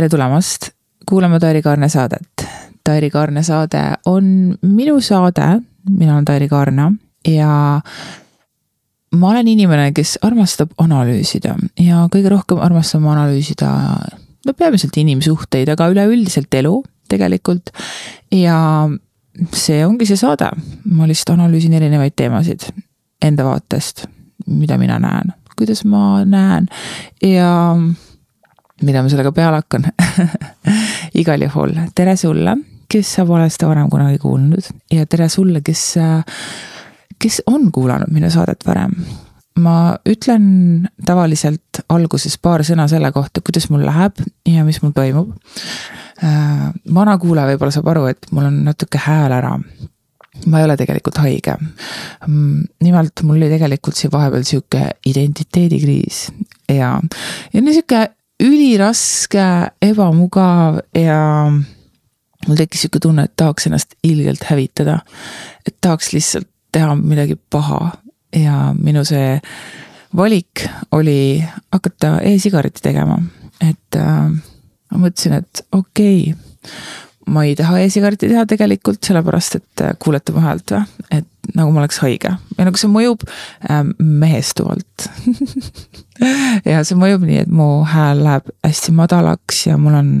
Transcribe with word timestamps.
tere 0.00 0.08
tulemast 0.08 0.70
kuulama 1.04 1.36
Tairi 1.40 1.60
Kaarne 1.62 1.88
saadet. 1.92 2.44
Tairi 2.84 3.10
Kaarne 3.12 3.42
saade 3.44 3.82
on 4.08 4.24
minu 4.62 5.00
saade, 5.04 5.60
mina 5.90 6.14
olen 6.14 6.24
Tairi 6.24 6.48
Kaarna 6.48 6.86
ja 7.28 7.80
ma 9.12 9.30
olen 9.30 9.48
inimene, 9.52 9.90
kes 9.92 10.14
armastab 10.24 10.72
analüüsida 10.80 11.52
ja 11.84 12.06
kõige 12.14 12.32
rohkem 12.32 12.62
armastan 12.64 13.04
ma 13.04 13.12
analüüsida 13.18 13.70
no 14.46 14.56
peamiselt 14.56 14.96
inimsuhteid, 14.96 15.68
aga 15.68 15.90
üleüldiselt 15.92 16.54
elu 16.62 16.78
tegelikult. 17.12 17.68
ja 18.32 18.88
see 19.52 19.84
ongi 19.84 20.08
see 20.08 20.16
saade, 20.16 20.48
ma 20.88 21.10
lihtsalt 21.10 21.36
analüüsin 21.36 21.76
erinevaid 21.76 22.16
teemasid 22.16 22.70
enda 23.20 23.44
vaatest, 23.52 24.06
mida 24.46 24.80
mina 24.80 24.96
näen, 25.02 25.34
kuidas 25.58 25.84
ma 25.84 26.22
näen 26.24 26.72
ja 27.20 27.50
mida 28.82 29.02
ma 29.02 29.10
sellega 29.12 29.32
peale 29.36 29.60
hakkan 29.60 29.86
igal 31.20 31.42
juhul 31.46 31.74
tere 31.96 32.16
sulle, 32.20 32.56
kes 32.90 33.14
sa 33.18 33.26
pole 33.28 33.48
seda 33.50 33.70
varem 33.70 33.90
kunagi 33.92 34.20
kuulnud 34.22 34.70
ja 34.92 35.06
tere 35.10 35.28
sulle, 35.32 35.62
kes, 35.66 35.84
kes 37.20 37.42
on 37.50 37.70
kuulanud 37.72 38.12
minu 38.14 38.30
saadet 38.32 38.66
varem. 38.66 38.94
ma 39.60 39.76
ütlen 40.08 40.88
tavaliselt 41.06 41.82
alguses 41.88 42.38
paar 42.38 42.64
sõna 42.64 42.88
selle 42.88 43.12
kohta, 43.12 43.42
kuidas 43.44 43.68
mul 43.70 43.84
läheb 43.84 44.22
ja 44.48 44.64
mis 44.64 44.80
mul 44.82 44.94
toimub. 44.96 45.34
vana 46.94 47.18
kuulaja 47.18 47.52
võib-olla 47.52 47.74
saab 47.74 47.88
aru, 47.92 48.06
et 48.12 48.30
mul 48.32 48.48
on 48.48 48.62
natuke 48.64 49.00
hääl 49.00 49.32
ära 49.36 49.56
ma 50.46 50.60
ei 50.60 50.64
ole 50.64 50.76
tegelikult 50.78 51.18
haige. 51.20 51.56
nimelt 52.80 53.22
mul 53.22 53.36
oli 53.36 53.50
tegelikult 53.50 53.98
siin 53.98 54.12
vahepeal 54.12 54.46
sihuke 54.46 54.86
identiteedikriis 55.06 56.30
ja, 56.68 56.94
ja 57.52 57.62
sihuke 57.72 58.06
üliraske, 58.40 59.44
ebamugav 59.82 60.80
ja 60.96 61.20
mul 62.46 62.56
tekkis 62.56 62.86
sihuke 62.86 63.02
tunne, 63.02 63.26
et 63.28 63.36
tahaks 63.36 63.68
ennast 63.68 63.94
ilgelt 64.06 64.44
hävitada. 64.50 65.00
et 65.66 65.76
tahaks 65.80 66.12
lihtsalt 66.12 66.48
teha 66.72 66.94
midagi 66.94 67.36
paha 67.50 67.90
ja 68.36 68.74
minu 68.78 69.04
see 69.04 69.40
valik 70.16 70.64
oli 70.92 71.44
hakata 71.72 72.18
e-sigaretti 72.22 72.82
tegema, 72.82 73.18
et 73.60 73.96
äh, 73.96 74.30
ma 74.90 75.02
mõtlesin, 75.04 75.36
et 75.42 75.66
okei 75.72 76.32
okay, 76.32 76.70
ma 77.30 77.44
ei 77.46 77.54
taha 77.58 77.80
e-sigaretti 77.84 78.28
teha 78.30 78.44
tegelikult 78.48 79.04
sellepärast, 79.06 79.60
et 79.60 79.84
äh, 79.84 79.94
kuulete 80.02 80.34
mu 80.34 80.42
häält 80.44 80.74
või, 80.74 80.82
et 81.14 81.54
nagu 81.56 81.72
ma 81.72 81.82
oleks 81.82 82.00
haige 82.02 82.32
ja 82.32 82.66
nagu 82.66 82.80
see 82.80 82.90
mõjub 82.90 83.24
äh, 83.26 83.82
mehestuvalt 83.98 85.08
ja 86.70 86.82
see 86.86 86.98
mõjub 86.98 87.24
nii, 87.26 87.44
et 87.44 87.52
mu 87.52 87.84
hääl 87.88 88.22
läheb 88.26 88.50
hästi 88.66 88.94
madalaks 88.98 89.64
ja 89.68 89.78
mul 89.80 89.98
on 90.00 90.12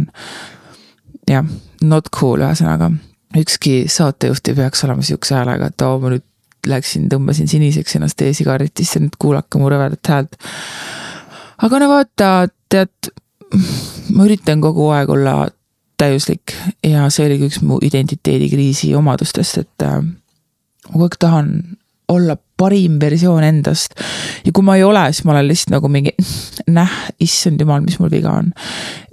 jah, 1.30 1.46
not 1.82 2.10
cool 2.14 2.42
ühesõnaga. 2.42 2.90
ükski 3.38 3.84
saatejuht 3.90 4.48
ei 4.50 4.58
peaks 4.58 4.84
olema 4.86 5.06
sihukese 5.06 5.38
häälega, 5.38 5.70
et 5.70 5.86
oo, 5.86 5.98
ma 6.02 6.14
nüüd 6.14 6.26
läksin, 6.70 7.08
tõmbasin 7.08 7.48
siniseks 7.48 7.96
ennast 7.96 8.20
e-sigaretisse, 8.22 9.00
nüüd 9.00 9.16
kuulake 9.18 9.58
mu 9.58 9.70
rõvedat 9.72 10.12
häält. 10.12 10.36
aga 11.64 11.80
no 11.80 11.88
vaata, 11.92 12.32
tead, 12.72 13.12
ma 14.14 14.26
üritan 14.26 14.60
kogu 14.64 14.90
aeg 14.94 15.10
olla 15.14 15.38
täiuslik 16.00 16.54
ja 16.86 17.08
see 17.12 17.28
oligi 17.28 17.50
üks 17.50 17.60
mu 17.64 17.78
identiteedikriisi 17.84 18.94
omadustest, 18.98 19.60
et 19.64 19.86
äh, 19.86 20.00
ma 20.00 20.92
kogu 20.92 21.06
aeg 21.08 21.20
tahan 21.20 21.52
olla 22.10 22.36
parim 22.58 22.98
versioon 23.00 23.44
endast. 23.46 23.94
ja 24.44 24.52
kui 24.52 24.64
ma 24.66 24.76
ei 24.76 24.84
ole, 24.84 25.04
siis 25.12 25.24
ma 25.24 25.34
olen 25.36 25.48
lihtsalt 25.48 25.74
nagu 25.76 25.90
mingi 25.92 26.12
näh, 26.78 26.96
issand 27.22 27.60
jumal, 27.62 27.82
mis 27.84 27.98
mul 28.00 28.12
viga 28.12 28.34
on. 28.42 28.52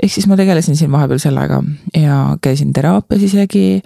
ehk 0.01 0.13
siis 0.13 0.27
ma 0.29 0.37
tegelesin 0.39 0.79
siin 0.79 0.91
vahepeal 0.91 1.21
sellega 1.21 1.61
ja 1.95 2.21
käisin 2.41 2.73
teraapias 2.73 3.27
isegi. 3.29 3.81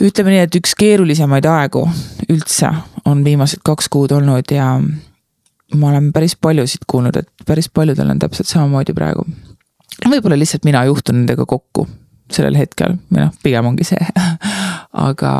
ütleme 0.00 0.34
nii, 0.34 0.46
et 0.46 0.58
üks 0.60 0.74
keerulisemaid 0.78 1.46
aegu 1.48 1.86
üldse 2.28 2.72
on 3.08 3.22
viimased 3.24 3.62
kaks 3.64 3.88
kuud 3.92 4.12
olnud 4.14 4.54
ja 4.54 4.74
ma 5.74 5.90
olen 5.92 6.12
päris 6.12 6.36
paljusid 6.36 6.88
kuulnud, 6.90 7.16
et 7.16 7.46
päris 7.46 7.70
paljudel 7.72 8.10
on 8.10 8.18
täpselt 8.18 8.50
samamoodi 8.50 8.94
praegu 8.96 9.26
võib-olla 10.06 10.38
lihtsalt 10.38 10.66
mina 10.68 10.84
juhtun 10.88 11.22
nendega 11.22 11.46
kokku 11.48 11.86
sellel 12.32 12.58
hetkel 12.60 12.98
või 13.08 13.24
noh, 13.24 13.32
pigem 13.42 13.70
ongi 13.70 13.86
see 13.88 14.00
aga 15.08 15.32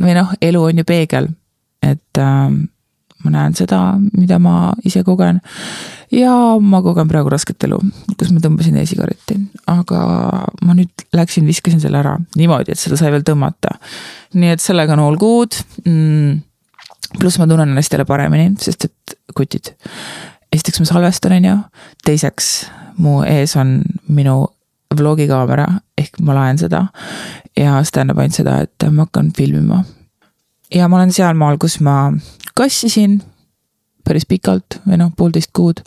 või 0.00 0.14
noh, 0.16 0.30
elu 0.42 0.62
on 0.70 0.80
ju 0.80 0.86
peegel, 0.86 1.28
et 1.84 2.20
äh, 2.20 2.54
ma 3.24 3.32
näen 3.32 3.56
seda, 3.56 3.80
mida 4.12 4.38
ma 4.42 4.72
ise 4.86 5.02
kogen. 5.06 5.40
ja 6.12 6.32
ma 6.60 6.80
kogen 6.84 7.08
praegu 7.10 7.32
rasket 7.32 7.66
elu, 7.66 7.78
kus 8.18 8.32
ma 8.34 8.42
tõmbasin 8.44 8.76
e-sigaretti, 8.82 9.38
aga 9.70 10.00
ma 10.62 10.76
nüüd 10.76 11.06
läksin, 11.16 11.46
viskasin 11.48 11.82
selle 11.82 12.02
ära 12.02 12.16
niimoodi, 12.36 12.74
et 12.74 12.80
seda 12.80 12.98
sai 13.00 13.12
veel 13.14 13.24
tõmmata. 13.26 13.78
nii 14.34 14.54
et 14.54 14.64
sellega 14.64 14.96
on 14.96 15.04
all 15.06 15.18
good 15.20 15.56
mm,. 15.84 16.42
pluss 17.18 17.40
ma 17.40 17.48
tunnen 17.50 17.72
ennast 17.72 17.92
jälle 17.92 18.06
paremini, 18.08 18.54
sest 18.60 18.90
et 18.90 19.18
kutid. 19.34 19.74
esiteks 20.52 20.82
ma 20.82 20.90
salvestan, 20.90 21.38
on 21.38 21.50
ju, 21.50 21.58
teiseks 22.04 22.54
mu 22.96 23.22
ees 23.26 23.56
on 23.56 23.80
minu 24.08 24.44
vlogikaamera 24.94 25.66
ehk 25.98 26.20
ma 26.22 26.34
laen 26.38 26.58
seda. 26.58 26.86
ja 27.56 27.78
see 27.82 27.94
tähendab 27.94 28.18
ainult 28.18 28.38
seda, 28.38 28.58
et 28.66 28.88
ma 28.90 29.06
hakkan 29.06 29.30
filmima. 29.36 29.84
ja 30.74 30.88
ma 30.88 31.00
olen 31.00 31.12
sealmaal, 31.12 31.58
kus 31.58 31.80
ma 31.80 32.12
kassisin 32.54 33.20
päris 34.04 34.26
pikalt 34.28 34.80
või 34.86 35.00
noh, 35.00 35.12
poolteist 35.16 35.52
kuud. 35.52 35.82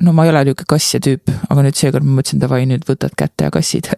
no 0.00 0.12
ma 0.12 0.24
ei 0.24 0.34
ole 0.34 0.44
nihuke 0.44 0.68
kassija 0.68 1.02
tüüp, 1.04 1.32
aga 1.48 1.64
nüüd 1.66 1.78
seekord 1.78 2.06
ma 2.06 2.20
mõtlesin, 2.20 2.42
davai, 2.42 2.64
nüüd 2.68 2.86
võtad 2.88 3.16
kätte 3.16 3.48
ja 3.48 3.54
kassid 3.54 3.90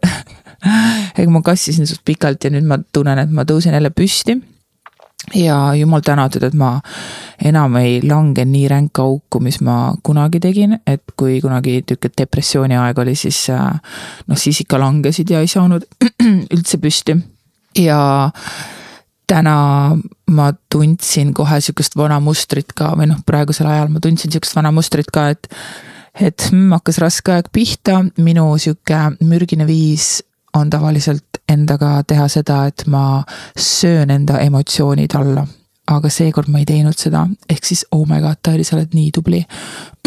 ega 1.19 1.28
ma 1.31 1.42
kassisin 1.44 1.87
suht 1.88 2.04
pikalt 2.04 2.44
ja 2.44 2.53
nüüd 2.54 2.66
ma 2.69 2.78
tunnen, 2.92 3.19
et 3.19 3.31
ma 3.31 3.47
tõusen 3.48 3.75
jälle 3.75 3.91
püsti 3.94 4.38
ja 5.34 5.75
jumal 5.75 6.00
tänatud, 6.05 6.43
et 6.43 6.55
ma 6.55 6.81
enam 7.44 7.77
ei 7.81 8.00
lange 8.03 8.44
nii 8.44 8.69
ränka 8.69 9.03
auku, 9.03 9.41
mis 9.41 9.60
ma 9.60 9.94
kunagi 10.03 10.41
tegin, 10.43 10.78
et 10.87 11.03
kui 11.16 11.41
kunagi 11.41 11.78
niisugune 11.81 12.19
depressiooni 12.19 12.78
aeg 12.78 12.99
oli, 12.99 13.15
siis 13.19 13.44
äh, 13.55 13.69
noh, 14.27 14.38
siis 14.38 14.62
ikka 14.65 14.81
langesid 14.83 15.31
ja 15.31 15.41
ei 15.41 15.50
saanud 15.50 15.87
üldse 16.55 16.81
püsti. 16.83 17.16
ja 17.78 18.31
täna 19.27 19.56
ma 20.31 20.50
tundsin 20.71 21.33
kohe 21.34 21.60
sihukest 21.60 21.97
vana 21.97 22.19
mustrit 22.21 22.75
ka 22.77 22.93
või 22.99 23.09
noh, 23.12 23.22
praegusel 23.27 23.71
ajal 23.71 23.89
ma 23.93 24.03
tundsin 24.03 24.33
sihukest 24.33 24.56
vana 24.59 24.75
mustrit 24.75 25.10
ka, 25.12 25.31
et 25.33 25.49
et 26.21 26.50
hmm, 26.50 26.75
hakkas 26.77 26.99
raske 27.00 27.33
aeg 27.33 27.49
pihta, 27.53 28.03
minu 28.21 28.50
sihuke 28.60 28.99
mürgine 29.25 29.65
viis 29.65 30.19
on 30.56 30.70
tavaliselt 30.70 31.40
endaga 31.48 32.02
teha 32.06 32.28
seda, 32.28 32.64
et 32.66 32.84
ma 32.86 33.22
söön 33.58 34.10
enda 34.10 34.38
emotsioonid 34.38 35.14
alla. 35.18 35.46
aga 35.90 36.08
seekord 36.08 36.46
ma 36.48 36.60
ei 36.62 36.64
teinud 36.64 36.94
seda, 36.96 37.24
ehk 37.50 37.64
siis 37.66 37.80
oh 37.92 38.04
my 38.08 38.20
god, 38.22 38.38
Taili, 38.42 38.64
sa 38.64 38.76
oled 38.76 38.92
nii 38.94 39.10
tubli. 39.12 39.41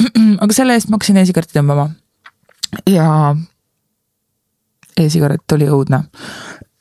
aga 0.44 0.56
selle 0.56 0.74
eest 0.74 0.88
ma 0.90 0.96
hakkasin 0.96 1.20
e-sigaretti 1.20 1.58
tõmbama. 1.58 1.90
ja 2.90 3.36
e-sigaret 4.98 5.52
oli 5.52 5.68
õudne 5.68 6.00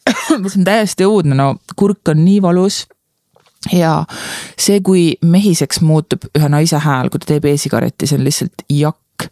see 0.28 0.60
on 0.60 0.66
täiesti 0.66 1.06
õudne, 1.08 1.34
no 1.34 1.56
kurk 1.76 2.12
on 2.12 2.22
nii 2.24 2.40
valus 2.42 2.84
ja 3.72 4.04
see, 4.56 4.80
kui 4.84 5.06
mehiseks 5.24 5.80
muutub 5.80 6.28
ühe 6.36 6.48
naise 6.52 6.78
hääl, 6.78 7.10
kui 7.10 7.22
ta 7.22 7.32
teeb 7.32 7.48
e-sigaretti, 7.50 8.06
see 8.06 8.20
on 8.20 8.28
lihtsalt 8.28 8.66
jakk. 8.70 9.30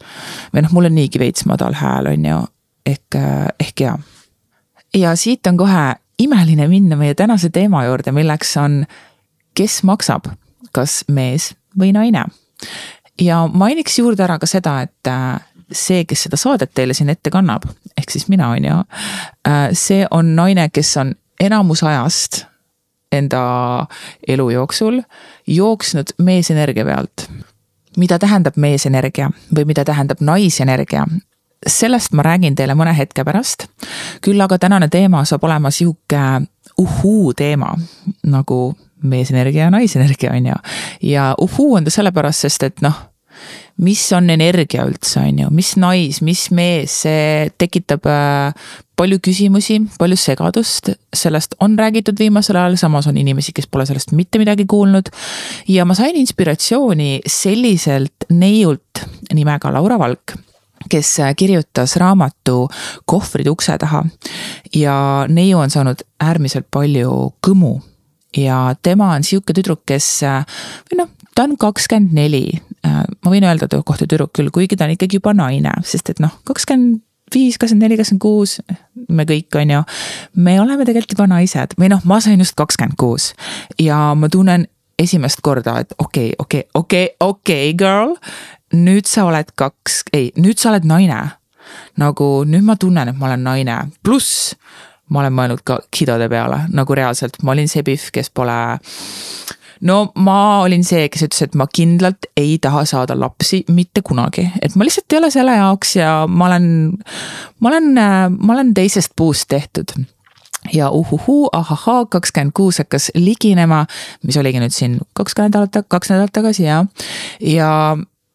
või 0.52 0.64
noh, 0.64 0.74
mul 0.74 0.90
on 0.90 0.96
niigi 0.96 1.20
veits 1.22 1.46
madal 1.46 1.76
hääl, 1.78 2.10
on 2.16 2.26
ju, 2.32 2.40
ehk, 2.88 3.20
ehk 3.60 3.86
jaa 3.86 3.98
ja 4.96 5.16
siit 5.16 5.46
on 5.46 5.56
kohe 5.56 5.94
imeline 6.18 6.68
minna 6.68 6.96
meie 6.96 7.14
tänase 7.14 7.50
teema 7.50 7.84
juurde, 7.84 8.12
milleks 8.12 8.56
on, 8.56 8.84
kes 9.54 9.82
maksab, 9.82 10.28
kas 10.72 11.02
mees 11.08 11.52
või 11.78 11.92
naine. 11.92 12.24
ja 13.20 13.46
mainiks 13.52 13.98
juurde 13.98 14.24
ära 14.24 14.38
ka 14.38 14.46
seda, 14.46 14.80
et 14.82 15.08
äh, 15.08 15.40
see, 15.72 16.04
kes 16.04 16.26
seda 16.26 16.36
saadet 16.36 16.72
teile 16.74 16.94
siin 16.94 17.10
ette 17.10 17.30
kannab, 17.30 17.66
ehk 17.96 18.10
siis 18.10 18.28
mina 18.28 18.48
on 18.54 18.64
ju, 18.64 18.78
äh, 19.48 19.68
see 19.72 20.06
on 20.10 20.34
naine, 20.36 20.68
kes 20.72 20.96
on 20.96 21.14
enamus 21.40 21.82
ajast 21.82 22.44
enda 23.12 23.86
elu 24.28 24.50
jooksul 24.50 25.02
jooksnud 25.46 26.14
meesenergia 26.18 26.84
pealt 26.84 27.28
mida 27.96 28.18
tähendab 28.18 28.56
meesenergia 28.56 29.30
või 29.54 29.66
mida 29.68 29.84
tähendab 29.84 30.22
naisenergia, 30.24 31.04
sellest 31.66 32.12
ma 32.12 32.22
räägin 32.26 32.56
teile 32.58 32.74
mõne 32.78 32.94
hetke 32.96 33.24
pärast. 33.24 33.66
küll 34.20 34.40
aga 34.40 34.58
tänane 34.58 34.88
teema 34.88 35.24
saab 35.24 35.44
olema 35.44 35.70
sihuke 35.70 36.42
uhuu 36.78 37.32
teema 37.34 37.74
nagu 38.22 38.74
meesenergia 39.02 39.64
ja 39.64 39.70
naisenergia 39.70 40.32
on 40.32 40.46
ju. 40.46 40.54
ja 41.02 41.34
uhuu 41.38 41.74
on 41.74 41.84
ta 41.84 41.90
sellepärast, 41.90 42.46
sest 42.46 42.62
et 42.62 42.80
noh, 42.80 42.94
mis 43.82 44.02
on 44.12 44.30
energia 44.30 44.84
üldse, 44.86 45.20
on 45.20 45.38
ju, 45.38 45.50
mis 45.54 45.74
nais, 45.80 46.20
mis 46.22 46.46
mees, 46.54 47.02
see 47.04 47.50
tekitab 47.58 48.06
äh, 48.10 48.52
palju 48.98 49.18
küsimusi, 49.24 49.80
palju 49.98 50.18
segadust, 50.20 50.92
sellest 51.16 51.56
on 51.64 51.74
räägitud 51.78 52.18
viimasel 52.18 52.60
ajal, 52.60 52.76
samas 52.80 53.08
on 53.10 53.18
inimesi, 53.18 53.54
kes 53.56 53.66
pole 53.66 53.86
sellest 53.88 54.14
mitte 54.16 54.38
midagi 54.42 54.66
kuulnud. 54.70 55.10
ja 55.68 55.84
ma 55.84 55.94
sain 55.98 56.16
inspiratsiooni 56.16 57.20
selliselt 57.26 58.30
neiult 58.30 59.06
nimega 59.32 59.72
Laura 59.72 59.98
Valk 59.98 60.36
kes 60.92 61.14
kirjutas 61.36 61.96
raamatu 62.00 62.66
Kohvrid 63.08 63.48
ukse 63.48 63.78
taha 63.80 64.04
ja 64.76 64.96
neiu 65.28 65.62
on 65.62 65.72
saanud 65.72 66.04
äärmiselt 66.20 66.68
palju 66.70 67.32
kõmu 67.44 67.78
ja 68.36 68.74
tema 68.82 69.12
on 69.16 69.24
sihuke 69.24 69.54
tüdruk, 69.56 69.84
kes 69.88 70.08
või 70.90 71.02
noh, 71.02 71.10
ta 71.34 71.46
on 71.46 71.56
kakskümmend 71.60 72.12
neli. 72.16 72.44
ma 72.82 73.30
võin 73.30 73.44
öelda 73.46 73.68
ta 73.68 73.80
kohta 73.84 74.06
tüdruk 74.08 74.32
küll, 74.36 74.50
kuigi 74.50 74.76
ta 74.76 74.88
on 74.88 74.96
ikkagi 74.96 75.20
juba 75.20 75.34
naine, 75.36 75.72
sest 75.86 76.10
et 76.10 76.20
noh, 76.22 76.32
kakskümmend 76.48 77.02
viis, 77.34 77.58
kakskümmend 77.58 77.86
neli, 77.86 77.98
kakskümmend 78.00 78.22
kuus, 78.22 78.58
me 79.08 79.24
kõik, 79.28 79.52
on 79.60 79.70
ju. 79.76 79.82
me 80.34 80.60
oleme 80.60 80.84
tegelikult 80.88 81.16
juba 81.16 81.28
naised 81.30 81.76
või 81.80 81.92
noh, 81.92 82.02
ma 82.04 82.20
sain 82.20 82.40
just 82.40 82.56
kakskümmend 82.58 82.98
kuus 83.00 83.32
ja 83.80 84.12
ma 84.18 84.28
tunnen 84.32 84.66
esimest 85.02 85.40
korda, 85.42 85.78
et 85.82 85.94
okei 85.98 86.32
okay,, 86.32 86.38
okei 86.38 86.60
okay,, 86.60 86.80
okei 86.80 87.04
okay,, 87.04 87.28
okei 87.28 87.70
okay, 87.70 87.78
girl. 87.78 88.16
Nüüd 88.72 89.08
sa 89.08 89.26
oled 89.28 89.52
kaks, 89.56 90.02
ei, 90.12 90.32
nüüd 90.36 90.58
sa 90.58 90.72
oled 90.72 90.88
naine. 90.88 91.22
nagu 91.96 92.42
nüüd 92.44 92.64
ma 92.66 92.74
tunnen, 92.76 93.08
et 93.08 93.16
ma 93.16 93.28
olen 93.28 93.44
naine, 93.46 93.76
pluss 94.02 94.56
ma 95.12 95.20
olen 95.22 95.34
mõelnud 95.36 95.62
ka 95.64 95.78
kidode 95.94 96.28
peale 96.32 96.64
nagu 96.74 96.96
reaalselt, 96.96 97.38
ma 97.42 97.54
olin 97.54 97.68
see 97.70 97.84
Pihv, 97.86 98.08
kes 98.14 98.32
pole 98.34 98.56
no 99.86 99.98
ma 100.22 100.62
olin 100.62 100.84
see, 100.86 101.06
kes 101.12 101.26
ütles, 101.26 101.44
et 101.46 101.58
ma 101.58 101.66
kindlalt 101.70 102.30
ei 102.38 102.56
taha 102.62 102.84
saada 102.88 103.16
lapsi 103.18 103.62
mitte 103.74 104.04
kunagi, 104.06 104.46
et 104.62 104.76
ma 104.76 104.86
lihtsalt 104.86 105.12
ei 105.12 105.20
ole 105.20 105.30
selle 105.34 105.58
jaoks 105.58 105.96
ja 105.98 106.14
ma 106.28 106.48
olen, 106.50 106.66
ma 107.60 107.72
olen, 107.72 107.92
ma 108.38 108.56
olen 108.56 108.74
teisest 108.78 109.16
puust 109.16 109.48
tehtud. 109.52 109.94
Ja 110.70 110.92
uhuhuu, 110.94 111.48
ahahaa, 111.52 112.04
kakskümmend 112.06 112.52
kuus 112.54 112.76
hakkas 112.78 113.08
liginema, 113.18 113.80
mis 114.22 114.36
oligi 114.38 114.60
nüüd 114.62 114.70
siin 114.70 115.00
kaks 115.18 115.34
nädalat, 115.40 115.80
kaks 115.90 116.12
nädalat 116.12 116.30
tagasi 116.36 116.68
ja, 116.68 116.84
ja 117.42 117.70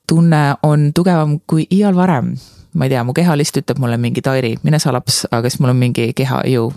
tunne 0.08 0.56
on 0.64 0.92
tugevam 0.96 1.40
kui 1.48 1.68
iial 1.72 1.96
varem. 1.96 2.36
ma 2.74 2.86
ei 2.86 2.90
tea, 2.90 3.04
mu 3.04 3.14
kehalist 3.14 3.58
ütleb 3.58 3.80
mulle 3.82 3.98
mingi 3.98 4.22
Tairi, 4.22 4.58
mine 4.64 4.80
sa 4.80 4.92
laps, 4.94 5.26
aga 5.32 5.50
siis 5.50 5.60
mul 5.60 5.74
on 5.74 5.80
mingi 5.80 6.12
keha 6.14 6.44
ju 6.52 6.70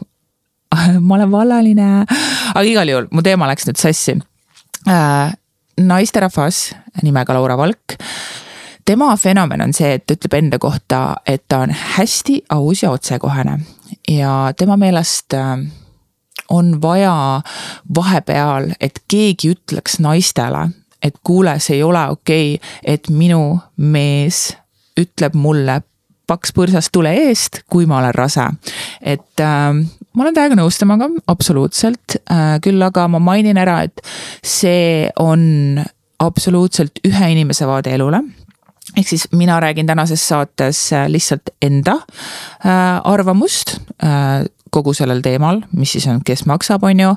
ma 1.07 1.15
olen 1.15 1.33
vallaline, 1.33 1.89
aga 2.55 2.67
igal 2.67 2.89
juhul 2.89 3.09
mu 3.11 3.23
teema 3.27 3.49
läks 3.51 3.69
nüüd 3.69 3.81
sassi 3.81 4.17
äh, 4.89 5.33
naisterahvas 5.81 6.71
nimega 7.03 7.35
Laura 7.35 7.57
Valk. 7.59 7.99
tema 8.85 9.17
fenomen 9.17 9.61
on 9.63 9.75
see, 9.77 9.93
et 9.99 10.07
ta 10.07 10.17
ütleb 10.17 10.39
enda 10.39 10.59
kohta, 10.59 11.03
et 11.27 11.45
ta 11.49 11.65
on 11.67 11.75
hästi 11.97 12.43
aus 12.57 12.83
ja 12.83 12.95
otsekohene 12.95 13.61
ja 14.09 14.53
tema 14.57 14.77
meelest 14.77 15.35
äh, 15.35 15.59
on 16.51 16.83
vaja 16.83 17.43
vahepeal, 17.97 18.73
et 18.81 19.03
keegi 19.09 19.55
ütleks 19.55 20.01
naistele, 20.03 20.69
et 21.03 21.17
kuule, 21.25 21.59
see 21.61 21.79
ei 21.79 21.83
ole 21.83 22.03
okei 22.13 22.55
okay,, 22.55 22.71
et 22.85 23.11
minu 23.11 23.59
mees 23.77 24.51
ütleb 25.01 25.37
mulle 25.39 25.81
paks 26.31 26.53
põrsas 26.55 26.91
tule 26.95 27.13
eest, 27.27 27.65
kui 27.71 27.89
ma 27.91 27.99
olen 27.99 28.15
rase. 28.15 28.47
et 29.01 29.43
äh, 29.43 29.73
ma 30.15 30.27
olen 30.27 30.37
täiega 30.37 30.59
nõus 30.59 30.79
temaga, 30.79 31.11
absoluutselt. 31.31 32.21
Äh,, 32.31 32.59
küll 32.65 32.83
aga 32.83 33.09
ma 33.09 33.23
mainin 33.23 33.59
ära, 33.59 33.81
et 33.89 34.03
see 34.47 35.09
on 35.19 35.81
absoluutselt 36.21 37.01
ühe 37.09 37.33
inimese 37.33 37.67
vaade 37.69 37.95
elule. 37.97 38.23
Ehk 38.99 39.07
siis 39.07 39.29
mina 39.33 39.61
räägin 39.63 39.87
tänases 39.87 40.23
saates 40.29 40.89
lihtsalt 41.09 41.53
enda 41.63 42.01
äh, 42.01 42.99
arvamust. 43.07 43.79
Äh, 44.03 44.47
kogu 44.73 44.95
sellel 44.97 45.23
teemal, 45.25 45.61
mis 45.77 45.95
siis 45.97 46.07
on, 46.11 46.21
kes 46.27 46.45
maksab, 46.49 46.85
on 46.87 47.03
ju, 47.03 47.13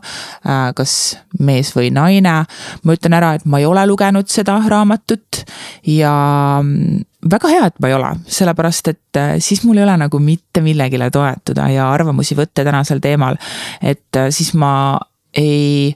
äh, 0.48 0.66
kas 0.78 0.94
mees 1.40 1.74
või 1.76 1.92
naine. 1.94 2.36
ma 2.84 2.96
ütlen 2.96 3.18
ära, 3.18 3.34
et 3.38 3.46
ma 3.46 3.60
ei 3.62 3.68
ole 3.70 3.86
lugenud 3.88 4.30
seda 4.30 4.58
raamatut 4.70 5.44
ja 5.90 6.14
mm, 6.62 7.04
väga 7.32 7.52
hea, 7.52 7.70
et 7.70 7.80
ma 7.80 7.92
ei 7.92 7.98
ole, 7.98 8.12
sellepärast 8.40 8.92
et 8.94 9.22
äh, 9.22 9.36
siis 9.44 9.64
mul 9.64 9.80
ei 9.80 9.86
ole 9.88 9.98
nagu 10.06 10.20
mitte 10.20 10.64
millegile 10.66 11.10
toetuda 11.14 11.70
ja 11.74 11.92
arvamusi 11.92 12.38
võtta 12.40 12.66
tänasel 12.66 13.04
teemal. 13.04 13.40
et 13.82 14.20
äh, 14.20 14.30
siis 14.30 14.54
ma 14.54 15.00
ei 15.34 15.94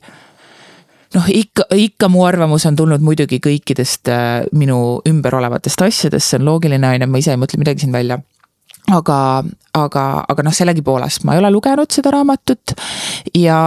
noh, 1.15 1.27
ikka, 1.27 1.67
ikka 1.75 2.09
mu 2.09 2.25
arvamus 2.25 2.65
on 2.65 2.75
tulnud 2.75 3.03
muidugi 3.05 3.39
kõikidest 3.43 4.09
minu 4.57 5.01
ümber 5.07 5.35
olevatest 5.37 5.81
asjadest, 5.81 6.29
see 6.29 6.41
on 6.41 6.49
loogiline, 6.49 6.87
on 6.87 7.05
ju, 7.05 7.11
ma 7.11 7.21
ise 7.21 7.35
ei 7.35 7.39
mõtle 7.39 7.61
midagi 7.61 7.85
siin 7.85 7.95
välja 7.95 8.19
aga, 8.91 9.43
aga, 9.75 10.03
aga 10.31 10.45
noh, 10.45 10.55
sellegipoolest 10.55 11.25
ma 11.27 11.35
ei 11.35 11.41
ole 11.41 11.51
lugenud 11.51 11.91
seda 11.91 12.11
raamatut 12.15 12.73
ja 13.35 13.59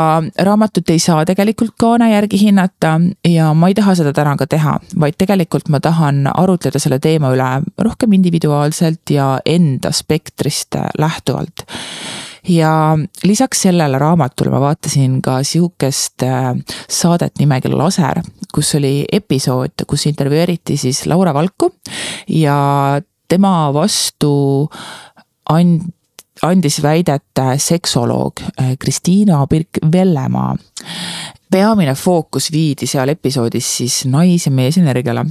raamatut 0.47 0.93
ei 0.93 1.03
saa 1.03 1.25
tegelikult 1.29 1.77
kaane 1.81 2.11
järgi 2.13 2.41
hinnata 2.47 2.97
ja 3.29 3.51
ma 3.55 3.69
ei 3.71 3.77
taha 3.77 3.97
seda 4.01 4.15
täna 4.17 4.37
ka 4.41 4.49
teha, 4.51 4.79
vaid 5.01 5.19
tegelikult 5.21 5.69
ma 5.73 5.83
tahan 5.85 6.25
arutleda 6.33 6.81
selle 6.83 7.01
teema 7.03 7.35
üle 7.35 7.51
rohkem 7.79 8.17
individuaalselt 8.17 9.13
ja 9.13 9.37
enda 9.47 9.93
spektrist 9.93 10.79
lähtuvalt. 10.99 11.67
Ja 12.49 12.97
lisaks 13.29 13.67
sellele 13.67 13.99
raamatule 14.01 14.51
ma 14.51 14.63
vaatasin 14.63 15.19
ka 15.23 15.43
sihukest 15.45 16.25
äh, 16.25 16.55
saadet 16.89 17.37
nimega 17.39 17.69
Laser, 17.69 18.23
kus 18.55 18.73
oli 18.79 19.05
episood, 19.13 19.85
kus 19.87 20.07
intervjueeriti 20.09 20.79
siis 20.81 21.05
Laura 21.07 21.35
Valku 21.37 21.69
ja 22.33 22.57
tema 23.31 23.71
vastu 23.75 24.33
and-, 25.49 25.93
andis 26.43 26.83
väidet 26.83 27.39
äh, 27.39 27.57
seksoloog 27.59 28.41
äh, 28.41 28.77
Kristiina 28.79 29.47
Pirk-Vellemaa. 29.47 30.57
peamine 31.51 31.95
fookus 31.95 32.53
viidi 32.53 32.87
seal 32.87 33.09
episoodis 33.09 33.77
siis 33.77 34.05
nais- 34.07 34.47
ja 34.47 34.53
meesenergiale. 34.53 35.25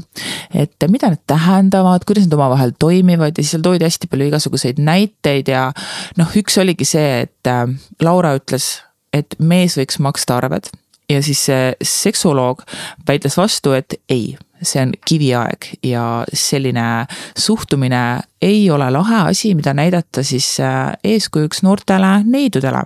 et 0.54 0.76
mida 0.88 1.10
need 1.10 1.24
tähendavad, 1.28 2.04
kuidas 2.06 2.26
need 2.26 2.34
omavahel 2.34 2.72
toimivad 2.80 3.38
ja 3.38 3.44
siis 3.44 3.52
seal 3.52 3.64
toodi 3.64 3.86
hästi 3.86 4.08
palju 4.08 4.28
igasuguseid 4.28 4.84
näiteid 4.84 5.48
ja 5.48 5.72
noh, 6.18 6.36
üks 6.36 6.60
oligi 6.62 6.86
see, 6.86 7.22
et 7.22 7.48
äh, 7.48 7.66
Laura 8.02 8.36
ütles, 8.36 8.82
et 9.14 9.36
mees 9.40 9.78
võiks 9.78 10.00
maksta 10.00 10.38
arved 10.38 10.70
ja 11.10 11.24
siis 11.24 11.46
see 11.46 11.74
seksuoloog 11.84 12.62
väitles 13.08 13.38
vastu, 13.38 13.74
et 13.74 13.96
ei 14.10 14.38
see 14.62 14.82
on 14.82 14.92
kiviaeg 15.08 15.70
ja 15.84 16.26
selline 16.34 17.06
suhtumine 17.38 18.20
ei 18.42 18.70
ole 18.72 18.90
lahe 18.92 19.22
asi, 19.30 19.54
mida 19.56 19.74
näidata 19.74 20.24
siis 20.24 20.60
äh, 20.60 20.94
eeskujuks 21.04 21.64
noortele 21.64 22.24
neidudele. 22.24 22.84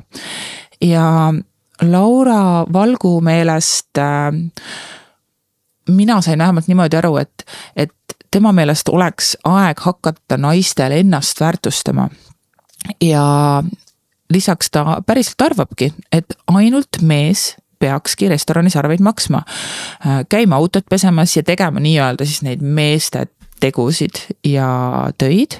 ja 0.82 1.34
Laura 1.82 2.66
Valgu 2.74 3.22
meelest 3.22 3.98
äh, 3.98 4.34
mina 5.90 6.22
sain 6.22 6.40
vähemalt 6.40 6.68
niimoodi 6.68 6.98
aru, 6.98 7.18
et, 7.18 7.46
et 7.76 7.94
tema 8.32 8.52
meelest 8.52 8.90
oleks 8.90 9.38
aeg 9.44 9.80
hakata 9.80 10.38
naistel 10.38 10.92
ennast 10.92 11.40
väärtustama. 11.40 12.10
ja 13.02 13.64
lisaks 14.30 14.72
ta 14.72 15.02
päriselt 15.06 15.42
arvabki, 15.42 15.94
et 16.12 16.38
ainult 16.48 17.02
mees 17.02 17.56
peakski 17.84 18.32
restoranis 18.32 18.78
arveid 18.80 19.04
maksma. 19.04 19.44
Äh, 20.06 20.24
käima 20.30 20.60
autot 20.62 20.88
pesemas 20.90 21.36
ja 21.38 21.44
tegema 21.44 21.84
nii-öelda 21.84 22.28
siis 22.28 22.44
neid 22.48 22.64
meeste 22.64 23.28
tegusid 23.64 24.20
ja 24.44 24.70
töid. 25.18 25.60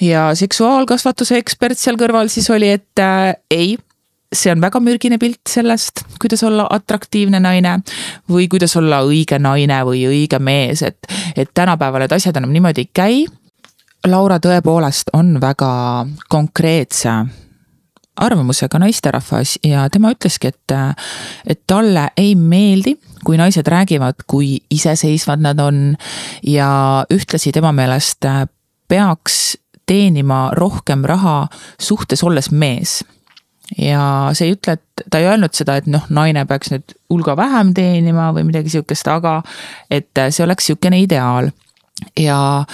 ja 0.00 0.30
seksuaalkasvatuse 0.36 1.38
ekspert 1.40 1.78
seal 1.80 1.96
kõrval 1.96 2.28
siis 2.32 2.50
oli, 2.52 2.74
et 2.76 3.00
äh, 3.00 3.34
ei 3.50 3.76
see 4.34 4.52
on 4.52 4.60
väga 4.60 4.80
mürgine 4.84 5.18
pilt 5.18 5.40
sellest, 5.48 6.02
kuidas 6.20 6.42
olla 6.44 6.66
atraktiivne 6.70 7.40
naine 7.40 7.78
või 8.28 8.48
kuidas 8.52 8.76
olla 8.76 9.00
õige 9.06 9.38
naine 9.40 9.80
või 9.88 10.04
õige 10.08 10.38
mees, 10.38 10.82
et, 10.84 11.08
et 11.36 11.50
tänapäeval 11.54 12.04
need 12.04 12.16
asjad 12.16 12.36
enam 12.36 12.52
niimoodi 12.52 12.84
ei 12.84 12.90
käi. 12.92 13.26
Laura 14.06 14.38
tõepoolest 14.38 15.10
on 15.16 15.38
väga 15.40 15.70
konkreetse 16.28 17.14
arvamusega 18.18 18.80
naisterahvas 18.82 19.58
ja 19.66 19.86
tema 19.92 20.12
ütleski, 20.14 20.52
et, 20.52 20.74
et 21.46 21.60
talle 21.66 22.08
ei 22.16 22.34
meeldi, 22.34 22.96
kui 23.24 23.38
naised 23.40 23.66
räägivad, 23.68 24.24
kui 24.26 24.58
iseseisvad 24.70 25.42
nad 25.44 25.60
on 25.62 25.96
ja 26.46 26.70
ühtlasi 27.14 27.52
tema 27.52 27.72
meelest 27.72 28.26
peaks 28.88 29.58
teenima 29.88 30.50
rohkem 30.56 31.04
raha 31.08 31.46
suhtes 31.80 32.22
olles 32.24 32.50
mees 32.50 33.00
ja 33.76 34.02
see 34.36 34.48
ei 34.48 34.56
ütle, 34.56 34.78
et 34.78 35.08
ta 35.10 35.20
ei 35.20 35.28
öelnud 35.28 35.54
seda, 35.56 35.76
et 35.78 35.88
noh, 35.90 36.06
naine 36.14 36.44
peaks 36.48 36.72
nüüd 36.72 36.94
hulga 37.12 37.36
vähem 37.36 37.74
teenima 37.76 38.30
või 38.36 38.46
midagi 38.48 38.72
sihukest, 38.72 39.08
aga 39.12 39.40
et 39.92 40.08
see 40.30 40.44
oleks 40.44 40.70
sihukene 40.70 41.02
ideaal. 41.04 41.50
ja 42.14 42.64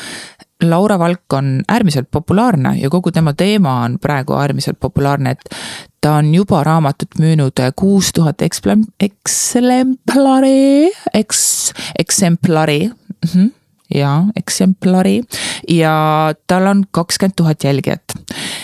Laura 0.62 0.98
Valk 0.98 1.32
on 1.32 1.62
äärmiselt 1.68 2.10
populaarne 2.10 2.76
ja 2.78 2.90
kogu 2.90 3.10
tema 3.12 3.32
teema 3.32 3.80
on 3.82 3.98
praegu 4.00 4.32
äärmiselt 4.38 4.80
populaarne, 4.80 5.30
et 5.30 5.56
ta 6.00 6.14
on 6.20 6.34
juba 6.34 6.64
raamatut 6.64 7.18
müünud 7.18 7.60
kuus 7.76 8.12
tuhat 8.14 8.42
eksplem-, 8.42 8.86
eksemplari, 9.00 10.92
eks, 11.14 11.72
eksemplari 11.98 12.86
mm. 12.88 13.28
-hmm 13.34 13.52
ja 13.94 14.24
eksemplari 14.36 15.22
ja 15.68 16.34
tal 16.46 16.66
on 16.66 16.84
kakskümmend 16.90 17.36
tuhat 17.36 17.64
jälgijat. 17.64 18.04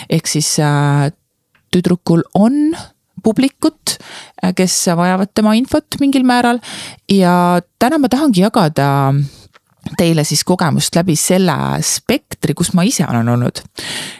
ehk 0.09 0.27
siis 0.27 0.59
äh, 0.59 1.11
tüdrukul 1.71 2.23
on 2.33 2.75
publikut, 3.23 3.97
äh, 4.43 4.53
kes 4.55 4.87
vajavad 4.97 5.29
tema 5.33 5.53
infot 5.53 5.85
mingil 5.99 6.23
määral 6.23 6.59
ja 7.09 7.61
täna 7.79 7.97
ma 7.97 8.09
tahangi 8.09 8.41
jagada 8.41 9.13
teile 9.97 10.23
siis 10.23 10.43
kogemust 10.43 10.95
läbi 10.95 11.15
selle 11.15 11.55
spektri, 11.85 12.53
kus 12.53 12.73
ma 12.73 12.85
ise 12.87 13.05
olen 13.09 13.29
olnud. 13.29 13.63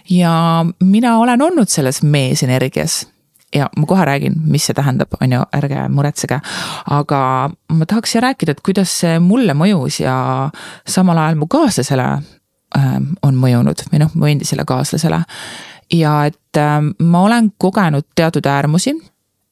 ja 0.10 0.66
mina 0.84 1.18
olen 1.18 1.42
olnud 1.42 1.70
selles 1.70 2.04
meesenergias 2.04 3.08
ja 3.56 3.70
ma 3.78 3.86
kohe 3.86 4.06
räägin, 4.06 4.36
mis 4.46 4.66
see 4.66 4.74
tähendab, 4.74 5.14
on 5.22 5.32
ju, 5.32 5.42
ärge 5.54 5.88
muretsege. 5.90 6.40
aga 6.90 7.50
ma 7.70 7.86
tahaks 7.86 8.16
rääkida, 8.16 8.52
et 8.52 8.62
kuidas 8.62 9.00
see 9.00 9.20
mulle 9.20 9.54
mõjus 9.54 10.00
ja 10.02 10.50
samal 10.88 11.18
ajal 11.18 11.36
mu 11.36 11.48
kaaslasele 11.48 12.08
äh, 12.78 12.96
on 13.22 13.36
mõjunud 13.36 13.86
või 13.92 14.04
noh, 14.06 14.16
mu 14.16 14.26
endisele 14.26 14.66
kaaslasele. 14.66 15.24
ja 15.94 16.26
et 16.26 16.58
äh, 16.58 16.80
ma 17.00 17.22
olen 17.22 17.52
kogenud 17.58 18.08
teatud 18.16 18.46
äärmusi 18.46 18.96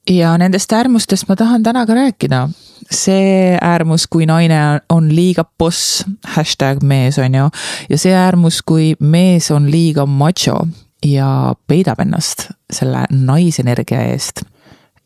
ja 0.09 0.37
nendest 0.37 0.73
äärmustest 0.73 1.27
ma 1.27 1.35
tahan 1.35 1.63
täna 1.63 1.85
ka 1.85 1.93
rääkida. 1.93 2.49
See 2.91 3.57
äärmus, 3.61 4.07
kui 4.07 4.25
naine 4.29 4.81
on 4.89 5.09
liiga 5.15 5.45
boss, 5.59 6.03
hashtag 6.35 6.83
mees 6.83 7.19
on 7.19 7.35
ju, 7.35 7.49
ja 7.89 7.97
see 7.97 8.13
äärmus, 8.15 8.61
kui 8.65 8.93
mees 8.99 9.51
on 9.51 9.69
liiga 9.71 10.05
macho 10.05 10.61
ja 11.05 11.55
peidab 11.67 11.99
ennast 12.03 12.49
selle 12.73 13.05
naisenergia 13.11 14.01
eest. 14.11 14.43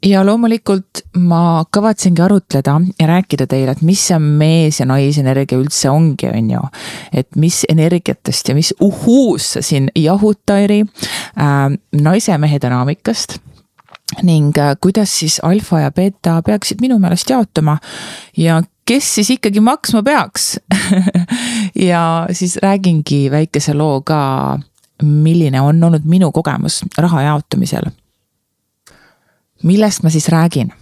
ja 0.03 0.19
loomulikult 0.25 1.05
ma 1.15 1.63
kavatsengi 1.71 2.21
arutleda 2.21 2.81
ja 2.99 3.07
rääkida 3.07 3.47
teile, 3.47 3.71
et 3.71 3.81
mis 3.81 4.01
see 4.07 4.19
mees 4.19 4.79
ja 4.81 4.85
naisenergia 4.85 5.57
üldse 5.57 5.89
ongi, 5.89 6.27
on 6.27 6.51
ju. 6.51 6.65
et 7.13 7.35
mis 7.35 7.63
energiatest 7.69 8.49
ja 8.49 8.55
mis 8.55 8.73
uhuust 8.81 9.57
sa 9.57 9.61
siin 9.61 9.89
jahud, 9.95 10.41
Tairi 10.45 10.81
äh,, 10.83 11.77
naise 12.01 12.31
ja 12.31 12.37
mehe 12.37 12.59
dünaamikast 12.59 13.39
ning 14.21 14.57
äh, 14.57 14.75
kuidas 14.81 15.19
siis 15.19 15.39
alfa 15.43 15.79
ja 15.79 15.91
beeta 15.91 16.41
peaksid 16.45 16.81
minu 16.81 16.99
meelest 16.99 17.29
jaotuma 17.29 17.77
ja 18.37 18.61
kes 18.85 19.15
siis 19.15 19.29
ikkagi 19.29 19.59
maksma 19.59 20.03
peaks 20.03 20.59
ja 21.89 22.27
siis 22.31 22.57
räägingi 22.61 23.31
väikese 23.31 23.73
loo 23.73 24.01
ka 24.01 24.59
milline 25.03 25.61
on 25.61 25.83
olnud 25.83 26.05
minu 26.05 26.31
kogemus 26.31 26.83
raha 26.97 27.21
jaotamisel. 27.21 27.91
millest 29.63 30.03
ma 30.03 30.09
siis 30.09 30.29
räägin? 30.29 30.73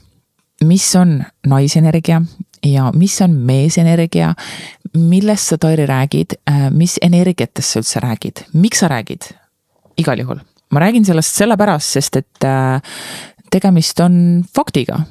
mis 0.64 0.96
on 0.96 1.24
naisenergia 1.48 2.22
ja 2.66 2.92
mis 2.96 3.22
on 3.22 3.32
meesenergia, 3.32 4.34
millest 4.94 5.48
sa, 5.48 5.58
Tairi, 5.58 5.86
räägid, 5.86 6.38
äh, 6.50 6.70
mis 6.72 6.98
energiatest 7.02 7.74
sa 7.74 7.80
üldse 7.80 8.00
räägid, 8.00 8.46
miks 8.54 8.80
sa 8.80 8.88
räägid? 8.88 9.34
igal 9.98 10.20
juhul, 10.20 10.40
ma 10.72 10.80
räägin 10.84 11.06
sellest 11.06 11.36
sellepärast, 11.36 11.98
sest 11.98 12.22
et 12.22 12.48
äh, 12.48 12.82
tegemist 13.52 14.00
on 14.00 14.46
faktiga. 14.56 15.06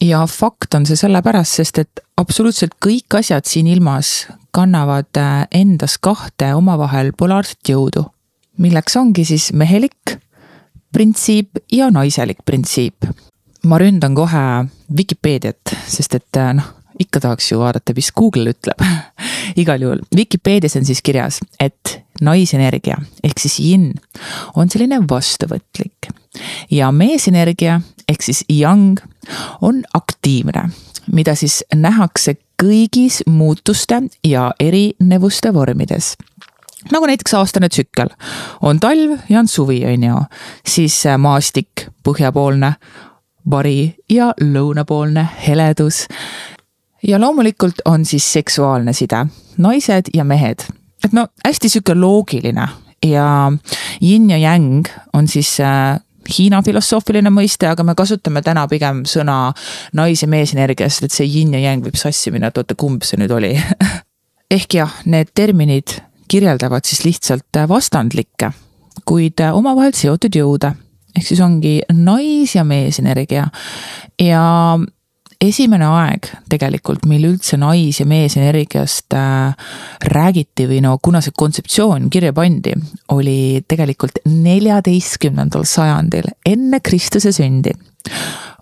ja 0.00 0.26
fakt 0.26 0.74
on 0.74 0.86
see 0.86 0.96
sellepärast, 0.96 1.58
sest 1.62 1.78
et 1.78 2.04
absoluutselt 2.16 2.76
kõik 2.84 3.18
asjad 3.18 3.46
siin 3.46 3.66
ilmas 3.66 4.28
kannavad 4.50 5.10
äh, 5.16 5.46
endas 5.50 5.98
kahte 5.98 6.54
omavahel 6.54 7.12
polaarset 7.12 7.74
jõudu 7.74 8.08
milleks 8.58 8.96
ongi 8.98 9.24
siis 9.26 9.52
mehelik 9.52 10.18
printsiip 10.92 11.62
ja 11.72 11.90
naiselik 11.94 12.44
printsiip. 12.44 13.06
ma 13.66 13.78
ründan 13.78 14.14
kohe 14.14 14.66
Vikipeediat, 14.96 15.74
sest 15.86 16.14
et 16.14 16.36
äh, 16.40 16.52
noh, 16.56 16.68
ikka 16.98 17.20
tahaks 17.20 17.50
ju 17.50 17.58
vaadata, 17.60 17.92
mis 17.94 18.10
Google 18.16 18.54
ütleb 18.54 18.80
igal 19.62 19.82
juhul, 19.82 20.04
Vikipeedias 20.16 20.78
on 20.78 20.86
siis 20.88 21.02
kirjas, 21.02 21.40
et 21.60 21.97
naisenergia 22.20 22.98
ehk 23.24 23.38
siis 23.38 23.58
yin 23.60 23.92
on 24.56 24.70
selline 24.70 25.00
vastuvõtlik 25.10 26.10
ja 26.70 26.92
meesenergia 26.92 27.80
ehk 28.08 28.22
siis 28.22 28.44
yang 28.48 28.98
on 29.60 29.82
aktiivne, 29.94 30.68
mida 31.12 31.34
siis 31.34 31.62
nähakse 31.74 32.38
kõigis 32.62 33.22
muutuste 33.26 34.02
ja 34.24 34.50
erinevuste 34.60 35.54
vormides 35.54 36.16
nagu 36.92 37.06
näiteks 37.06 37.34
aastane 37.34 37.68
tsükkel. 37.68 38.08
on 38.62 38.80
talv 38.80 39.18
ja 39.28 39.38
on 39.38 39.48
suvi, 39.48 39.84
on 39.86 40.02
ju, 40.02 40.22
siis 40.66 41.06
äh, 41.06 41.18
maastik, 41.18 41.88
põhjapoolne, 42.04 42.72
vari 43.50 43.94
ja 44.10 44.32
lõunapoolne 44.40 45.26
heledus. 45.46 46.06
ja 47.02 47.20
loomulikult 47.20 47.80
on 47.84 48.04
siis 48.04 48.32
seksuaalne 48.32 48.92
side, 48.92 49.26
naised 49.58 50.10
ja 50.14 50.24
mehed. 50.24 50.64
Et 51.04 51.12
no 51.12 51.28
hästi 51.44 51.68
sihuke 51.68 51.94
loogiline 51.94 52.68
ja 53.06 53.52
yin 54.00 54.30
ja 54.30 54.38
yang 54.38 54.86
on 55.12 55.28
siis 55.28 55.58
äh, 55.60 56.00
Hiina 56.28 56.58
filosoofiline 56.60 57.30
mõiste, 57.32 57.70
aga 57.70 57.84
me 57.88 57.94
kasutame 57.96 58.42
täna 58.44 58.66
pigem 58.68 58.98
sõna 59.08 59.54
nais- 59.96 60.20
ja 60.20 60.28
meesenergiast, 60.28 61.06
et 61.06 61.14
see 61.14 61.24
yin 61.24 61.54
ja 61.56 61.62
yang 61.70 61.80
võib 61.80 61.96
sassi 61.96 62.28
minna, 62.34 62.50
et 62.50 62.58
oota, 62.60 62.76
kumb 62.76 63.06
see 63.06 63.16
nüüd 63.16 63.32
oli 63.32 63.54
ehk 64.58 64.76
jah, 64.76 64.92
need 65.08 65.32
terminid 65.34 65.96
kirjeldavad 66.28 66.84
siis 66.84 67.06
lihtsalt 67.06 67.62
vastandlikke, 67.68 68.50
kuid 69.08 69.40
omavahel 69.52 69.94
seotud 69.96 70.36
jõude. 70.36 70.74
ehk 71.16 71.26
siis 71.26 71.40
ongi 71.40 71.80
nais- 71.92 72.54
ja 72.54 72.64
meesenergia 72.64 73.48
ja 74.20 74.44
esimene 75.42 75.86
aeg 75.86 76.28
tegelikult, 76.50 77.04
mil 77.06 77.26
üldse 77.28 77.58
nais- 77.60 78.00
ja 78.00 78.06
meesenergiast 78.10 79.14
äh, 79.14 79.68
räägiti 80.12 80.66
või 80.70 80.80
no 80.82 80.96
kuna 81.02 81.22
see 81.22 81.34
kontseptsioon 81.36 82.08
kirja 82.10 82.32
pandi, 82.34 82.74
oli 83.14 83.62
tegelikult 83.68 84.22
neljateistkümnendal 84.26 85.66
sajandil 85.68 86.30
enne 86.46 86.80
Kristuse 86.80 87.32
sündi. 87.32 87.72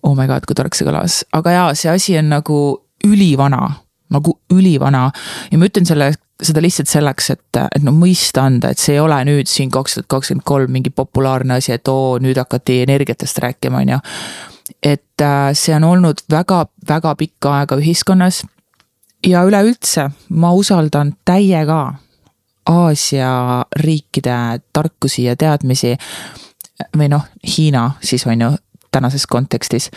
oh 0.03 0.15
my 0.15 0.27
god, 0.27 0.45
kui 0.47 0.55
toreks 0.55 0.83
see 0.83 0.87
kõlas, 0.89 1.23
aga 1.33 1.57
jaa, 1.57 1.75
see 1.75 1.91
asi 1.91 2.19
on 2.19 2.31
nagu 2.35 2.61
ülivana 3.07 3.65
nagu 4.13 4.37
ülivana 4.55 5.09
ja 5.51 5.59
ma 5.59 5.67
ütlen 5.67 5.87
selle, 5.89 6.13
seda 6.43 6.63
lihtsalt 6.63 6.91
selleks, 6.91 7.31
et, 7.35 7.61
et 7.75 7.83
no 7.85 7.95
mõista 7.97 8.45
anda, 8.47 8.71
et 8.71 8.83
see 8.83 8.95
ei 8.95 9.03
ole 9.03 9.19
nüüd 9.27 9.51
siin 9.51 9.73
kaks 9.75 9.97
tuhat 9.97 10.11
kakskümmend 10.13 10.47
kolm 10.47 10.77
mingi 10.77 10.93
populaarne 10.95 11.59
asi, 11.59 11.75
et 11.75 11.89
oo, 11.91 12.19
nüüd 12.23 12.39
hakati 12.39 12.83
energiatest 12.85 13.41
rääkima, 13.43 13.83
on 13.83 13.97
ju. 13.97 13.99
Et 14.83 15.21
äh, 15.23 15.53
see 15.55 15.75
on 15.77 15.85
olnud 15.85 16.23
väga-väga 16.31 17.15
pikka 17.15 17.55
aega 17.61 17.77
ühiskonnas. 17.77 18.45
ja 19.27 19.43
üleüldse 19.43 20.11
ma 20.29 20.53
usaldan 20.53 21.15
täiega 21.25 21.95
Aasia 22.67 23.65
riikide 23.79 24.61
tarkusi 24.73 25.25
ja 25.25 25.37
teadmisi 25.37 25.97
või 26.99 27.09
noh, 27.09 27.23
Hiina 27.47 27.91
siis 28.03 28.27
on 28.27 28.41
ju 28.41 28.51
tänases 28.91 29.27
kontekstis. 29.27 29.91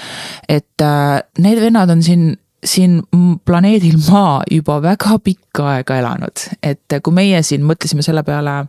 et 0.50 0.82
äh, 0.82 1.22
need 1.38 1.62
vennad 1.62 1.90
on 1.90 2.04
siin 2.04 2.38
siin 2.64 3.02
planeedil 3.46 3.98
Maa 4.12 4.44
juba 4.52 4.82
väga 4.82 5.20
pikka 5.24 5.68
aega 5.74 5.98
elanud, 5.98 6.50
et 6.64 7.00
kui 7.04 7.14
meie 7.14 7.44
siin 7.44 7.64
mõtlesime 7.64 8.04
selle 8.04 8.24
peale, 8.24 8.66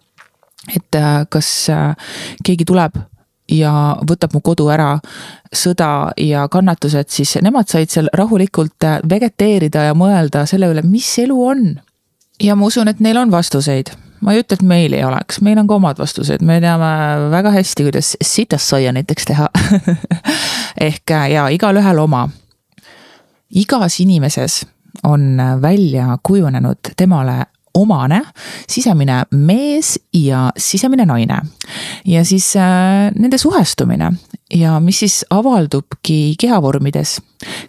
et 0.76 0.95
äh, 0.95 1.26
kas 1.28 1.71
keegi 2.45 2.64
tuleb 2.64 2.97
ja 3.50 3.73
võtab 4.07 4.35
mu 4.35 4.42
kodu 4.45 4.69
ära, 4.73 4.95
sõda 5.52 6.12
ja 6.21 6.47
kannatused, 6.52 7.11
siis 7.12 7.37
nemad 7.42 7.71
said 7.71 7.90
seal 7.92 8.11
rahulikult 8.16 8.87
äh, 8.87 9.00
vegeteerida 9.11 9.88
ja 9.90 9.97
mõelda 9.99 10.47
selle 10.50 10.71
üle, 10.73 10.85
mis 10.87 11.09
elu 11.23 11.40
on. 11.47 11.66
ja 12.40 12.57
ma 12.57 12.66
usun, 12.66 12.88
et 12.88 13.00
neil 13.00 13.19
on 13.21 13.30
vastuseid. 13.30 13.92
Ma 14.21 14.35
ei 14.35 14.42
ütle, 14.42 14.59
et 14.59 14.62
meil 14.66 14.92
ei 14.92 15.04
oleks, 15.04 15.38
meil 15.40 15.59
on 15.59 15.69
ka 15.69 15.78
omad 15.78 16.00
vastused, 16.00 16.42
me 16.45 16.59
teame 16.61 16.90
väga 17.33 17.54
hästi, 17.54 17.87
kuidas 17.87 18.11
sitast 18.21 18.69
saia 18.69 18.92
näiteks 18.92 19.28
teha. 19.30 19.49
Ehk 20.88 21.14
jaa, 21.33 21.47
igalühel 21.49 21.99
oma. 21.99 22.26
Igas 23.57 23.97
inimeses 24.04 24.61
on 25.09 25.40
välja 25.62 26.19
kujunenud 26.23 26.92
temale 26.97 27.47
omane 27.75 28.21
sisemine 28.69 29.23
mees 29.31 29.95
ja 30.15 30.50
sisemine 30.57 31.07
naine. 31.07 31.41
ja 32.05 32.25
siis 32.25 32.57
äh, 32.57 33.11
nende 33.15 33.39
suhestumine 33.39 34.12
ja 34.55 34.81
mis 34.81 34.99
siis 35.00 35.25
avaldubki 35.31 36.35
kehavormides, 36.41 37.21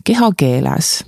kehakeeles, 0.04 1.06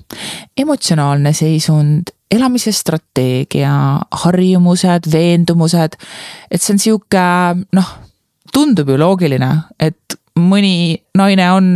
emotsionaalne 0.58 1.34
seisund, 1.34 2.14
elamise 2.32 2.72
strateegia, 2.72 4.00
harjumused, 4.24 5.12
veendumused. 5.12 5.98
et 6.52 6.62
see 6.62 6.74
on 6.74 6.80
sihuke 6.80 7.28
noh, 7.74 7.94
tundub 8.54 8.90
ju 8.90 8.98
loogiline, 8.98 9.54
et 9.80 10.20
mõni 10.40 10.98
naine 11.18 11.52
on 11.52 11.72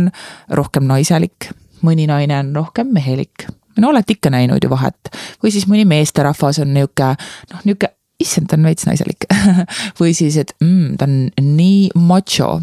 rohkem 0.50 0.86
naiselik 0.86 1.50
mõni 1.82 2.06
naine 2.08 2.38
on 2.42 2.52
rohkem 2.56 2.92
mehelik. 2.92 3.46
No 3.80 3.92
olete 3.92 4.16
ikka 4.16 4.32
näinud 4.34 4.64
ju 4.64 4.70
vahet. 4.70 5.12
Või 5.42 5.52
siis 5.54 5.68
mõni 5.70 5.86
meesterahvas 5.88 6.60
on 6.64 6.72
nihuke 6.74 7.12
noh, 7.14 7.64
nihuke, 7.64 7.92
issand, 8.20 8.48
ta 8.50 8.58
on 8.58 8.66
veits 8.66 8.86
naiselik 8.88 9.28
või 10.00 10.14
siis, 10.16 10.38
et 10.40 10.54
mm, 10.62 10.96
ta 10.98 11.06
on 11.08 11.18
nii 11.56 11.90
macho, 12.08 12.56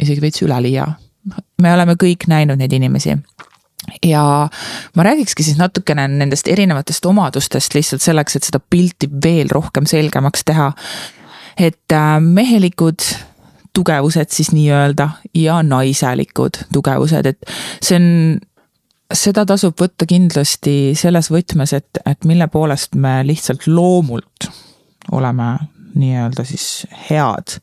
isegi 0.00 0.24
veits 0.24 0.42
üleliia. 0.42 0.88
me 1.62 1.74
oleme 1.74 1.94
kõik 2.00 2.28
näinud 2.30 2.58
neid 2.58 2.72
inimesi. 2.72 3.16
Ja 4.04 4.22
ma 4.96 5.04
räägikski 5.06 5.42
siis 5.42 5.56
natukene 5.56 6.08
nendest 6.08 6.48
erinevatest 6.48 7.06
omadustest 7.06 7.74
lihtsalt 7.74 8.02
selleks, 8.04 8.36
et 8.36 8.44
seda 8.44 8.60
pilti 8.60 9.08
veel 9.24 9.48
rohkem 9.50 9.86
selgemaks 9.86 10.44
teha. 10.44 10.72
et 11.58 11.92
äh, 11.92 12.20
mehelikud 12.20 13.02
tugevused 13.74 14.30
siis 14.30 14.52
nii-öelda 14.52 15.08
ja 15.34 15.62
naiselikud 15.62 16.58
tugevused, 16.72 17.26
et 17.26 17.50
see 17.82 17.96
on 17.98 18.38
seda 19.14 19.44
tasub 19.48 19.78
võtta 19.80 20.06
kindlasti 20.08 20.92
selles 20.98 21.30
võtmes, 21.32 21.72
et, 21.76 22.00
et 22.04 22.28
mille 22.28 22.48
poolest 22.52 22.94
me 22.94 23.20
lihtsalt 23.24 23.66
loomult 23.66 24.50
oleme 25.12 25.54
nii-öelda 25.98 26.44
siis 26.44 26.86
head. 27.08 27.58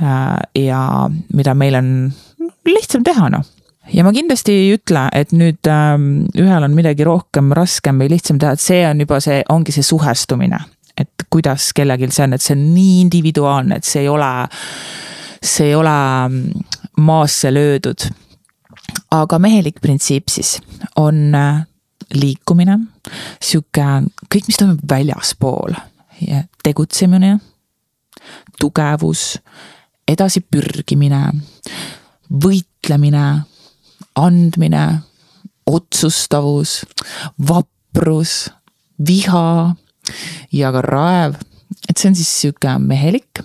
Äh, 0.00 0.36
ja 0.56 0.82
mida 1.34 1.54
meil 1.54 1.76
on 1.78 1.90
lihtsam 2.66 3.04
teha, 3.04 3.28
noh 3.32 3.44
ja 3.92 4.04
ma 4.06 4.12
kindlasti 4.14 4.54
ei 4.54 4.74
ütle, 4.76 5.06
et 5.16 5.32
nüüd 5.36 5.66
ähm, 5.70 6.10
ühel 6.38 6.66
on 6.66 6.74
midagi 6.76 7.06
rohkem 7.06 7.52
raskem 7.56 8.00
või 8.00 8.10
lihtsam 8.14 8.38
teha, 8.40 8.54
et 8.54 8.62
see 8.62 8.82
on 8.88 9.02
juba 9.02 9.20
see, 9.24 9.40
ongi 9.52 9.74
see 9.74 9.86
suhestumine. 9.86 10.60
et 11.00 11.24
kuidas 11.32 11.70
kellelgi 11.72 12.10
see 12.12 12.26
on, 12.26 12.34
et 12.36 12.44
see 12.44 12.54
on 12.56 12.64
nii 12.74 12.96
individuaalne, 13.06 13.78
et 13.78 13.86
see 13.88 14.02
ei 14.02 14.08
ole, 14.10 14.30
see 15.40 15.70
ei 15.70 15.74
ole 15.78 15.94
mm, 16.28 16.66
maasse 17.06 17.52
löödud. 17.54 18.04
Aga 19.10 19.38
mehelik 19.38 19.80
printsiip 19.80 20.30
siis 20.32 20.58
on 20.96 21.34
äh, 21.34 21.62
liikumine, 22.14 22.78
sihuke 23.42 23.86
kõik, 24.32 24.48
mis 24.48 24.58
toimub 24.58 24.82
väljaspool, 24.90 25.76
tegutsemine, 26.64 27.36
tugevus, 28.60 29.36
edasipürgimine, 30.10 31.22
võitlemine. 32.30 33.28
Andmine, 34.20 34.84
otsustavus, 35.70 36.80
vaprus, 37.48 38.50
viha. 39.06 39.76
Ja 40.52 40.72
ka 40.74 40.82
raev. 40.82 41.36
et 41.88 41.96
see 41.96 42.10
on 42.10 42.16
siis 42.18 42.32
sihuke 42.40 42.72
mehelik. 42.78 43.40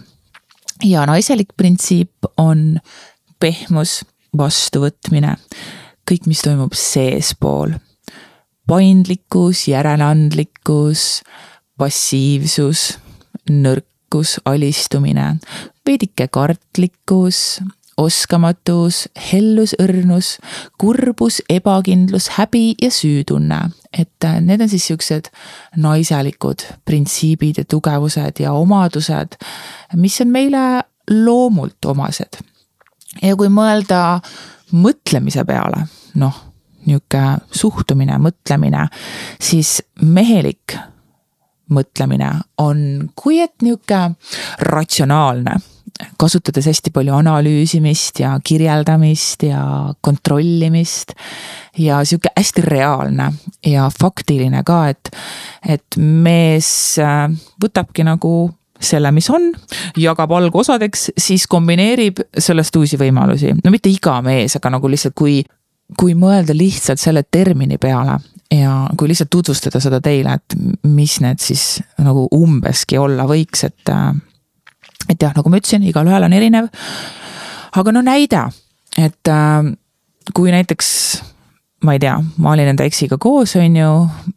ja 0.83 1.05
naiselik 1.05 1.53
printsiip 1.57 2.25
on 2.37 2.79
pehmus, 3.39 4.03
vastuvõtmine, 4.37 5.35
kõik, 6.09 6.27
mis 6.27 6.41
toimub 6.45 6.73
seespool. 6.73 7.77
paindlikkus, 8.67 9.67
järeleandlikkus, 9.67 11.21
passiivsus, 11.77 12.97
nõrkus, 13.49 14.39
alistumine, 14.45 15.35
veidike 15.85 16.27
kartlikkus, 16.27 17.59
oskamatus, 17.97 19.05
hellus, 19.31 19.75
õrnus, 19.79 20.35
kurbus, 20.81 21.41
ebakindlus, 21.49 22.29
häbi 22.39 22.75
ja 22.81 22.91
süütunne. 22.91 23.69
et 23.97 24.23
äh, 24.23 24.41
need 24.41 24.61
on 24.61 24.69
siis 24.69 24.87
siuksed 24.87 25.29
naiselikud 25.77 26.65
printsiibid 26.85 27.57
ja 27.57 27.65
tugevused 27.65 28.39
ja 28.39 28.51
omadused, 28.53 29.37
mis 29.95 30.21
on 30.21 30.27
meile 30.27 30.83
loomult 31.09 31.85
omased. 31.85 32.41
Ja 33.21 33.35
kui 33.35 33.49
mõelda 33.51 34.19
mõtlemise 34.75 35.45
peale, 35.47 35.85
noh, 36.21 36.41
nihuke 36.85 37.21
suhtumine, 37.51 38.17
mõtlemine, 38.21 38.87
siis 39.41 39.79
mehelik 40.01 40.77
mõtlemine 41.73 42.29
on 42.61 43.09
kui 43.17 43.39
et 43.41 43.55
nihuke 43.65 44.01
ratsionaalne 44.69 45.55
kasutades 46.19 46.67
hästi 46.67 46.91
palju 46.93 47.13
analüüsimist 47.15 48.19
ja 48.19 48.33
kirjeldamist 48.43 49.43
ja 49.47 49.93
kontrollimist. 50.01 51.13
ja 51.77 52.03
sihuke 52.05 52.29
hästi 52.37 52.61
reaalne 52.61 53.33
ja 53.65 53.89
faktiline 54.01 54.63
ka, 54.63 54.87
et, 54.89 55.09
et 55.67 55.97
mees 55.97 56.99
äh, 56.99 57.27
võtabki 57.63 58.05
nagu 58.07 58.51
selle, 58.87 59.11
mis 59.15 59.29
on, 59.33 59.49
jagab 59.99 60.31
algosadeks, 60.37 61.09
siis 61.17 61.47
kombineerib 61.51 62.21
sellest 62.37 62.75
uusi 62.75 62.99
võimalusi. 63.01 63.53
no 63.63 63.73
mitte 63.73 63.91
iga 63.91 64.19
mees, 64.25 64.57
aga 64.59 64.75
nagu 64.77 64.91
lihtsalt, 64.91 65.15
kui, 65.17 65.41
kui 65.97 66.15
mõelda 66.17 66.55
lihtsalt 66.57 67.01
selle 67.01 67.23
termini 67.23 67.77
peale 67.81 68.19
ja 68.53 68.85
kui 68.97 69.09
lihtsalt 69.09 69.31
tutvustada 69.33 69.81
seda 69.81 70.01
teile, 70.03 70.37
et 70.37 70.57
mis 70.87 71.19
need 71.23 71.41
siis 71.41 71.81
nagu 71.97 72.27
umbeski 72.35 72.99
olla 73.01 73.27
võiks, 73.29 73.65
et 73.67 73.93
äh, 73.93 74.13
et 75.09 75.21
jah, 75.21 75.33
nagu 75.35 75.49
ma 75.49 75.61
ütlesin, 75.61 75.85
igalühel 75.85 76.25
on 76.25 76.33
erinev. 76.33 76.69
aga 77.75 77.91
no 77.91 78.01
näide, 78.05 78.47
et 78.97 79.31
äh, 79.31 79.71
kui 80.33 80.51
näiteks 80.53 80.91
ma 81.85 81.95
ei 81.95 82.01
tea, 82.01 82.15
ma 82.41 82.53
olin 82.55 82.71
enda 82.71 82.85
eksiga 82.87 83.17
koos, 83.21 83.55
on 83.59 83.77
ju, 83.77 83.89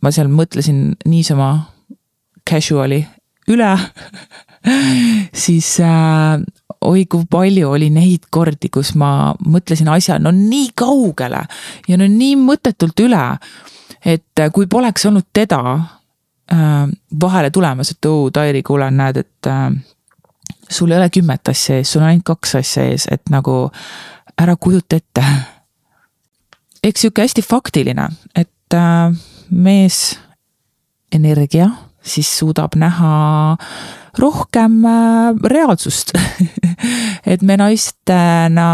ma 0.02 0.12
seal 0.14 0.30
mõtlesin 0.32 0.92
niisama 1.08 1.50
casual'i 2.48 3.02
üle 3.48 3.72
siis 5.44 5.80
äh, 5.80 6.40
oi 6.80 7.06
kui 7.06 7.26
palju 7.30 7.70
oli 7.70 7.90
neid 7.90 8.28
kordi, 8.30 8.70
kus 8.72 8.94
ma 8.98 9.34
mõtlesin 9.46 9.88
asja 9.92 10.18
no 10.22 10.32
nii 10.34 10.72
kaugele 10.78 11.42
ja 11.88 11.98
no 11.98 12.08
nii 12.10 12.36
mõttetult 12.40 13.00
üle. 13.04 13.24
et 14.04 14.40
äh, 14.40 14.50
kui 14.52 14.66
poleks 14.66 15.06
olnud 15.06 15.26
teda 15.32 15.60
äh, 16.52 16.86
vahele 17.20 17.50
tulemas, 17.50 17.90
et 17.90 18.04
oo, 18.06 18.30
Tairi, 18.30 18.62
kuule, 18.62 18.90
näed, 18.90 19.16
et 19.16 19.46
äh, 19.46 19.72
sul 20.70 20.90
ei 20.90 20.98
ole 20.98 21.10
kümmet 21.10 21.48
asja 21.48 21.78
ees, 21.78 21.92
sul 21.92 22.02
on 22.02 22.08
ainult 22.08 22.24
kaks 22.24 22.54
asja 22.60 22.84
ees, 22.84 23.08
et 23.10 23.30
nagu 23.30 23.70
ära 24.38 24.56
kujuta 24.56 24.96
ette. 24.96 25.24
eks 26.84 27.00
sihuke 27.00 27.22
hästi 27.22 27.42
faktiline, 27.42 28.08
et 28.34 28.74
äh, 28.74 29.12
mees 29.50 30.18
energia 31.12 31.70
siis 32.08 32.30
suudab 32.40 32.76
näha 32.78 33.56
rohkem 34.18 34.82
äh, 34.88 35.48
reaalsust 35.54 36.14
et 37.32 37.42
me 37.42 37.58
naistena 37.60 38.68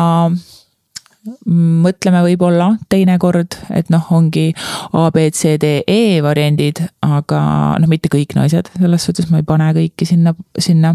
mõtleme 1.49 2.21
võib-olla 2.27 2.75
teinekord, 2.93 3.57
et 3.73 3.89
noh, 3.93 4.05
ongi 4.13 4.51
A, 4.93 5.09
B, 5.15 5.31
C, 5.33 5.57
D, 5.61 5.79
E 5.89 6.21
variandid, 6.25 6.83
aga 7.05 7.41
noh, 7.81 7.89
mitte 7.89 8.11
kõik 8.13 8.37
naised, 8.37 8.69
selles 8.77 9.07
suhtes 9.09 9.31
ma 9.33 9.41
ei 9.41 9.47
pane 9.49 9.71
kõiki 9.77 10.09
sinna, 10.09 10.35
sinna 10.61 10.95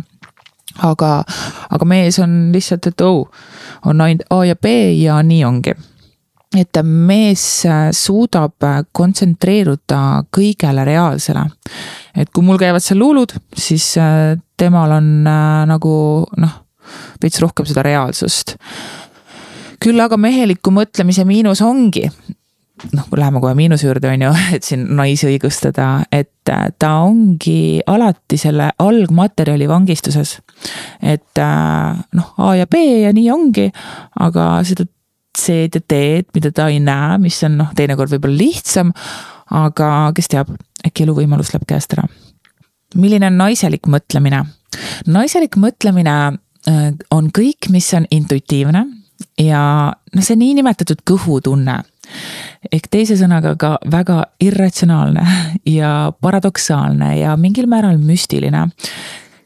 aga, 0.85 1.11
aga 1.69 1.87
mees 1.89 2.19
on 2.21 2.51
lihtsalt, 2.53 2.91
et 2.91 3.05
oh, 3.05 3.25
on 3.89 4.05
ainult 4.05 4.27
A 4.33 4.43
ja 4.45 4.55
B 4.55 4.73
ja 4.99 5.21
nii 5.25 5.45
ongi. 5.47 5.73
et 6.57 6.77
mees 6.81 7.41
suudab 7.93 8.65
kontsentreeruda 8.97 10.23
kõigele 10.33 10.85
reaalsele. 10.85 11.43
Et 12.15 12.31
kui 12.33 12.45
mul 12.45 12.59
käivad 12.61 12.83
seal 12.85 13.01
luulud, 13.01 13.35
siis 13.57 13.91
äh, 14.01 14.37
temal 14.57 14.97
on 14.97 15.11
nagu 15.69 15.93
noh, 16.37 16.57
veits 17.21 17.41
rohkem 17.43 17.67
seda 17.69 17.85
reaalsust 17.85 18.57
küll 19.79 19.99
aga 20.03 20.17
meheliku 20.19 20.73
mõtlemise 20.75 21.23
miinus 21.27 21.61
ongi, 21.63 22.03
noh, 22.95 23.07
läheme 23.15 23.41
kohe 23.43 23.55
miinuse 23.57 23.87
juurde, 23.87 24.11
on 24.11 24.27
ju, 24.27 24.33
et 24.55 24.67
siin 24.67 24.85
naisi 24.97 25.29
õigustada, 25.31 25.89
et 26.11 26.51
äh, 26.51 26.69
ta 26.79 26.95
ongi 27.07 27.79
alati 27.87 28.39
selle 28.39 28.71
algmaterjali 28.79 29.67
vangistuses. 29.69 30.37
et 31.01 31.41
äh, 31.41 31.99
noh, 32.13 32.31
A 32.37 32.55
ja 32.59 32.67
B 32.67 32.83
ja 33.05 33.13
nii 33.15 33.27
ongi, 33.33 33.69
aga 34.19 34.51
seda 34.67 34.87
C-d 35.39 35.79
ja 35.79 35.83
D-d, 35.85 36.31
mida 36.35 36.51
ta 36.51 36.67
ei 36.67 36.81
näe, 36.83 37.19
mis 37.21 37.37
on 37.47 37.59
noh, 37.61 37.69
teinekord 37.77 38.11
võib-olla 38.11 38.35
lihtsam. 38.41 38.89
Aga 39.51 40.11
kes 40.15 40.29
teab, 40.31 40.51
äkki 40.85 41.05
eluvõimalus 41.07 41.53
läheb 41.53 41.67
käest 41.67 41.93
ära. 41.97 42.07
milline 42.95 43.27
on 43.27 43.37
naiselik 43.37 43.87
mõtlemine? 43.87 44.45
naiselik 45.07 45.57
mõtlemine 45.57 46.15
äh, 46.67 46.93
on 47.11 47.29
kõik, 47.31 47.69
mis 47.69 47.93
on 47.93 48.05
intuitiivne 48.11 48.85
ja 49.39 49.93
noh, 50.15 50.23
see 50.23 50.35
niinimetatud 50.39 51.01
kõhutunne 51.07 51.81
ehk 52.71 52.89
teise 52.91 53.17
sõnaga 53.19 53.53
ka 53.59 53.75
väga 53.91 54.23
irratsionaalne 54.43 55.25
ja 55.79 56.11
paradoksaalne 56.21 57.15
ja 57.19 57.35
mingil 57.37 57.69
määral 57.69 57.97
müstiline. 57.97 58.69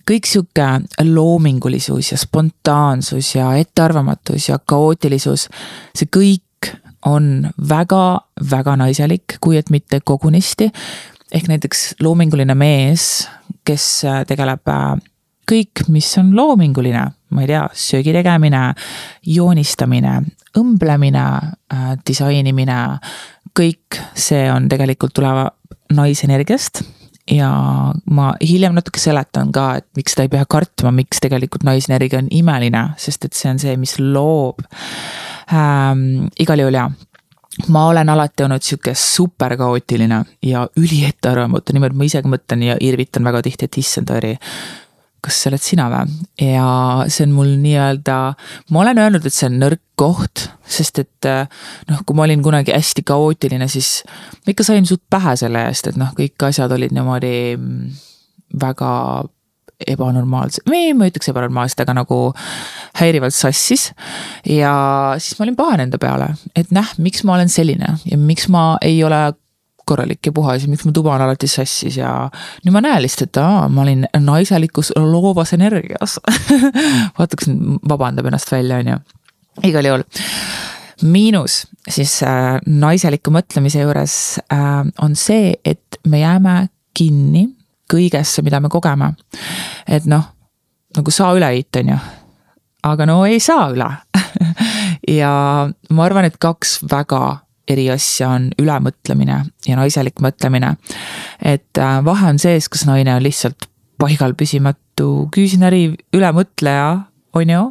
kõik 0.03 0.27
sihuke 0.27 0.65
loomingulisus 1.07 2.11
ja 2.11 2.17
spontaansus 2.19 3.35
ja 3.35 3.53
ettearvamatus 3.55 4.49
ja 4.49 4.57
kaootilisus, 4.59 5.47
see 5.95 6.09
kõik 6.11 6.43
on 7.05 7.49
väga-väga 7.69 8.75
naiselik, 8.79 9.37
kui 9.41 9.57
et 9.57 9.69
mitte 9.69 9.99
kogunisti. 10.05 10.71
ehk 11.33 11.47
näiteks 11.49 11.95
loominguline 11.99 12.53
mees, 12.55 13.27
kes 13.65 14.05
tegeleb 14.27 14.69
äh, 14.69 14.99
kõik, 15.51 15.87
mis 15.89 16.11
on 16.17 16.35
loominguline, 16.35 17.03
ma 17.29 17.41
ei 17.41 17.49
tea, 17.49 17.63
söögi 17.73 18.13
tegemine, 18.13 18.73
joonistamine, 19.25 20.19
õmblemine, 20.59 21.25
äh, 21.73 21.93
disainimine, 22.07 22.79
kõik 23.59 23.99
see 24.13 24.45
on 24.51 24.69
tegelikult 24.69 25.13
tuleva 25.13 25.49
naisenergiast 25.93 26.83
ja 27.31 27.49
ma 28.11 28.33
hiljem 28.41 28.75
natuke 28.75 28.99
seletan 28.99 29.51
ka, 29.55 29.69
et 29.79 29.87
miks 29.95 30.17
ta 30.17 30.25
ei 30.25 30.31
pea 30.31 30.43
kartma, 30.49 30.91
miks 30.95 31.23
tegelikult 31.23 31.63
naisenergia 31.63 32.19
on 32.19 32.27
imeline, 32.31 32.83
sest 32.99 33.29
et 33.29 33.37
see 33.37 33.51
on 33.51 33.61
see, 33.63 33.77
mis 33.79 33.95
loob 33.99 34.63
ähm,. 35.53 36.27
igal 36.39 36.59
juhul 36.59 36.79
jaa 36.79 36.91
ma 37.69 37.85
olen 37.87 38.09
alati 38.09 38.43
olnud 38.43 38.65
sihuke 38.65 38.95
super 38.97 39.53
kaootiline 39.57 40.23
ja 40.41 40.63
üliettearvamatu, 40.77 41.73
niimoodi 41.73 41.99
ma 41.99 42.07
ise 42.07 42.21
ka 42.25 42.31
mõtlen 42.31 42.63
ja 42.65 42.77
irvitan 42.81 43.23
väga 43.27 43.43
tihti, 43.45 43.69
et 43.69 43.77
issand, 43.77 44.09
Ari 44.09 44.33
kas 45.23 45.39
see 45.39 45.51
oled 45.51 45.63
sina 45.63 45.87
või? 45.91 46.15
ja 46.43 46.67
see 47.07 47.27
on 47.27 47.35
mul 47.37 47.53
nii-öelda, 47.63 48.17
ma 48.71 48.83
olen 48.83 49.03
öelnud, 49.05 49.27
et 49.27 49.35
see 49.35 49.47
on 49.49 49.59
nõrk 49.61 49.81
koht, 49.99 50.47
sest 50.65 50.99
et 51.03 51.29
noh, 51.89 52.01
kui 52.05 52.17
ma 52.17 52.25
olin 52.25 52.41
kunagi 52.43 52.73
hästi 52.73 53.05
kaootiline, 53.07 53.67
siis 53.71 54.01
ma 54.43 54.55
ikka 54.55 54.65
sain 54.67 54.87
suht 54.89 55.03
pähe 55.13 55.35
selle 55.39 55.67
eest, 55.69 55.91
et 55.91 55.99
noh, 55.99 56.11
kõik 56.17 56.49
asjad 56.49 56.73
olid 56.75 56.95
niimoodi 56.95 57.35
mm, 57.55 57.93
väga 58.61 58.91
ebanormaalsed, 59.93 60.65
või 60.69 60.93
ma 60.97 61.07
ütleks 61.09 61.29
ebanormaalsed, 61.31 61.79
aga 61.83 61.95
nagu 61.97 62.17
häirivalt 62.99 63.35
sassis. 63.35 63.91
ja 64.47 64.73
siis 65.19 65.37
ma 65.37 65.47
olin 65.47 65.57
pahane 65.59 65.87
enda 65.87 65.99
peale, 66.01 66.33
et 66.55 66.71
näh, 66.75 66.93
miks 67.03 67.23
ma 67.27 67.37
olen 67.37 67.51
selline 67.51 67.97
ja 68.05 68.19
miks 68.19 68.49
ma 68.53 68.73
ei 68.81 69.01
ole 69.03 69.25
korralik 69.85 70.25
ja 70.25 70.31
puhas 70.35 70.63
ja 70.63 70.71
miks 70.71 70.85
mu 70.85 70.93
tuba 70.95 71.15
on 71.15 71.25
alati 71.25 71.47
sassis 71.47 71.97
ja 71.97 72.11
nüüd 72.65 72.75
ma 72.75 72.83
näen 72.83 73.01
lihtsalt, 73.03 73.33
et 73.33 73.41
aa, 73.41 73.67
ma 73.69 73.83
olin 73.85 74.05
naiselikus 74.19 74.93
loovas 74.97 75.53
energias 75.57 76.19
vaata, 77.17 77.39
kas 77.39 77.51
vabandab 77.89 78.29
ennast 78.31 78.51
välja, 78.51 78.79
on 78.83 78.93
ju. 78.93 79.01
igal 79.69 79.91
juhul 79.91 80.07
miinus 81.03 81.63
siis 81.89 82.15
äh, 82.23 82.59
naiseliku 82.65 83.33
mõtlemise 83.33 83.83
juures 83.83 84.15
äh, 84.53 84.79
on 85.01 85.15
see, 85.19 85.53
et 85.65 85.99
me 86.07 86.21
jääme 86.23 86.55
kinni 86.93 87.47
kõigesse, 87.91 88.43
mida 88.45 88.59
me 88.63 88.69
kogeme. 88.71 89.13
et 89.87 90.05
noh, 90.05 90.23
nagu 90.95 91.11
saa 91.11 91.33
üle 91.35 91.49
heita, 91.51 91.83
on 91.83 91.93
ju. 91.93 91.99
aga 92.83 93.05
no 93.09 93.23
ei 93.25 93.39
saa 93.43 93.69
üle 93.73 93.89
ja 95.19 95.33
ma 95.89 96.05
arvan, 96.05 96.29
et 96.29 96.37
kaks 96.41 96.79
väga 96.91 97.42
eri 97.69 97.87
asja 97.93 98.29
on 98.35 98.49
ülemõtlemine 98.59 99.39
ja 99.67 99.77
naiselik 99.79 100.19
mõtlemine. 100.23 100.75
et 101.41 101.79
äh, 101.79 101.99
vahe 102.05 102.33
on 102.33 102.39
sees, 102.39 102.69
kas 102.69 102.85
naine 102.89 103.15
on 103.15 103.23
lihtsalt 103.23 103.69
paigal 104.01 104.33
püsimatu 104.35 105.29
küüsinäri 105.33 105.85
ülemõtleja, 106.13 107.05
on 107.33 107.49
ju. 107.49 107.63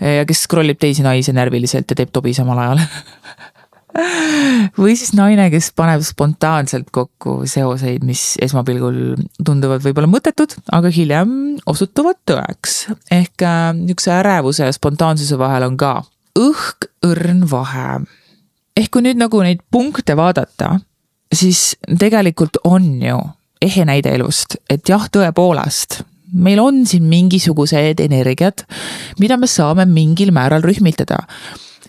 ja 0.00 0.26
kes 0.28 0.44
scroll 0.46 0.72
ib 0.72 0.78
teisi 0.82 1.02
naisi 1.02 1.32
närviliselt 1.34 1.90
ja 1.90 1.98
teeb 1.98 2.12
tobi 2.14 2.34
samal 2.36 2.60
ajal 2.62 2.82
või 4.82 4.94
siis 4.96 5.12
naine, 5.16 5.48
kes 5.52 5.70
paneb 5.76 6.04
spontaanselt 6.06 6.88
kokku 6.94 7.42
seoseid, 7.50 8.04
mis 8.06 8.36
esmapilgul 8.42 9.18
tunduvad 9.44 9.84
võib-olla 9.84 10.08
mõttetud, 10.10 10.54
aga 10.72 10.92
hiljem 10.92 11.34
osutuvad 11.68 12.20
tõeks. 12.28 12.78
ehk 13.10 13.44
äh, 13.44 13.68
niisuguse 13.76 14.14
ärevuse 14.16 14.68
ja 14.68 14.76
spontaansuse 14.76 15.38
vahel 15.40 15.68
on 15.68 15.76
ka 15.80 15.98
õhk-õrn 16.38 17.44
vahe 17.50 18.02
ehk 18.76 18.90
kui 18.92 19.04
nüüd 19.04 19.20
nagu 19.20 19.42
neid 19.44 19.60
punkte 19.70 20.16
vaadata, 20.16 20.78
siis 21.32 21.72
tegelikult 21.98 22.60
on 22.64 22.88
ju 23.02 23.18
ehe 23.62 23.84
näide 23.86 24.14
elust, 24.16 24.56
et 24.70 24.88
jah, 24.88 25.06
tõepoolest, 25.12 26.02
meil 26.32 26.60
on 26.62 26.82
siin 26.88 27.06
mingisugused 27.10 28.00
energiat, 28.02 28.66
mida 29.20 29.38
me 29.38 29.48
saame 29.50 29.86
mingil 29.86 30.32
määral 30.34 30.64
rühmitada. 30.64 31.22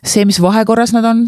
see, 0.03 0.25
mis 0.25 0.41
vahekorras 0.41 0.91
nad 0.91 1.05
on, 1.07 1.23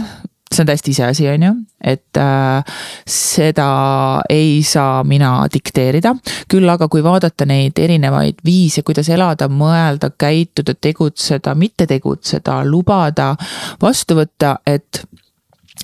see 0.52 0.62
on 0.62 0.68
täiesti 0.68 0.92
iseasi, 0.92 1.28
on 1.32 1.44
ju, 1.48 1.52
et 1.80 2.18
äh, 2.20 2.76
seda 3.08 4.22
ei 4.30 4.62
saa 4.64 5.04
mina 5.04 5.48
dikteerida. 5.54 6.16
küll 6.52 6.70
aga, 6.70 6.88
kui 6.88 7.04
vaadata 7.04 7.46
neid 7.46 7.80
erinevaid 7.80 8.44
viise, 8.46 8.84
kuidas 8.84 9.10
elada, 9.10 9.48
mõelda, 9.48 10.12
käituda, 10.18 10.76
tegutseda, 10.76 11.56
mitte 11.56 11.88
tegutseda, 11.88 12.62
lubada, 12.68 13.36
vastu 13.82 14.20
võtta, 14.20 14.58
et 14.68 15.06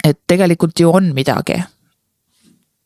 et 0.03 0.19
tegelikult 0.27 0.79
ju 0.79 0.89
on 0.91 1.11
midagi. 1.15 1.61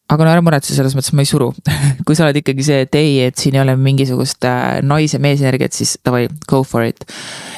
aga 0.09 0.25
no 0.25 0.29
ära 0.29 0.41
muretse, 0.45 0.75
selles 0.75 0.93
mõttes 0.93 1.13
ma 1.17 1.23
ei 1.23 1.29
suru 1.29 1.49
kui 2.05 2.17
sa 2.17 2.27
oled 2.27 2.37
ikkagi 2.41 2.65
see, 2.65 2.83
et 2.85 2.95
ei, 2.99 3.15
et 3.25 3.37
siin 3.41 3.55
ei 3.57 3.63
ole 3.63 3.77
mingisugust 3.79 4.45
äh, 4.45 4.81
naise-meesenergiat, 4.85 5.73
siis 5.73 5.97
davai, 6.05 6.27
go 6.49 6.63
for 6.63 6.85
it. 6.85 7.07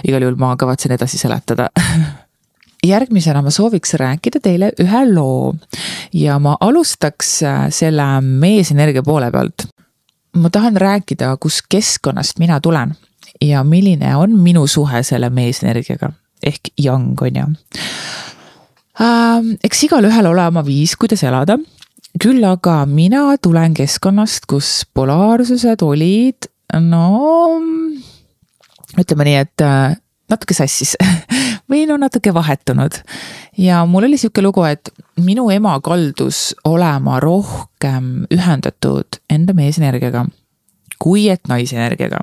igal 0.07 0.23
juhul 0.23 0.39
ma 0.39 0.55
kavatsen 0.59 0.95
edasi 0.95 1.19
seletada 1.19 1.69
järgmisena 2.87 3.41
ma 3.41 3.51
sooviks 3.51 3.93
rääkida 3.99 4.39
teile 4.43 4.71
ühe 4.79 5.01
loo 5.13 5.55
ja 6.13 6.39
ma 6.39 6.57
alustaks 6.59 7.41
äh, 7.43 7.65
selle 7.69 8.05
meesenergia 8.21 9.03
poole 9.03 9.31
pealt. 9.31 9.67
ma 10.37 10.49
tahan 10.49 10.77
rääkida, 10.77 11.35
kus 11.41 11.61
keskkonnast 11.69 12.39
mina 12.39 12.61
tulen 12.61 12.95
ja 13.41 13.63
milline 13.63 14.15
on 14.15 14.39
minu 14.39 14.67
suhe 14.67 15.03
selle 15.03 15.29
meesenergiaga 15.29 16.11
ehk 16.43 16.71
yang 16.77 17.21
on 17.21 17.35
ju. 17.35 17.45
Eks 18.97 19.83
igalühel 19.87 20.25
ole 20.25 20.45
oma 20.47 20.63
viis, 20.65 20.95
kuidas 20.97 21.23
elada. 21.23 21.57
küll 22.17 22.41
aga 22.43 22.85
mina 22.89 23.35
tulen 23.37 23.75
keskkonnast, 23.77 24.47
kus 24.49 24.85
polaarsused 24.97 25.83
olid, 25.85 26.47
no 26.81 27.59
ütleme 28.97 29.27
nii, 29.27 29.35
et 29.45 29.61
äh, 29.61 29.93
natuke 30.31 30.55
sassis 30.57 30.95
või 31.69 31.85
no 31.85 31.99
natuke 32.01 32.33
vahetunud. 32.33 32.97
ja 33.57 33.83
mul 33.85 34.09
oli 34.09 34.17
sihuke 34.17 34.41
lugu, 34.41 34.65
et 34.65 34.89
minu 35.21 35.49
ema 35.53 35.77
kaldus 35.85 36.55
olema 36.65 37.19
rohkem 37.21 38.25
ühendatud 38.33 39.21
enda 39.29 39.53
meesenergiaga 39.53 40.25
kui 40.99 41.27
et 41.29 41.47
naisenergiaga. 41.49 42.19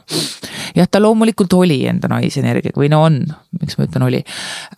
jah, 0.74 0.88
ta 0.90 1.02
loomulikult 1.02 1.52
oli 1.52 1.84
enda 1.88 2.08
naisenergiaga 2.10 2.80
või 2.80 2.90
no 2.92 3.04
on, 3.06 3.20
miks 3.60 3.78
ma 3.78 3.86
ütlen 3.88 4.06
oli, 4.08 4.24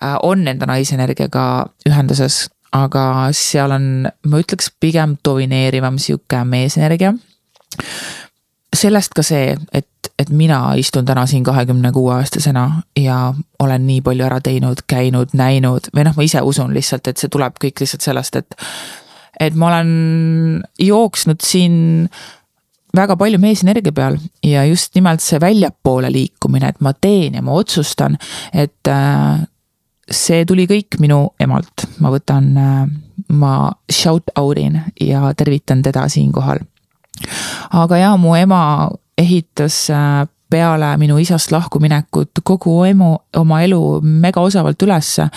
äh, 0.02 0.18
on 0.22 0.46
enda 0.48 0.68
naisenergiaga 0.68 1.66
ühenduses, 1.88 2.46
aga 2.76 3.06
seal 3.36 3.74
on, 3.76 4.08
ma 4.26 4.42
ütleks 4.42 4.70
pigem 4.80 5.16
domineerivam 5.24 5.98
sihuke 6.02 6.44
meesenergia. 6.44 7.14
sellest 8.76 9.14
ka 9.16 9.22
see, 9.24 9.54
et, 9.72 10.10
et 10.18 10.30
mina 10.30 10.58
istun 10.76 11.06
täna 11.08 11.24
siin 11.26 11.44
kahekümne 11.44 11.92
kuue 11.92 12.12
aastasena 12.14 12.82
ja 13.00 13.32
olen 13.58 13.86
nii 13.86 14.02
palju 14.04 14.24
ära 14.26 14.40
teinud, 14.40 14.82
käinud, 14.86 15.32
näinud 15.32 15.88
või 15.96 16.04
noh, 16.04 16.16
ma 16.16 16.26
ise 16.26 16.42
usun 16.44 16.74
lihtsalt, 16.74 17.08
et 17.08 17.16
see 17.16 17.32
tuleb 17.32 17.56
kõik 17.62 17.80
lihtsalt 17.80 18.04
sellest, 18.04 18.36
et 18.36 18.56
et 19.40 19.54
ma 19.54 19.68
olen 19.68 20.62
jooksnud 20.80 21.44
siin 21.44 22.08
väga 22.96 23.16
palju 23.16 23.40
meesenergia 23.42 23.92
peal 23.92 24.18
ja 24.44 24.64
just 24.68 24.94
nimelt 24.94 25.24
see 25.24 25.40
väljapoole 25.42 26.10
liikumine, 26.12 26.72
et 26.72 26.80
ma 26.80 26.92
teen 26.92 27.38
ja 27.38 27.42
ma 27.44 27.56
otsustan, 27.60 28.18
et 28.52 28.90
äh, 28.90 29.42
see 30.10 30.44
tuli 30.46 30.66
kõik 30.70 30.98
minu 31.02 31.22
emalt, 31.42 31.86
ma 32.00 32.12
võtan, 32.14 32.52
äh, 32.56 32.86
ma 33.32 33.56
shout 33.90 34.30
out 34.38 34.58
in 34.60 34.80
ja 35.00 35.32
tervitan 35.36 35.82
teda 35.82 36.08
siinkohal. 36.08 36.62
aga 37.72 37.96
jaa, 37.96 38.16
mu 38.20 38.34
ema 38.36 38.90
ehitas 39.18 39.86
äh, 39.90 40.26
peale 40.50 40.92
minu 41.00 41.18
isast 41.22 41.52
lahkuminekut 41.54 42.42
kogu 42.46 42.78
emu, 42.88 43.12
oma 43.36 43.60
elu 43.66 44.00
mega 44.02 44.42
osavalt 44.44 44.82
ülesse. 44.86 45.28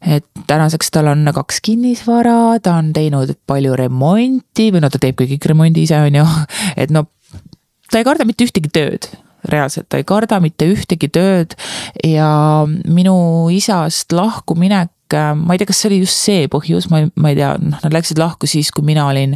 Et 0.00 0.24
tänaseks 0.48 0.92
tal 0.94 1.10
on 1.12 1.28
kaks 1.36 1.60
kinnisvara, 1.60 2.58
ta 2.64 2.78
on 2.80 2.92
teinud 2.96 3.34
palju 3.46 3.74
remonti 3.76 4.70
või 4.72 4.80
no 4.80 4.88
ta 4.88 5.00
teebki 5.00 5.28
kõik 5.34 5.50
remondi 5.52 5.84
ise, 5.84 5.98
on 6.00 6.22
ju, 6.22 6.28
et 6.80 6.94
no 6.94 7.04
ta 7.90 8.00
ei 8.00 8.06
karda 8.06 8.24
mitte 8.24 8.46
ühtegi 8.48 8.72
tööd 8.72 9.10
reaalselt, 9.50 9.88
ta 9.88 10.00
ei 10.00 10.06
karda 10.08 10.40
mitte 10.40 10.68
ühtegi 10.68 11.08
tööd. 11.12 11.56
Ja 12.04 12.30
minu 12.68 13.16
isast 13.52 14.12
lahkuminek 14.12 14.92
ma 15.10 15.54
ei 15.54 15.58
tea, 15.58 15.66
kas 15.66 15.80
see 15.82 15.88
oli 15.90 16.02
just 16.04 16.20
see 16.22 16.44
põhjus, 16.50 16.86
ma 16.90 17.02
ei, 17.02 17.08
ma 17.18 17.32
ei 17.32 17.38
tea, 17.38 17.54
noh, 17.58 17.80
nad 17.82 17.94
läksid 17.94 18.20
lahku 18.20 18.46
siis, 18.50 18.70
kui 18.74 18.84
mina 18.86 19.08
olin 19.10 19.34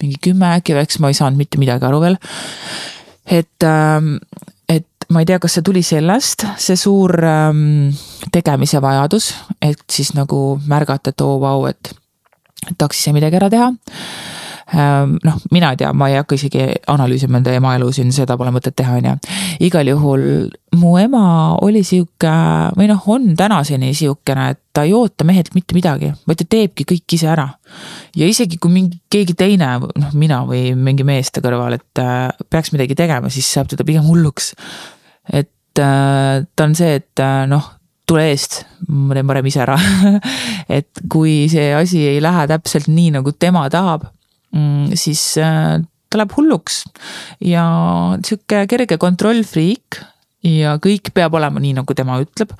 mingi 0.00 0.16
kümme 0.24 0.54
äkki 0.56 0.76
või 0.76 0.86
eks 0.86 1.00
ma 1.02 1.10
ei 1.10 1.18
saanud 1.18 1.40
mitte 1.40 1.60
midagi 1.60 1.86
aru 1.86 2.00
veel. 2.04 2.16
Et 3.30 3.66
ähm, 3.66 4.16
ma 5.10 5.22
ei 5.22 5.26
tea, 5.26 5.38
kas 5.42 5.58
see 5.58 5.66
tuli 5.66 5.82
sellest, 5.84 6.46
see 6.60 6.78
suur 6.78 7.12
ähm, 7.26 7.90
tegemise 8.32 8.80
vajadus, 8.82 9.32
et 9.62 9.82
siis 9.90 10.12
nagu 10.14 10.60
märgata, 10.70 11.10
et 11.10 11.24
oo 11.24 11.36
oh, 11.36 11.40
vau, 11.42 11.64
et 11.70 11.92
tahaks 12.76 13.02
ise 13.02 13.14
midagi 13.16 13.40
ära 13.40 13.50
teha. 13.52 13.70
Noh, 14.70 15.38
mina 15.50 15.72
ei 15.72 15.78
tea, 15.80 15.92
ma 15.96 16.06
ei 16.10 16.18
hakka 16.20 16.36
isegi 16.38 16.66
analüüsima 16.92 17.40
enda 17.40 17.54
ema 17.56 17.72
elu 17.74 17.88
siin, 17.94 18.12
seda 18.14 18.36
pole 18.38 18.52
mõtet 18.54 18.76
teha, 18.78 18.98
on 19.00 19.08
ju. 19.08 19.14
igal 19.66 19.88
juhul 19.90 20.22
mu 20.78 20.92
ema 21.00 21.22
oli 21.66 21.82
sihuke 21.86 22.34
või 22.78 22.86
noh, 22.90 23.02
on 23.10 23.32
tänaseni 23.38 23.90
sihukene, 23.98 24.50
et 24.54 24.60
ta 24.72 24.84
ei 24.86 24.94
oota 24.94 25.26
mehelt 25.26 25.50
mitte 25.56 25.74
midagi, 25.74 26.12
vaid 26.28 26.38
ta 26.38 26.46
teebki 26.54 26.86
kõik 26.92 27.16
ise 27.18 27.32
ära. 27.32 27.48
ja 28.16 28.30
isegi 28.30 28.60
kui 28.62 28.70
mingi 28.70 29.00
keegi 29.10 29.34
teine, 29.34 29.72
noh 29.80 30.14
mina 30.14 30.44
või 30.46 30.70
mingi 30.78 31.06
mees 31.06 31.34
ta 31.34 31.42
kõrval, 31.42 31.80
et 31.80 32.02
äh, 32.02 32.30
peaks 32.50 32.70
midagi 32.76 32.94
tegema, 32.94 33.30
siis 33.30 33.50
saab 33.50 33.74
teda 33.74 33.86
pigem 33.86 34.06
hulluks 34.06 34.54
et 35.32 35.78
äh, 35.78 36.46
ta 36.56 36.64
on 36.64 36.74
see, 36.74 36.96
et 37.00 37.22
äh, 37.22 37.44
noh, 37.50 37.66
tule 38.08 38.26
eest, 38.32 38.64
ma 38.88 39.14
teen 39.14 39.28
parem 39.28 39.46
ise 39.46 39.62
ära 39.62 39.76
et 40.78 41.02
kui 41.10 41.44
see 41.52 41.70
asi 41.76 42.02
ei 42.10 42.22
lähe 42.22 42.46
täpselt 42.50 42.90
nii, 42.90 43.14
nagu 43.18 43.34
tema 43.38 43.66
tahab, 43.72 44.08
siis 44.98 45.22
äh, 45.38 45.78
ta 46.10 46.18
läheb 46.18 46.32
hulluks 46.36 46.82
ja 47.44 47.64
sihuke 48.26 48.64
kerge 48.70 48.98
kontrollfriik 48.98 50.00
ja 50.46 50.76
kõik 50.82 51.12
peab 51.14 51.36
olema 51.38 51.60
nii, 51.62 51.76
nagu 51.78 51.94
tema 51.94 52.18
ütleb. 52.22 52.54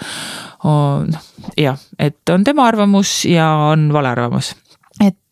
noh, 0.62 1.28
jah, 1.58 1.78
et 1.98 2.32
on 2.32 2.44
tema 2.44 2.68
arvamus 2.68 3.24
ja 3.26 3.48
on 3.72 3.88
vale 3.94 4.12
arvamus 4.12 4.52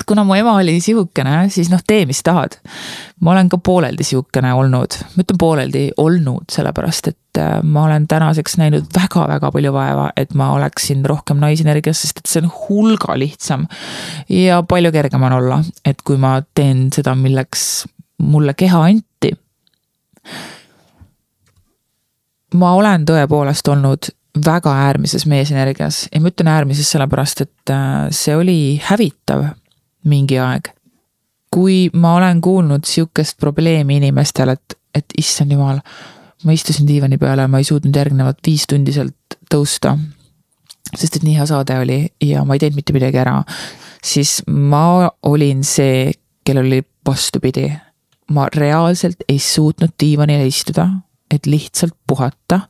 kuna 0.09 0.25
mu 0.25 0.35
ema 0.35 0.55
oli 0.57 0.81
sihukene, 0.81 1.49
siis 1.53 1.69
noh, 1.71 1.83
tee, 1.87 2.07
mis 2.09 2.23
tahad. 2.25 2.57
ma 3.21 3.33
olen 3.33 3.49
ka 3.49 3.59
pooleldi 3.59 4.05
sihukene 4.07 4.53
olnud, 4.55 4.97
ma 5.15 5.25
ütlen 5.25 5.39
pooleldi 5.41 5.83
olnud, 6.01 6.47
sellepärast 6.53 7.11
et 7.11 7.41
äh, 7.43 7.59
ma 7.63 7.85
olen 7.85 8.07
tänaseks 8.09 8.57
näinud 8.61 8.89
väga-väga 8.95 9.51
palju 9.53 9.73
vaeva, 9.75 10.09
et 10.17 10.35
ma 10.39 10.53
oleksin 10.55 11.05
rohkem 11.07 11.43
naisenergias, 11.43 12.03
sest 12.03 12.23
et 12.23 12.31
see 12.31 12.43
on 12.45 12.53
hulga 12.69 13.19
lihtsam. 13.19 13.67
ja 14.29 14.63
palju 14.63 14.93
kergem 14.93 15.29
on 15.29 15.39
olla, 15.41 15.63
et 15.85 16.03
kui 16.03 16.17
ma 16.17 16.39
teen 16.55 16.89
seda, 16.95 17.15
milleks 17.15 17.85
mulle 18.23 18.55
keha 18.55 18.83
anti. 18.91 19.35
ma 22.55 22.73
olen 22.75 23.05
tõepoolest 23.05 23.69
olnud 23.69 24.13
väga 24.47 24.73
äärmises 24.87 25.27
meesenergias 25.27 26.07
ja 26.15 26.21
ma 26.21 26.31
ütlen 26.31 26.49
äärmises 26.49 26.91
sellepärast, 26.95 27.41
et 27.41 27.73
äh, 27.75 28.07
see 28.15 28.37
oli 28.37 28.61
hävitav 28.85 29.51
mingi 30.05 30.39
aeg. 30.39 30.75
kui 31.49 31.89
ma 31.97 32.15
olen 32.19 32.41
kuulnud 32.45 32.85
sihukest 32.85 33.39
probleemi 33.41 33.97
inimestel, 33.97 34.53
et, 34.53 34.75
et 34.95 35.15
issand 35.19 35.53
jumal, 35.53 35.79
ma 36.45 36.53
istusin 36.53 36.87
diivani 36.87 37.17
peale, 37.19 37.47
ma 37.49 37.59
ei 37.59 37.65
suutnud 37.65 37.97
järgnevat 37.97 38.43
viis 38.47 38.67
tundi 38.69 38.93
sealt 38.93 39.39
tõusta. 39.51 39.97
sest 40.95 41.17
et 41.17 41.25
nii 41.25 41.37
hea 41.37 41.47
saade 41.49 41.79
oli 41.79 41.99
ja 42.25 42.45
ma 42.45 42.55
ei 42.55 42.63
teinud 42.63 42.77
mitte 42.77 42.93
midagi 42.93 43.19
ära. 43.19 43.43
siis 44.05 44.43
ma 44.47 45.09
olin 45.23 45.65
see, 45.65 46.13
kellel 46.45 46.67
oli 46.67 46.83
vastupidi. 47.07 47.73
ma 48.31 48.49
reaalselt 48.55 49.25
ei 49.29 49.39
suutnud 49.39 49.97
diivanile 50.01 50.47
istuda, 50.47 50.89
et 51.31 51.47
lihtsalt 51.47 51.97
puhata 52.07 52.61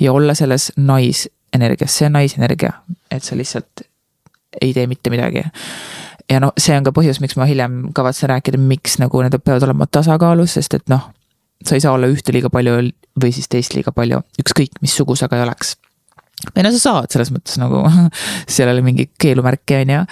ja 0.00 0.12
olla 0.12 0.34
selles 0.34 0.72
naisenergias, 0.76 1.98
see 1.98 2.06
on 2.06 2.18
naisenergia, 2.18 2.72
et 3.10 3.22
sa 3.22 3.36
lihtsalt 3.36 3.86
ei 4.60 4.74
tee 4.74 4.86
mitte 4.86 5.10
midagi 5.10 5.42
ja 6.30 6.40
noh, 6.42 6.54
see 6.60 6.76
on 6.76 6.86
ka 6.86 6.92
põhjus, 6.94 7.20
miks 7.22 7.36
ma 7.40 7.48
hiljem 7.48 7.90
kavatsen 7.96 8.30
rääkida, 8.32 8.60
miks 8.60 8.98
nagu 9.02 9.22
need 9.24 9.36
peavad 9.40 9.66
olema 9.68 9.88
tasakaalus, 9.90 10.56
sest 10.58 10.78
et 10.78 10.86
noh, 10.92 11.10
sa 11.64 11.76
ei 11.76 11.84
saa 11.84 11.94
olla 11.96 12.08
ühte 12.10 12.34
liiga 12.34 12.50
palju 12.52 12.76
või 13.20 13.32
siis 13.34 13.48
teist 13.52 13.76
liiga 13.76 13.92
palju, 13.94 14.22
ükskõik 14.42 14.80
missugu 14.84 15.16
sa 15.18 15.28
ka 15.28 15.38
ei 15.38 15.46
oleks. 15.46 15.76
või 16.50 16.66
no 16.66 16.72
sa 16.74 16.82
saad 16.82 17.14
selles 17.14 17.32
mõttes 17.34 17.60
nagu, 17.60 17.84
seal 18.52 18.68
ei 18.68 18.76
ole 18.76 18.84
mingit 18.84 19.14
keelumärki, 19.20 19.82
on 19.84 19.96
ju 19.96 20.04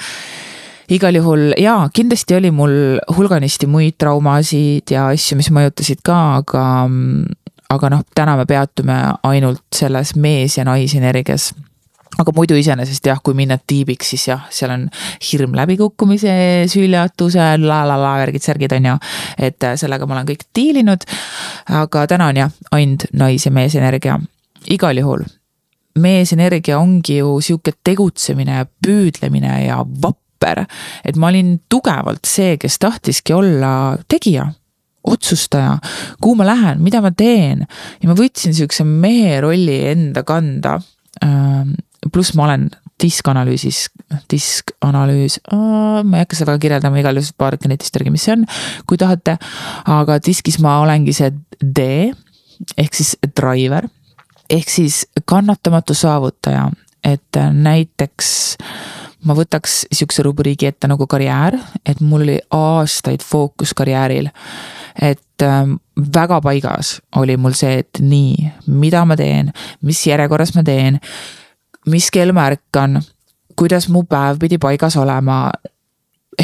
igal 0.93 1.17
juhul 1.17 1.53
jaa, 1.61 1.89
kindlasti 1.95 2.37
oli 2.37 2.51
mul 2.55 2.77
hulganisti 3.17 3.69
muid 3.71 3.97
traumasid 4.01 4.93
ja 4.93 5.09
asju, 5.13 5.39
mis 5.41 5.51
mõjutasid 5.55 6.03
ka, 6.05 6.19
aga, 6.43 6.65
aga 7.73 7.93
noh, 7.95 8.07
täna 8.15 8.37
me 8.41 8.47
peatume 8.49 8.99
ainult 9.29 9.65
selles 9.75 10.15
mees- 10.17 10.59
ja 10.59 10.67
naisenergias 10.69 11.53
aga 12.21 12.33
muidu 12.37 12.57
iseenesest 12.61 13.07
jah, 13.09 13.21
kui 13.25 13.37
minna 13.37 13.57
tiibiks, 13.59 14.13
siis 14.13 14.27
jah, 14.29 14.47
seal 14.53 14.73
on 14.75 14.89
hirm 15.31 15.57
läbikukkumise, 15.57 16.35
süüljatuse 16.73 17.53
la 17.63 17.83
la 17.89 17.99
la 18.01 18.15
värgid-särgid 18.21 18.77
on 18.77 18.91
ju. 18.93 18.97
et 19.39 19.65
äh, 19.65 19.77
sellega 19.81 20.07
ma 20.07 20.19
olen 20.19 20.33
kõik 20.33 20.49
diilinud. 20.55 21.07
aga 21.83 22.07
täna 22.07 22.33
on 22.33 22.43
jah, 22.45 22.57
ainult 22.73 23.07
nais- 23.13 23.47
ja 23.47 23.53
meesenergia. 23.53 24.19
igal 24.69 24.99
juhul 24.99 25.25
meesenergia 25.99 26.79
ongi 26.79 27.19
ju 27.19 27.41
sihuke 27.41 27.75
tegutsemine 27.85 28.59
ja 28.63 28.67
püüdlemine 28.67 29.67
ja 29.67 29.83
vapper. 29.85 30.67
et 31.05 31.17
ma 31.17 31.29
olin 31.29 31.61
tugevalt 31.69 32.27
see, 32.27 32.57
kes 32.57 32.79
tahtiski 32.79 33.33
olla 33.33 33.99
tegija 34.09 34.53
otsustaja, 35.03 35.79
kuhu 36.23 36.37
ma 36.39 36.47
lähen, 36.47 36.83
mida 36.83 37.01
ma 37.03 37.11
teen 37.11 37.65
ja 37.67 38.09
ma 38.09 38.15
võtsin 38.15 38.55
sihukese 38.55 38.85
mehe 38.87 39.41
rolli 39.43 39.81
enda 39.91 40.23
kanda 40.23 40.79
pluss 42.13 42.35
ma 42.35 42.49
olen 42.49 42.69
diskanalüüsis, 43.03 43.87
diskanalüüs, 44.31 45.39
ma 45.51 46.19
ei 46.19 46.25
hakka 46.25 46.39
seda 46.39 46.53
väga 46.53 46.63
kirjeldama, 46.63 47.01
igal 47.03 47.19
juhul 47.19 47.39
vaadake 47.41 47.71
netist 47.71 47.97
järgi, 47.99 48.13
mis 48.15 48.27
see 48.27 48.37
on, 48.37 48.45
kui 48.87 49.01
tahate. 49.01 49.39
aga 49.91 50.19
diskis 50.23 50.61
ma 50.63 50.79
olengi 50.83 51.15
see 51.17 51.33
D 51.63 52.13
ehk 52.79 52.95
siis 52.95 53.17
driver 53.37 53.89
ehk 54.53 54.71
siis 54.71 55.07
kannatamatu 55.27 55.95
saavutaja, 55.95 56.69
et 57.05 57.39
näiteks 57.53 58.29
ma 59.27 59.37
võtaks 59.39 59.85
sihukese 59.95 60.25
rubriigi 60.27 60.67
ette 60.67 60.91
nagu 60.91 61.07
karjäär, 61.07 61.57
et 61.87 62.01
mul 62.03 62.27
oli 62.27 62.39
aastaid 62.55 63.23
fookus 63.25 63.75
karjääril. 63.75 64.31
et 65.01 65.43
ähm, 65.43 65.77
väga 66.15 66.41
paigas 66.41 67.01
oli 67.17 67.37
mul 67.37 67.55
see, 67.57 67.79
et 67.79 67.99
nii, 68.01 68.53
mida 68.67 69.05
ma 69.05 69.17
teen, 69.17 69.53
mis 69.83 70.07
järjekorras 70.07 70.55
ma 70.55 70.63
teen 70.63 71.01
mis 71.87 72.11
kell 72.11 72.33
ma 72.33 72.47
ärkan, 72.51 73.01
kuidas 73.57 73.89
mu 73.89 74.05
päev 74.09 74.39
pidi 74.39 74.59
paigas 74.59 74.97
olema. 74.97 75.51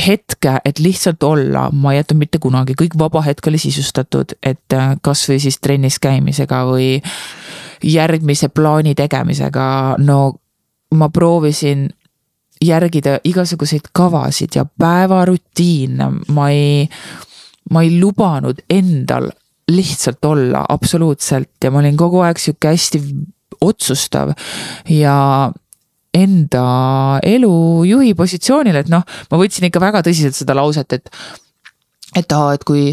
hetke, 0.06 0.58
et 0.64 0.78
lihtsalt 0.78 1.22
olla, 1.22 1.70
ma 1.72 1.92
ei 1.92 1.96
jäta 1.96 2.14
mitte 2.14 2.38
kunagi, 2.38 2.74
kõik 2.76 2.92
vaba 3.00 3.22
hetk 3.24 3.46
oli 3.48 3.56
sisustatud, 3.58 4.34
et 4.44 4.74
äh, 4.76 4.90
kasvõi 5.02 5.38
siis 5.40 5.56
trennis 5.64 5.96
käimisega 5.98 6.58
või 6.68 6.98
järgmise 7.82 8.50
plaani 8.52 8.92
tegemisega, 8.94 9.96
no 9.98 10.34
ma 10.94 11.08
proovisin 11.08 11.88
järgida 12.60 13.16
igasuguseid 13.24 13.88
kavasid 13.92 14.60
ja 14.60 14.66
päevarutiine, 14.78 16.10
ma 16.28 16.50
ei, 16.50 16.88
ma 17.70 17.82
ei 17.82 17.96
lubanud 18.00 18.60
endal 18.70 19.30
lihtsalt 19.72 20.24
olla 20.24 20.64
absoluutselt. 20.68 21.50
Ja 21.64 21.70
ma 21.70 21.78
olin 21.78 21.96
kogu 21.96 22.20
aeg 22.24 22.38
sihuke 22.40 22.72
hästi 22.72 23.02
otsustav 23.64 24.34
ja 24.92 25.16
enda 26.14 26.64
elu 27.26 27.54
juhi 27.86 28.14
positsioonil, 28.18 28.80
et 28.80 28.90
noh, 28.92 29.04
ma 29.30 29.40
võtsin 29.40 29.68
ikka 29.68 29.82
väga 29.82 30.02
tõsiselt 30.06 30.38
seda 30.38 30.56
lauset, 30.56 30.98
et, 30.98 31.10
et 32.16 32.36
aa, 32.36 32.54
et 32.56 32.64
kui 32.66 32.92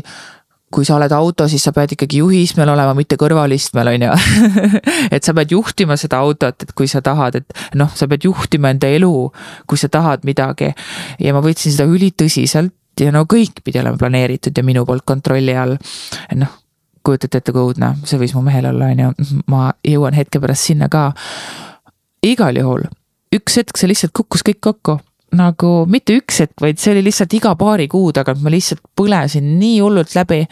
kui 0.75 0.83
sa 0.83 0.97
oled 0.97 1.13
auto, 1.15 1.45
siis 1.47 1.63
sa 1.63 1.71
pead 1.71 1.93
ikkagi 1.95 2.19
juhiistmel 2.19 2.67
olema, 2.73 2.91
mitte 2.97 3.15
kõrvalistmel, 3.19 3.93
on 3.93 4.05
ju. 4.07 4.15
et 5.15 5.23
sa 5.23 5.31
pead 5.37 5.53
juhtima 5.55 5.95
seda 5.99 6.19
autot, 6.25 6.65
et 6.65 6.73
kui 6.75 6.89
sa 6.91 6.99
tahad, 7.05 7.37
et 7.39 7.77
noh, 7.79 7.91
sa 7.95 8.09
pead 8.11 8.25
juhtima 8.27 8.73
enda 8.73 8.89
elu, 8.91 9.13
kui 9.69 9.79
sa 9.79 9.87
tahad 9.93 10.25
midagi. 10.27 10.73
ja 11.21 11.35
ma 11.35 11.43
võtsin 11.45 11.71
seda 11.71 11.87
ülitõsiselt 11.87 12.75
ja 12.99 13.13
no 13.15 13.23
kõik 13.29 13.61
pidi 13.63 13.79
olema 13.79 13.99
planeeritud 13.99 14.55
ja 14.55 14.63
minu 14.67 14.85
poolt 14.87 15.05
kontrolli 15.07 15.55
all. 15.55 15.77
noh, 16.35 16.59
kujutate 17.05 17.41
ette, 17.41 17.53
kui 17.55 17.63
õudne 17.69 17.93
see 18.03 18.19
võis 18.21 18.35
mu 18.35 18.43
mehel 18.45 18.69
olla, 18.71 18.91
on 18.91 19.03
ju, 19.05 19.41
ma 19.51 19.71
jõuan 19.85 20.17
hetke 20.17 20.41
pärast 20.43 20.71
sinna 20.71 20.89
ka. 20.91 21.11
igal 22.25 22.57
juhul, 22.57 22.87
üks 23.35 23.59
hetk 23.61 23.77
see 23.77 23.91
lihtsalt 23.91 24.15
kukkus 24.15 24.45
kõik 24.45 24.63
kokku 24.69 24.99
nagu 25.35 25.71
mitte 25.89 26.15
üks 26.19 26.39
hetk, 26.43 26.55
vaid 26.63 26.79
see 26.81 26.93
oli 26.93 27.05
lihtsalt 27.07 27.33
iga 27.37 27.53
paari 27.59 27.87
kuu 27.91 28.11
tagant 28.15 28.41
ma 28.43 28.51
lihtsalt 28.53 28.81
põlesin 28.97 29.55
nii 29.59 29.79
hullult 29.83 30.15
läbi. 30.15 30.45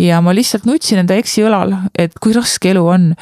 ja 0.00 0.20
ma 0.24 0.34
lihtsalt 0.34 0.66
nutsin 0.68 1.02
enda 1.02 1.16
eksi 1.20 1.44
õlal, 1.46 1.74
et 1.98 2.16
kui 2.20 2.34
raske 2.36 2.72
elu 2.72 2.84
on. 2.96 3.12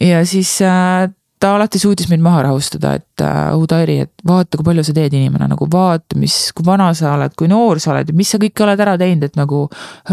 ja 0.00 0.24
siis 0.28 0.58
äh, 0.62 1.08
ta 1.40 1.52
alati 1.56 1.78
suutis 1.78 2.08
mind 2.08 2.24
maha 2.24 2.42
rahustada, 2.46 2.94
et 2.96 3.22
äh, 3.24 3.56
Udairi, 3.56 3.98
et 4.06 4.24
vaata, 4.26 4.56
kui 4.56 4.64
palju 4.64 4.84
sa 4.86 4.94
teed, 4.96 5.12
inimene, 5.16 5.48
nagu 5.50 5.68
vaata, 5.72 6.16
mis, 6.20 6.36
kui 6.56 6.64
vana 6.66 6.88
sa 6.96 7.12
oled, 7.16 7.34
kui 7.36 7.50
noor 7.50 7.80
sa 7.82 7.92
oled 7.92 8.12
mis 8.16 8.32
sa 8.32 8.40
kõike 8.40 8.64
oled 8.64 8.80
ära 8.80 8.96
teinud, 9.00 9.26
et 9.28 9.36
nagu 9.36 9.66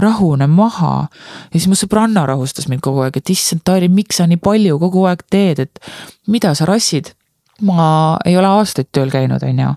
rahune 0.04 0.48
maha. 0.52 1.08
ja 1.48 1.56
siis 1.56 1.70
mu 1.72 1.80
sõbranna 1.80 2.26
rahustas 2.28 2.68
mind 2.72 2.84
kogu 2.84 3.06
aeg, 3.06 3.22
et 3.22 3.34
issand, 3.34 3.64
Tairi, 3.64 3.88
miks 3.90 4.20
sa 4.20 4.28
nii 4.28 4.42
palju 4.44 4.80
kogu 4.82 5.08
aeg 5.08 5.24
teed, 5.32 5.64
et 5.64 5.80
mida 6.28 6.54
sa 6.56 6.68
rassid. 6.70 7.14
ma 7.62 8.18
ei 8.26 8.36
ole 8.36 8.50
aastaid 8.50 8.90
tööl 8.92 9.12
käinud, 9.14 9.44
on 9.44 9.60
ju. 9.60 9.74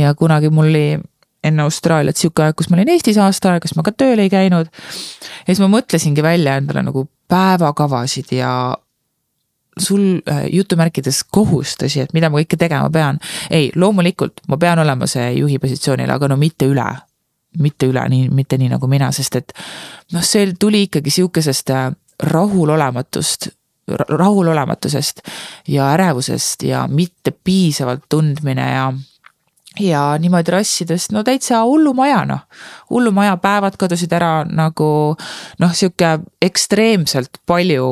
ja 0.00 0.14
kunagi 0.18 0.50
mul 0.50 0.66
oli 0.72 0.86
enne 1.42 1.62
Austraaliat 1.62 2.16
sihuke 2.16 2.42
aeg, 2.42 2.56
kus 2.58 2.70
ma 2.70 2.78
olin 2.78 2.90
Eestis 2.94 3.18
aasta 3.18 3.52
aega, 3.52 3.68
siis 3.68 3.78
ma 3.78 3.84
ka 3.86 3.94
tööl 3.94 4.18
ei 4.18 4.30
käinud. 4.30 4.66
ja 4.66 5.50
siis 5.50 5.62
ma 5.62 5.70
mõtlesingi 5.70 6.22
välja 6.22 6.56
endale 6.58 6.82
nagu 6.82 7.06
päevakavasid 7.30 8.34
ja 8.34 8.52
sul 9.78 10.20
äh, 10.28 10.44
jutumärkides 10.52 11.24
kohustusi, 11.30 12.00
et 12.00 12.12
mida 12.12 12.30
ma 12.30 12.40
kõike 12.42 12.58
tegema 12.60 12.90
pean. 12.90 13.18
ei, 13.50 13.70
loomulikult 13.74 14.44
ma 14.48 14.56
pean 14.56 14.78
olema 14.78 15.06
see 15.06 15.32
juhi 15.38 15.58
positsioonil, 15.58 16.10
aga 16.10 16.28
no 16.28 16.36
mitte 16.36 16.68
üle. 16.68 16.90
mitte 17.58 17.86
üle, 17.86 18.04
nii, 18.08 18.28
mitte 18.32 18.56
nii 18.58 18.70
nagu 18.72 18.86
mina, 18.88 19.10
sest 19.12 19.36
et 19.36 19.52
noh, 20.12 20.22
see 20.24 20.54
tuli 20.58 20.86
ikkagi 20.88 21.10
sihukesest 21.10 21.70
äh, 21.70 21.90
rahulolematust 22.22 23.48
rahulolematusest 23.92 25.20
ja 25.68 25.88
ärevusest 25.92 26.62
ja 26.62 26.86
mitte 26.88 27.32
piisavalt 27.44 28.04
tundmine 28.08 28.72
ja 28.72 28.92
ja 29.80 30.18
niimoodi 30.18 30.50
rassidest, 30.50 31.12
no 31.12 31.22
täitsa 31.24 31.62
hullumaja 31.64 32.24
noh. 32.28 32.40
hullumaja 32.90 33.36
päevad 33.36 33.76
kadusid 33.80 34.12
ära 34.12 34.44
nagu 34.44 35.16
noh, 35.58 35.72
sihuke 35.74 36.18
ekstreemselt 36.42 37.40
palju 37.46 37.86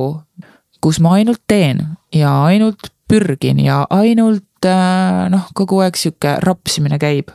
kus 0.80 1.00
ma 1.00 1.16
ainult 1.18 1.42
teen 1.48 1.82
ja 2.14 2.32
ainult 2.46 2.90
pürgin 3.10 3.60
ja 3.62 3.84
ainult 3.90 4.66
äh, 4.66 5.28
noh, 5.32 5.48
kogu 5.56 5.80
aeg 5.84 5.98
sihuke 5.98 6.38
rapsimine 6.44 6.98
käib. 7.02 7.32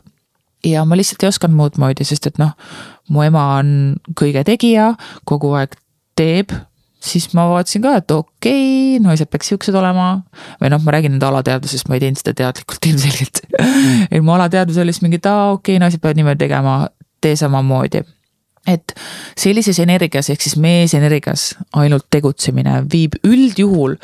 ja 0.65 0.85
ma 0.85 0.97
lihtsalt 0.97 1.23
ei 1.23 1.29
osanud 1.29 1.57
muud 1.57 1.75
moodi, 1.81 2.05
sest 2.07 2.27
et 2.27 2.39
noh, 2.41 2.55
mu 3.13 3.25
ema 3.25 3.43
on 3.59 3.97
kõige 4.17 4.45
tegija, 4.47 4.95
kogu 5.29 5.53
aeg 5.59 5.75
teeb 6.17 6.55
siis 7.05 7.27
ma 7.37 7.45
vaatasin 7.51 7.83
ka, 7.83 7.99
et 7.99 8.11
okei 8.11 8.95
okay,, 8.95 9.03
naised 9.03 9.29
peaks 9.29 9.51
siuksed 9.51 9.75
olema. 9.77 10.23
või 10.61 10.71
noh, 10.73 10.81
ma 10.81 10.95
räägin 10.95 11.13
nüüd 11.15 11.27
alateadvusest, 11.27 11.89
ma 11.89 11.99
ei 11.99 12.05
teinud 12.05 12.21
seda 12.21 12.33
teadlikult 12.41 12.85
ilmselgelt 12.89 13.43
et 14.09 14.21
mu 14.23 14.33
alateadvus 14.35 14.81
oli 14.81 14.95
siis 14.95 15.05
mingi, 15.05 15.21
et 15.21 15.29
aa 15.29 15.51
okei 15.53 15.75
okay,, 15.75 15.83
naised 15.83 16.01
peavad 16.01 16.21
niimoodi 16.21 16.41
tegema, 16.47 16.77
tee 17.21 17.35
samamoodi 17.39 18.01
et 18.67 18.95
sellises 19.37 19.79
energias 19.79 20.29
ehk 20.29 20.41
siis 20.41 20.57
meesenergias 20.57 21.53
ainult 21.73 22.07
tegutsemine 22.09 22.83
viib 22.91 23.19
üldjuhul 23.23 23.97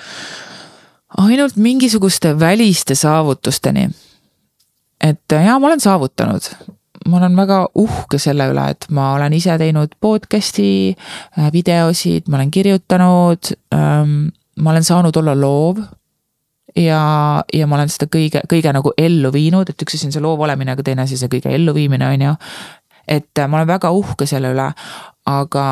ainult 1.17 1.55
mingisuguste 1.55 2.39
väliste 2.39 2.95
saavutusteni. 2.95 3.89
et 5.03 5.21
jaa, 5.31 5.59
ma 5.59 5.67
olen 5.67 5.79
saavutanud, 5.79 6.41
ma 7.07 7.17
olen 7.17 7.35
väga 7.35 7.61
uhke 7.75 8.19
selle 8.21 8.47
üle, 8.51 8.67
et 8.69 8.85
ma 8.89 9.13
olen 9.15 9.33
ise 9.33 9.57
teinud 9.57 9.95
podcast'i, 9.99 10.95
äh, 11.39 11.49
videosid, 11.53 12.29
ma 12.29 12.37
olen 12.37 12.51
kirjutanud 12.51 13.55
ähm,. 13.73 14.29
ma 14.59 14.71
olen 14.71 14.83
saanud 14.83 15.15
olla 15.15 15.35
loov. 15.41 15.77
ja, 16.75 17.43
ja 17.53 17.67
ma 17.67 17.75
olen 17.75 17.89
seda 17.89 18.07
kõige, 18.07 18.43
kõige 18.47 18.73
nagu 18.73 18.93
ellu 18.97 19.33
viinud, 19.33 19.69
et 19.69 19.81
üks 19.81 19.97
asi 19.97 20.07
on 20.07 20.13
see 20.15 20.23
loov 20.23 20.39
olemine, 20.39 20.71
aga 20.71 20.83
teine 20.83 21.01
asi 21.01 21.17
see 21.17 21.31
kõige 21.31 21.51
elluviimine 21.51 22.07
on 22.07 22.21
ju. 22.29 22.35
Et 23.11 23.37
äh, 23.39 23.49
ma 23.49 23.59
olen 23.59 23.69
väga 23.73 23.91
uhke 23.91 24.27
selle 24.29 24.53
üle, 24.55 24.71
aga 25.27 25.65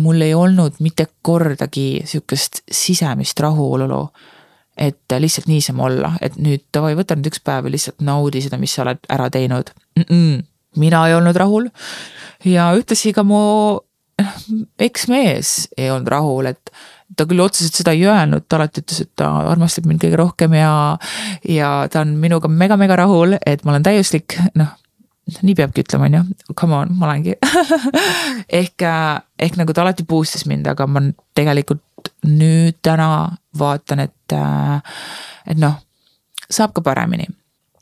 mul 0.00 0.24
ei 0.24 0.34
olnud 0.34 0.80
mitte 0.84 1.06
kordagi 1.22 2.02
sihukest 2.08 2.64
sisemist 2.72 3.40
rahulolu 3.44 4.02
et 4.78 5.14
lihtsalt 5.18 5.48
niisama 5.50 5.88
olla, 5.88 6.12
et 6.22 6.36
nüüd 6.38 6.62
davai, 6.74 6.94
võta 6.98 7.16
nüüd 7.18 7.32
üks 7.32 7.42
päev 7.42 7.66
ja 7.66 7.74
lihtsalt 7.74 8.04
naudi 8.06 8.42
seda, 8.44 8.60
mis 8.62 8.74
sa 8.74 8.84
oled 8.84 9.02
ära 9.10 9.26
teinud 9.34 9.74
mm. 9.98 10.06
-mm 10.08 10.46
mina 10.76 11.06
ei 11.08 11.14
olnud 11.16 11.36
rahul 11.36 11.68
ja 12.44 12.70
ühtlasi 12.76 13.12
ka 13.16 13.24
mu 13.26 13.40
eksmees 14.88 15.68
ei 15.78 15.90
olnud 15.94 16.10
rahul, 16.10 16.50
et 16.50 16.72
ta 17.16 17.26
küll 17.28 17.40
otseselt 17.42 17.78
seda 17.78 17.94
ei 17.94 18.04
öelnud, 18.06 18.44
ta 18.48 18.58
alati 18.58 18.82
ütles, 18.82 19.04
et 19.06 19.12
ta 19.16 19.30
armastab 19.52 19.86
mind 19.88 20.02
kõige 20.02 20.18
rohkem 20.18 20.56
ja, 20.58 20.72
ja 21.48 21.70
ta 21.92 22.02
on 22.04 22.16
minuga 22.20 22.50
mega-mega 22.50 22.98
rahul, 22.98 23.36
et 23.46 23.64
ma 23.64 23.74
olen 23.74 23.86
täiuslik, 23.86 24.36
noh 24.58 24.74
nii 25.42 25.54
peabki 25.58 25.84
ütlema, 25.84 26.08
on 26.08 26.16
ju, 26.18 26.54
come 26.56 26.76
on, 26.76 26.94
ma 26.98 27.08
olengi. 27.08 27.34
Ehk, 28.60 28.84
ehk 29.38 29.58
nagu 29.60 29.74
ta 29.74 29.84
alati 29.84 30.06
boost'is 30.08 30.46
mind, 30.48 30.68
aga 30.70 30.86
ma 30.88 31.02
tegelikult 31.36 32.12
nüüd 32.28 32.78
täna 32.84 33.08
vaatan, 33.58 34.04
et, 34.06 34.36
et 35.48 35.60
noh, 35.60 35.76
saab 36.48 36.74
ka 36.76 36.84
paremini. 36.84 37.28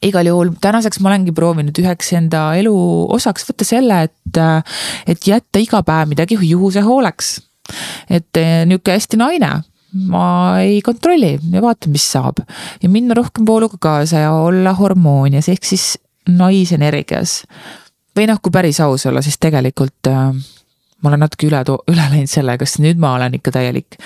Igal 0.06 0.28
juhul 0.28 0.52
tänaseks 0.60 1.00
ma 1.00 1.10
olengi 1.10 1.32
proovinud 1.34 1.78
üheks 1.80 2.12
enda 2.18 2.50
elu 2.58 2.74
osaks 3.16 3.46
võtta 3.48 3.66
selle, 3.66 4.02
et, 4.08 4.40
et 5.08 5.30
jätta 5.30 5.62
iga 5.62 5.80
päev 5.86 6.12
midagi 6.12 6.36
juhuse 6.50 6.82
hooleks. 6.84 7.38
et 8.12 8.38
nihuke 8.68 8.94
hästi 8.94 9.18
naine, 9.18 9.48
ma 10.06 10.26
ei 10.62 10.82
kontrolli 10.84 11.32
ja 11.52 11.62
vaatan, 11.64 11.94
mis 11.94 12.04
saab. 12.12 12.44
Ja 12.82 12.90
minna 12.92 13.16
rohkem 13.16 13.46
vooluga 13.48 13.80
kaasa 13.80 14.26
ja 14.26 14.34
olla 14.36 14.74
hormoonias 14.76 15.48
ehk 15.48 15.64
siis 15.64 15.96
naisenergias. 16.28 17.42
või 18.16 18.26
noh, 18.30 18.40
kui 18.42 18.52
päris 18.52 18.80
aus 18.80 19.06
olla, 19.06 19.22
siis 19.22 19.38
tegelikult 19.38 20.10
äh, 20.10 20.32
ma 21.02 21.12
olen 21.12 21.24
natuke 21.26 21.48
üle, 21.50 21.62
üle 21.92 22.10
läinud 22.10 22.30
sellega, 22.30 22.66
sest 22.66 22.82
nüüd 22.84 23.00
ma 23.00 23.14
olen 23.18 23.38
ikka 23.38 23.54
täielik 23.58 23.98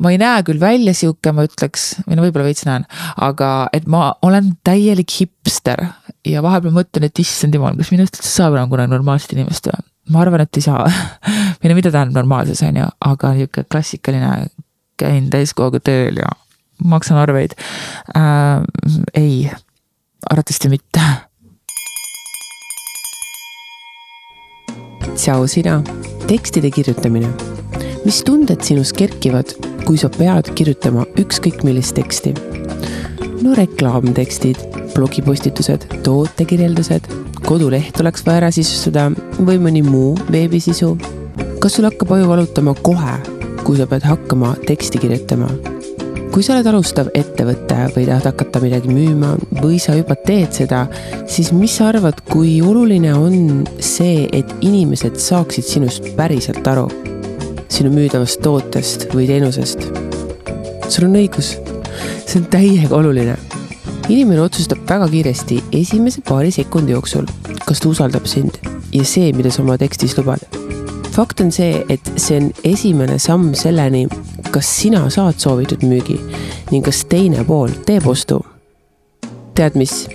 ma 0.00 0.12
ei 0.14 0.18
näe 0.20 0.42
küll 0.46 0.60
välja 0.60 0.94
sihuke, 0.96 1.32
ma 1.36 1.44
ütleks, 1.44 1.90
või 2.06 2.16
no 2.16 2.24
võib-olla 2.24 2.48
veits 2.48 2.64
näen, 2.64 2.86
aga 3.20 3.68
et 3.76 3.88
ma 3.90 4.14
olen 4.24 4.54
täielik 4.66 5.12
hipster 5.18 5.82
ja 6.26 6.42
vahepeal 6.44 6.74
mõtlen, 6.74 7.06
et 7.08 7.22
issand 7.22 7.56
jumal, 7.56 7.76
kas 7.78 7.92
minust 7.92 8.16
üldse 8.16 8.32
saab 8.32 8.56
enam 8.56 8.72
kunagi 8.72 8.94
normaalset 8.94 9.36
inimest 9.36 9.70
või? 9.70 9.86
ma 10.10 10.24
arvan, 10.24 10.42
et 10.42 10.58
ei 10.58 10.64
saa 10.64 10.86
või 11.60 11.70
no 11.70 11.76
mida 11.76 11.92
tähendab 11.92 12.22
normaalsus, 12.22 12.64
on 12.66 12.80
ju, 12.80 12.86
aga 13.12 13.34
nihuke 13.36 13.66
klassikaline, 13.68 14.48
käin 15.00 15.28
täiskohaga 15.32 15.82
tööl 15.84 16.22
ja 16.22 16.32
maksan 16.80 17.20
arveid 17.20 17.52
äh,. 18.16 18.64
ei, 19.14 19.50
arvatavasti 20.30 20.68
mitte. 20.68 21.00
tšau 25.14 25.46
sina, 25.48 25.82
tekstide 26.26 26.70
kirjutamine. 26.70 27.28
mis 28.04 28.22
tunded 28.24 28.62
sinus 28.64 28.92
kerkivad 28.92 29.70
kui 29.90 29.98
sa 29.98 30.06
pead 30.12 30.52
kirjutama 30.54 31.02
ükskõik 31.18 31.64
millist 31.66 31.96
teksti. 31.96 32.30
no 33.42 33.54
reklaamtekstid, 33.58 34.60
blogipostitused, 34.94 35.86
tootekirjeldused, 36.06 37.08
koduleht 37.46 37.98
oleks 38.00 38.22
vaja 38.26 38.44
ära 38.44 38.50
sisustada 38.54 39.08
või 39.40 39.58
mõni 39.58 39.82
muu 39.82 40.14
veebisisu. 40.30 40.96
kas 41.58 41.74
sul 41.74 41.88
hakkab 41.88 42.12
aju 42.12 42.28
valutama 42.28 42.74
kohe, 42.74 43.16
kui 43.64 43.76
sa 43.76 43.86
pead 43.86 44.06
hakkama 44.06 44.54
teksti 44.66 44.98
kirjutama? 44.98 45.50
Kui 46.30 46.44
sa 46.46 46.54
oled 46.54 46.66
alustav 46.70 47.08
ettevõte 47.18 47.76
või 47.96 48.04
tahad 48.06 48.28
hakata 48.28 48.60
midagi 48.62 48.90
müüma 48.92 49.32
või 49.58 49.80
sa 49.82 49.96
juba 49.98 50.14
teed 50.14 50.54
seda, 50.54 50.84
siis 51.26 51.50
mis 51.56 51.74
sa 51.74 51.88
arvad, 51.90 52.20
kui 52.30 52.60
oluline 52.62 53.10
on 53.18 53.64
see, 53.82 54.28
et 54.32 54.50
inimesed 54.62 55.18
saaksid 55.18 55.66
sinust 55.66 56.12
päriselt 56.18 56.66
aru? 56.70 56.86
sinu 57.70 57.90
müüdavast 57.94 58.42
tootest 58.42 59.08
või 59.14 59.26
teenusest. 59.30 59.86
sul 60.90 61.06
on 61.06 61.18
õigus, 61.18 61.54
see 62.26 62.40
on 62.40 62.46
täiega 62.50 62.96
oluline. 62.96 63.36
inimene 64.08 64.42
otsustab 64.42 64.86
väga 64.88 65.08
kiiresti 65.10 65.62
esimese 65.82 66.22
paari 66.26 66.50
sekundi 66.54 66.92
jooksul, 66.92 67.26
kas 67.66 67.80
ta 67.80 67.88
usaldab 67.88 68.26
sind 68.26 68.58
ja 68.92 69.04
see, 69.04 69.32
mida 69.32 69.50
sa 69.50 69.62
oma 69.62 69.78
tekstis 69.78 70.18
lubad. 70.18 70.46
fakt 71.10 71.40
on 71.40 71.50
see, 71.50 71.84
et 71.88 72.12
see 72.16 72.38
on 72.38 72.52
esimene 72.64 73.18
samm 73.18 73.54
selleni, 73.54 74.06
kas 74.54 74.70
sina 74.80 75.02
saad 75.10 75.38
soovitud 75.42 75.84
müügi 75.86 76.18
ning 76.70 76.84
kas 76.86 77.04
teine 77.10 77.44
pool 77.46 77.72
teeb 77.86 78.06
ostu. 78.10 78.40
tead 79.54 79.76
mis? 79.78 80.06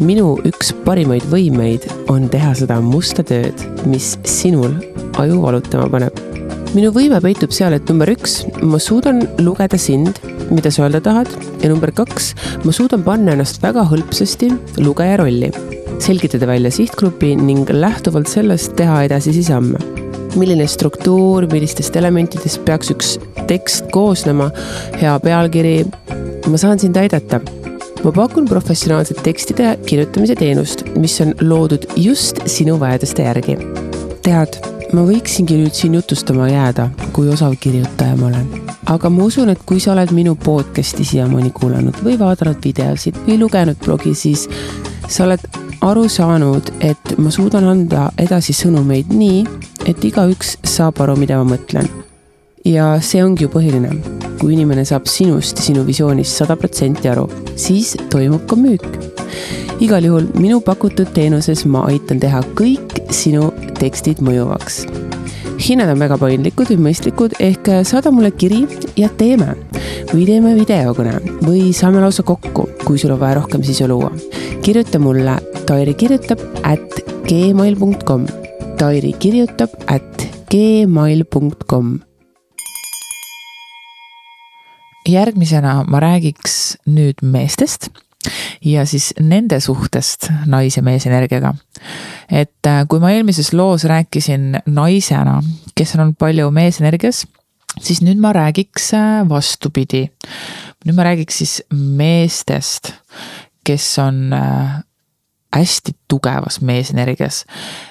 minu 0.00 0.36
üks 0.44 0.74
parimaid 0.84 1.24
võimeid 1.32 1.88
on 2.12 2.28
teha 2.28 2.52
seda 2.54 2.80
musta 2.84 3.24
tööd, 3.24 3.66
mis 3.88 4.16
sinul 4.28 4.76
aju 5.16 5.42
valutama 5.46 5.88
paneb 5.92 6.26
minu 6.76 6.90
võime 6.92 7.20
peitub 7.24 7.54
seal, 7.54 7.72
et 7.76 7.88
number 7.88 8.10
üks, 8.12 8.42
ma 8.60 8.80
suudan 8.82 9.22
lugeda 9.40 9.78
sind, 9.80 10.20
mida 10.52 10.72
sa 10.72 10.84
öelda 10.84 11.00
tahad 11.04 11.30
ja 11.62 11.70
number 11.72 11.92
kaks, 11.96 12.34
ma 12.66 12.74
suudan 12.74 13.04
panna 13.06 13.32
ennast 13.36 13.62
väga 13.64 13.86
hõlpsasti 13.88 14.50
lugeja 14.84 15.16
rolli, 15.22 15.52
selgitada 16.04 16.48
välja 16.50 16.72
sihtgrupi 16.74 17.32
ning 17.40 17.70
lähtuvalt 17.72 18.28
sellest 18.28 18.76
teha 18.76 19.06
edasisi 19.08 19.46
samme. 19.46 19.95
Milline 20.36 20.66
struktuur, 20.70 21.48
millistest 21.52 21.96
elementidest 21.96 22.62
peaks 22.64 22.92
üks 22.94 23.16
tekst 23.46 23.90
koosnema, 23.94 24.50
hea 25.00 25.14
pealkiri, 25.22 25.78
ma 26.50 26.60
saan 26.60 26.80
sind 26.82 26.96
aidata 27.00 27.40
ma 28.04 28.12
pakun 28.12 28.46
professionaalset 28.48 29.18
tekstide 29.22 29.72
kirjutamise 29.86 30.36
teenust, 30.38 30.84
mis 30.96 31.20
on 31.24 31.34
loodud 31.40 31.88
just 31.96 32.38
sinu 32.46 32.80
vajaduste 32.80 33.24
järgi. 33.26 33.56
tead 34.22 34.58
ma 34.94 35.02
võiksingi 35.06 35.56
nüüd 35.58 35.74
siin 35.74 35.94
jutustama 35.98 36.48
jääda, 36.50 36.88
kui 37.12 37.28
osav 37.32 37.56
kirjutaja 37.60 38.16
ma 38.20 38.28
olen. 38.28 38.46
aga 38.86 39.10
ma 39.10 39.24
usun, 39.24 39.50
et 39.50 39.62
kui 39.66 39.80
sa 39.82 39.92
oled 39.92 40.12
minu 40.14 40.36
podcast'i 40.44 41.04
siiamaani 41.04 41.50
kuulanud 41.50 41.98
või 42.04 42.18
vaadanud 42.18 42.62
videosid 42.64 43.18
või 43.26 43.40
lugenud 43.40 43.80
blogi, 43.84 44.14
siis 44.14 44.46
sa 45.08 45.24
oled 45.24 45.42
aru 45.86 46.08
saanud, 46.08 46.70
et 46.80 47.14
ma 47.18 47.30
suudan 47.30 47.68
anda 47.70 48.10
edasi 48.18 48.54
sõnumeid 48.56 49.12
nii, 49.14 49.44
et 49.86 50.04
igaüks 50.04 50.56
saab 50.66 51.00
aru, 51.04 51.16
mida 51.20 51.38
ma 51.42 51.56
mõtlen. 51.56 51.88
ja 52.66 52.96
see 53.00 53.22
ongi 53.24 53.44
ju 53.44 53.48
põhiline. 53.48 53.90
kui 54.40 54.52
inimene 54.52 54.84
saab 54.84 55.06
sinust 55.06 55.56
ja 55.56 55.62
sinu 55.62 55.84
visioonist 55.84 56.36
sada 56.36 56.56
protsenti 56.56 57.08
aru, 57.08 57.28
siis 57.56 57.96
toimub 58.10 58.46
ka 58.46 58.56
müük 58.56 59.16
igal 59.80 60.04
juhul 60.04 60.26
minu 60.40 60.60
pakutud 60.64 61.08
teenuses 61.12 61.64
ma 61.68 61.84
aitan 61.90 62.20
teha 62.20 62.40
kõik 62.56 62.96
sinu 63.12 63.50
tekstid 63.76 64.22
mõjuvaks. 64.24 64.86
hinnad 65.60 65.90
on 65.92 66.00
väga 66.00 66.18
paindlikud 66.20 66.70
või 66.72 66.88
mõistlikud, 66.88 67.36
ehk 67.40 67.68
saada 67.84 68.10
mulle 68.10 68.30
kiri 68.30 68.66
ja 68.96 69.08
teeme 69.08 69.54
või 70.12 70.26
teeme 70.28 70.54
videokõne 70.56 71.18
või 71.42 71.72
saame 71.76 72.00
lausa 72.02 72.22
kokku, 72.26 72.68
kui 72.84 72.98
sul 72.98 73.14
on 73.14 73.20
vaja 73.20 73.40
rohkem 73.40 73.62
sisu 73.66 73.88
luua. 73.88 74.10
kirjuta 74.62 74.98
mulle 74.98 75.38
Tairi 75.66 75.94
kirjutab 75.94 76.40
at 76.62 77.00
gmail.com. 77.28 78.26
Tairi 78.78 79.12
kirjutab 79.18 79.70
at 79.86 80.26
gmail.com 80.50 81.98
järgmisena 85.08 85.84
ma 85.88 86.00
räägiks 86.00 86.76
nüüd 86.90 87.22
meestest 87.22 87.88
ja 88.64 88.84
siis 88.86 89.12
nende 89.20 89.60
suhtest 89.60 90.30
nais- 90.46 90.76
ja 90.76 90.82
meesenergiaga. 90.82 91.54
et 92.30 92.66
äh, 92.66 92.84
kui 92.88 92.98
ma 93.00 93.10
eelmises 93.10 93.52
loos 93.52 93.84
rääkisin 93.84 94.60
naisena, 94.66 95.42
kes 95.74 95.94
on 95.94 96.00
olnud 96.00 96.16
palju 96.18 96.50
meesenergias, 96.50 97.26
siis 97.80 98.02
nüüd 98.04 98.20
ma 98.22 98.32
räägiks 98.36 98.92
äh, 98.96 99.22
vastupidi. 99.28 100.06
nüüd 100.86 100.96
ma 100.96 101.06
räägiks 101.08 101.42
siis 101.42 101.54
meestest, 101.72 102.92
kes 103.66 103.88
on 103.98 104.32
äh, 104.32 104.82
hästi 105.56 105.92
tugevas 106.08 106.60
meesenergias. 106.60 107.44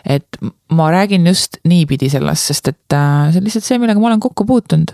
et 0.06 0.38
ma 0.72 0.92
räägin 0.92 1.28
just 1.28 1.58
niipidi 1.64 2.10
sellest, 2.10 2.52
sest 2.52 2.68
et 2.68 2.94
äh, 2.94 3.32
see 3.32 3.42
on 3.42 3.48
lihtsalt 3.48 3.68
see, 3.68 3.80
millega 3.82 4.00
ma 4.00 4.12
olen 4.12 4.24
kokku 4.24 4.46
puutunud. 4.46 4.94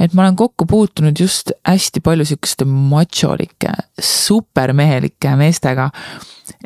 et 0.00 0.14
ma 0.14 0.26
olen 0.26 0.36
kokku 0.36 0.66
puutunud 0.66 1.18
just 1.20 1.52
hästi 1.68 2.00
palju 2.00 2.24
sihukeste 2.24 2.64
macholike, 2.68 3.72
supermehelike 4.00 5.36
meestega. 5.36 5.90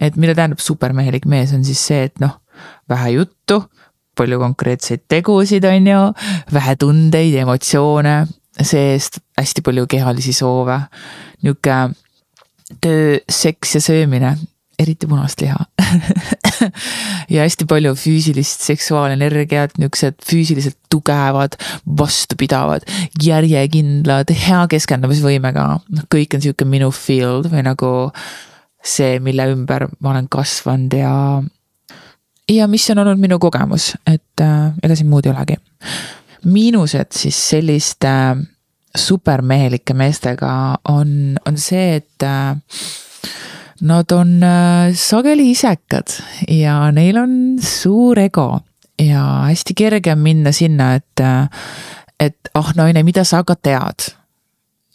et 0.00 0.16
mida 0.16 0.34
tähendab 0.34 0.62
supermehelik 0.62 1.26
mees, 1.26 1.54
on 1.54 1.64
siis 1.64 1.86
see, 1.86 2.04
et 2.10 2.20
noh, 2.20 2.40
vähe 2.88 3.16
juttu, 3.18 3.62
palju 4.16 4.40
konkreetseid 4.42 5.04
tegusid, 5.08 5.64
on 5.68 5.92
ju, 5.92 6.00
vähe 6.52 6.76
tundeid, 6.80 7.36
emotsioone, 7.42 8.16
see-eest 8.56 9.20
hästi 9.38 9.64
palju 9.66 9.86
kehalisi 9.90 10.32
soove. 10.36 10.80
nihuke 11.42 11.78
töö, 12.82 13.18
seks 13.30 13.76
ja 13.76 13.80
söömine 13.80 14.36
eriti 14.78 15.08
punast 15.08 15.40
liha 15.40 15.56
ja 17.32 17.44
hästi 17.44 17.66
palju 17.68 17.94
füüsilist 17.98 18.64
seksuaalenergiat, 18.66 19.76
niisugused 19.80 20.18
füüsiliselt 20.26 20.76
tugevad, 20.92 21.56
vastupidavad, 21.98 22.84
järjekindlad, 23.22 24.32
hea 24.36 24.62
keskendumisvõimega. 24.72 25.66
noh, 25.80 26.08
kõik 26.12 26.36
on 26.36 26.44
sihuke 26.44 26.68
minu 26.68 26.90
field 26.94 27.48
või 27.52 27.64
nagu 27.66 27.92
see, 28.86 29.16
mille 29.22 29.48
ümber 29.54 29.88
ma 30.00 30.12
olen 30.14 30.28
kasvanud 30.32 30.96
ja. 31.00 31.14
Ja 32.48 32.66
mis 32.66 32.90
on 32.90 32.98
olnud 32.98 33.20
minu 33.20 33.38
kogemus, 33.38 33.94
et 34.06 34.40
äh, 34.40 34.72
ega 34.82 34.96
siin 34.96 35.10
muud 35.10 35.26
ei 35.26 35.32
olegi. 35.32 35.56
miinused 36.44 37.10
siis 37.16 37.38
selliste 37.50 38.12
äh, 38.12 38.44
supermehelike 38.96 39.94
meestega 39.94 40.78
on, 40.88 41.36
on 41.46 41.58
see, 41.58 41.96
et 41.96 42.22
äh, 42.22 42.56
Nad 43.76 44.08
on 44.16 44.40
sageli 44.96 45.50
isekad 45.52 46.08
ja 46.48 46.86
neil 46.96 47.18
on 47.20 47.32
suur 47.60 48.16
ego 48.18 48.62
ja 48.96 49.24
hästi 49.50 49.74
kerge 49.76 50.14
on 50.14 50.22
minna 50.24 50.52
sinna, 50.56 50.94
et, 50.94 51.20
et 52.16 52.48
ah 52.56 52.70
naine, 52.78 53.02
mida 53.04 53.24
sa 53.24 53.42
aga 53.44 53.52
tead. 53.60 54.06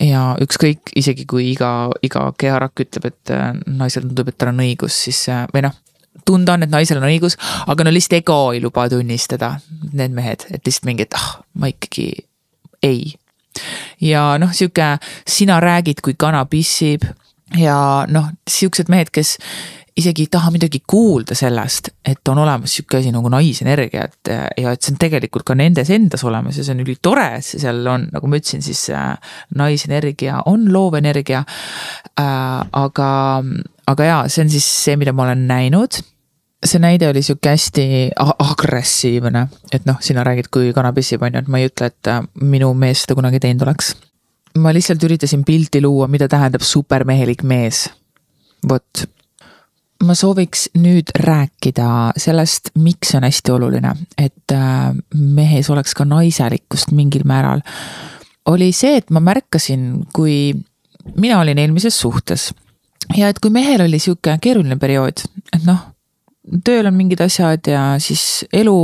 ja 0.02 0.24
ükskõik, 0.42 0.96
isegi 0.98 1.28
kui 1.30 1.52
iga, 1.52 1.92
iga 2.02 2.32
keharakk 2.34 2.82
ütleb, 2.88 3.06
et 3.12 3.36
naisel 3.68 4.08
tundub, 4.08 4.34
et 4.34 4.40
tal 4.42 4.50
on 4.56 4.66
õigus, 4.66 4.98
siis 5.04 5.28
või 5.54 5.68
noh 5.68 5.78
tunda 6.26 6.58
on, 6.58 6.66
et 6.66 6.72
naisel 6.72 7.00
on 7.02 7.08
õigus, 7.08 7.38
aga 7.72 7.86
no 7.86 7.94
lihtsalt 7.94 8.20
ego 8.20 8.40
ei 8.56 8.62
luba 8.64 8.88
tunnistada, 8.92 9.56
need 9.94 10.16
mehed, 10.16 10.48
et 10.52 10.66
lihtsalt 10.68 10.88
mingi, 10.90 11.08
et 11.08 11.18
ah, 11.18 11.42
ma 11.60 11.72
ikkagi 11.72 12.12
ei. 12.84 13.14
ja 14.02 14.36
noh, 14.42 14.54
sihuke 14.56 14.96
sina 15.28 15.60
räägid, 15.64 16.02
kui 16.04 16.16
kana 16.20 16.46
pissib 16.50 17.06
ja 17.60 18.08
noh, 18.10 18.32
siuksed 18.50 18.92
mehed, 18.92 19.12
kes 19.14 19.38
isegi 19.98 20.24
ei 20.24 20.30
taha 20.32 20.52
midagi 20.54 20.80
kuulda 20.88 21.36
sellest, 21.36 21.90
et 22.08 22.28
on 22.32 22.40
olemas 22.42 22.72
sihuke 22.78 23.02
asi 23.02 23.12
nagu 23.12 23.30
naisenergia, 23.32 24.06
et 24.08 24.32
ja 24.62 24.72
et 24.72 24.82
see 24.82 24.94
on 24.94 25.00
tegelikult 25.02 25.46
ka 25.48 25.56
nendes 25.58 25.92
endas 25.92 26.24
olemas 26.28 26.58
ja 26.58 26.66
see 26.66 26.76
on 26.76 26.84
ülitore, 26.86 27.28
et 27.40 27.48
seal 27.50 27.82
on, 27.92 28.08
nagu 28.14 28.32
ma 28.32 28.40
ütlesin, 28.40 28.64
siis 28.64 28.86
äh, 28.96 29.36
naisenergia 29.60 30.42
on 30.52 30.70
loov 30.72 30.96
energia 31.00 31.44
äh,. 31.44 32.26
aga, 32.72 33.12
aga 33.88 34.04
jaa, 34.06 34.24
see 34.30 34.46
on 34.46 34.50
siis 34.54 34.68
see, 34.86 34.98
mida 35.00 35.14
ma 35.14 35.30
olen 35.30 35.48
näinud 35.50 36.02
see 36.66 36.78
näide 36.78 37.08
oli 37.10 37.24
sihuke 37.26 37.50
hästi 37.56 37.86
agressiivne, 38.22 39.48
et 39.74 39.88
noh, 39.90 39.98
sina 40.04 40.22
räägid, 40.24 40.52
kui 40.54 40.70
kana 40.78 40.94
pissib, 40.94 41.24
on 41.26 41.34
ju, 41.34 41.42
et 41.42 41.50
ma 41.50 41.58
ei 41.58 41.72
ütle, 41.72 41.90
et 41.90 42.10
äh, 42.12 42.22
minu 42.42 42.70
mees 42.78 43.06
seda 43.06 43.18
kunagi 43.18 43.42
teinud 43.42 43.66
oleks 43.66 43.96
ma 44.60 44.74
lihtsalt 44.74 45.04
üritasin 45.04 45.46
pilti 45.48 45.82
luua, 45.82 46.08
mida 46.08 46.28
tähendab 46.28 46.62
supermehelik 46.66 47.44
mees. 47.44 47.90
vot. 48.68 49.06
ma 50.04 50.16
sooviks 50.18 50.72
nüüd 50.82 51.12
rääkida 51.14 52.18
sellest, 52.18 52.72
miks 52.82 53.14
on 53.16 53.24
hästi 53.24 53.52
oluline, 53.54 53.94
et 54.18 54.54
äh, 54.54 54.92
mehes 55.14 55.70
oleks 55.70 55.94
ka 55.94 56.06
naiselikkust 56.06 56.92
mingil 56.92 57.24
määral. 57.26 57.62
oli 58.46 58.72
see, 58.72 58.98
et 58.98 59.10
ma 59.10 59.20
märkasin, 59.20 60.06
kui 60.14 60.54
mina 61.16 61.40
olin 61.40 61.58
eelmises 61.58 62.00
suhtes 62.00 62.52
ja 63.18 63.30
et 63.32 63.40
kui 63.40 63.52
mehel 63.54 63.86
oli 63.88 64.00
sihuke 64.00 64.38
keeruline 64.42 64.78
periood, 64.82 65.26
et 65.54 65.66
noh 65.68 65.92
tööl 66.66 66.90
on 66.90 66.98
mingid 66.98 67.22
asjad 67.22 67.68
ja 67.70 67.82
siis 68.02 68.44
elu 68.54 68.76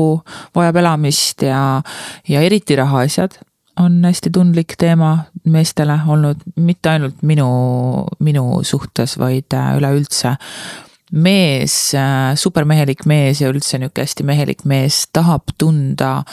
vajab 0.55 0.77
elamist 0.83 1.41
ja, 1.47 1.81
ja 2.29 2.41
eriti 2.45 2.77
rahaasjad 2.77 3.39
on 3.81 3.99
hästi 4.05 4.31
tundlik 4.33 4.73
teema 4.77 5.11
meestele 5.53 5.99
olnud, 6.09 6.41
mitte 6.65 6.89
ainult 6.95 7.21
minu, 7.21 7.47
minu 8.25 8.45
suhtes, 8.65 9.17
vaid 9.21 9.53
äh, 9.53 9.75
üleüldse. 9.77 10.35
mees, 11.11 11.93
äh, 11.95 12.35
supermehelik 12.35 13.05
mees 13.05 13.41
ja 13.41 13.47
üldse 13.47 13.77
nihuke 13.79 14.03
hästi 14.03 14.25
mehelik 14.27 14.65
mees 14.65 15.05
tahab 15.13 15.53
tunda, 15.57 16.23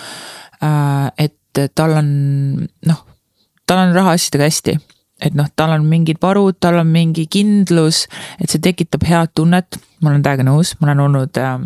äh, 0.58 1.12
et 1.18 1.60
tal 1.74 1.92
on 2.00 2.08
noh, 2.86 3.04
tal 3.66 3.84
on 3.84 3.94
rahaasjadega 3.94 4.48
hästi 4.50 4.78
et 5.24 5.36
noh, 5.36 5.48
tal 5.56 5.72
on 5.76 5.86
mingid 5.88 6.20
varud, 6.22 6.56
tal 6.60 6.78
on 6.82 6.90
mingi 6.92 7.26
kindlus, 7.30 8.04
et 8.40 8.52
see 8.52 8.62
tekitab 8.62 9.06
head 9.08 9.32
tunnet, 9.38 9.78
ma 10.02 10.12
olen 10.12 10.24
täiega 10.24 10.46
nõus, 10.46 10.74
ma 10.80 10.90
olen 10.90 11.04
olnud 11.06 11.40
äh, 11.40 11.56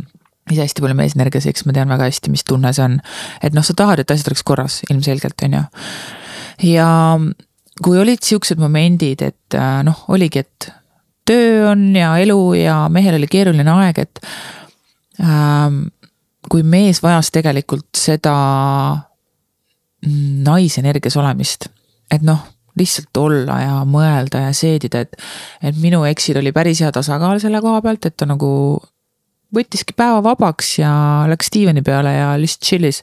ise 0.53 0.65
hästi 0.65 0.85
palju 0.85 0.97
meesenergias, 0.99 1.49
eks 1.51 1.67
ma 1.67 1.75
tean 1.77 1.91
väga 1.93 2.09
hästi, 2.09 2.33
mis 2.33 2.47
tunne 2.47 2.73
see 2.77 2.85
on. 2.87 2.99
et 3.43 3.57
noh, 3.57 3.67
sa 3.67 3.77
tahad, 3.77 4.03
et 4.03 4.15
asjad 4.15 4.33
oleks 4.33 4.47
korras, 4.47 4.81
ilmselgelt, 4.89 5.47
on 5.47 5.59
ju. 5.59 5.65
ja 6.73 6.89
kui 7.83 8.01
olid 8.01 8.25
siuksed 8.25 8.61
momendid, 8.63 9.23
et 9.27 9.59
äh, 9.59 9.81
noh, 9.87 10.05
oligi, 10.15 10.45
et 10.47 10.71
töö 11.29 11.69
on 11.73 11.91
ja 11.97 12.15
elu 12.23 12.41
ja 12.59 12.81
mehel 12.93 13.19
oli 13.19 13.29
keeruline 13.31 13.77
aeg, 13.83 14.05
et 14.07 14.27
ähm,. 15.23 15.89
kui 16.49 16.63
mees 16.65 17.03
vajas 17.05 17.29
tegelikult 17.35 17.99
seda 17.99 18.33
naisenergias 20.47 21.19
olemist, 21.21 21.67
et 22.15 22.23
noh 22.25 22.47
lihtsalt 22.79 23.21
olla 23.21 23.59
ja 23.63 23.81
mõelda 23.89 24.47
ja 24.47 24.53
seedida, 24.57 25.03
et, 25.07 25.19
et 25.63 25.83
minu 25.83 26.05
eksil 26.09 26.41
oli 26.41 26.53
päris 26.57 26.83
hea 26.85 26.93
tasakaal 26.95 27.41
selle 27.43 27.61
koha 27.65 27.83
pealt, 27.85 28.07
et 28.09 28.17
ta 28.17 28.29
nagu 28.29 28.51
võttiski 29.55 29.97
päeva 29.97 30.21
vabaks 30.25 30.75
ja 30.83 30.93
läks 31.31 31.53
diivani 31.55 31.83
peale 31.85 32.13
ja 32.15 32.33
lihtsalt 32.41 32.69
chill'is. 32.69 33.03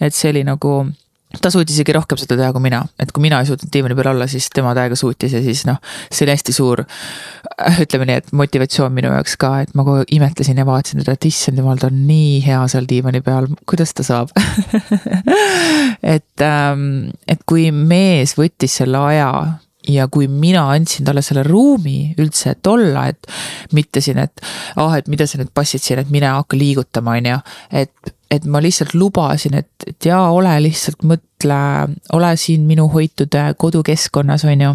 et 0.00 0.14
see 0.14 0.30
oli 0.30 0.44
nagu, 0.46 0.76
ta 1.40 1.50
suutis 1.52 1.76
isegi 1.78 1.94
rohkem 1.96 2.20
seda 2.20 2.36
teha 2.38 2.52
kui 2.54 2.64
mina, 2.64 2.82
et 3.00 3.12
kui 3.14 3.24
mina 3.24 3.40
ei 3.40 3.48
suutnud 3.48 3.72
diivani 3.72 3.96
peal 3.98 4.12
olla, 4.12 4.28
siis 4.30 4.48
tema 4.54 4.74
täiega 4.76 4.98
suutis 4.98 5.32
ja 5.36 5.42
siis 5.44 5.64
noh, 5.68 5.80
see 6.10 6.26
oli 6.26 6.34
hästi 6.34 6.54
suur. 6.56 6.84
ütleme 7.82 8.08
nii, 8.08 8.20
et 8.22 8.30
motivatsioon 8.36 8.92
minu 8.94 9.12
jaoks 9.12 9.36
ka, 9.40 9.52
et 9.64 9.74
ma 9.78 9.86
kogu 9.86 10.02
aeg 10.02 10.14
imetlesin 10.16 10.60
ja 10.60 10.66
vaatasin 10.68 11.02
teda, 11.02 11.16
et 11.16 11.28
issand 11.30 11.60
jumal, 11.60 11.80
ta 11.80 11.90
on 11.90 12.04
nii 12.08 12.38
hea 12.44 12.60
seal 12.72 12.88
diivani 12.90 13.22
peal, 13.24 13.48
kuidas 13.68 13.94
ta 13.96 14.06
saab 14.06 14.32
et, 16.16 16.44
ähm, 16.44 17.12
et 17.28 17.44
kui 17.48 17.70
mees 17.72 18.36
võttis 18.38 18.80
selle 18.82 19.00
aja 19.12 19.32
ja 19.88 20.06
kui 20.12 20.28
mina 20.30 20.64
andsin 20.70 21.06
talle 21.06 21.22
selle 21.24 21.42
ruumi 21.46 22.14
üldse, 22.20 22.54
et 22.54 22.66
olla, 22.70 23.06
et 23.10 23.74
mitte 23.74 24.02
siin, 24.04 24.20
et 24.22 24.42
ah, 24.76 24.94
et 24.98 25.08
mida 25.10 25.26
sa 25.26 25.40
nüüd 25.40 25.52
passid 25.54 25.82
siin, 25.82 26.02
et 26.02 26.10
mine 26.12 26.30
hakka 26.30 26.58
liigutama, 26.58 27.18
on 27.18 27.30
ju. 27.32 27.38
et, 27.82 28.14
et 28.32 28.44
ma 28.48 28.62
lihtsalt 28.64 28.94
lubasin, 28.96 29.58
et, 29.60 29.70
et 29.86 30.08
jaa, 30.08 30.30
ole 30.32 30.54
lihtsalt, 30.64 31.04
mõtle, 31.04 31.60
ole 32.16 32.32
siin 32.40 32.64
minu 32.68 32.88
hoitud 32.92 33.36
kodukeskkonnas, 33.60 34.46
on 34.48 34.66
ju. 34.66 34.74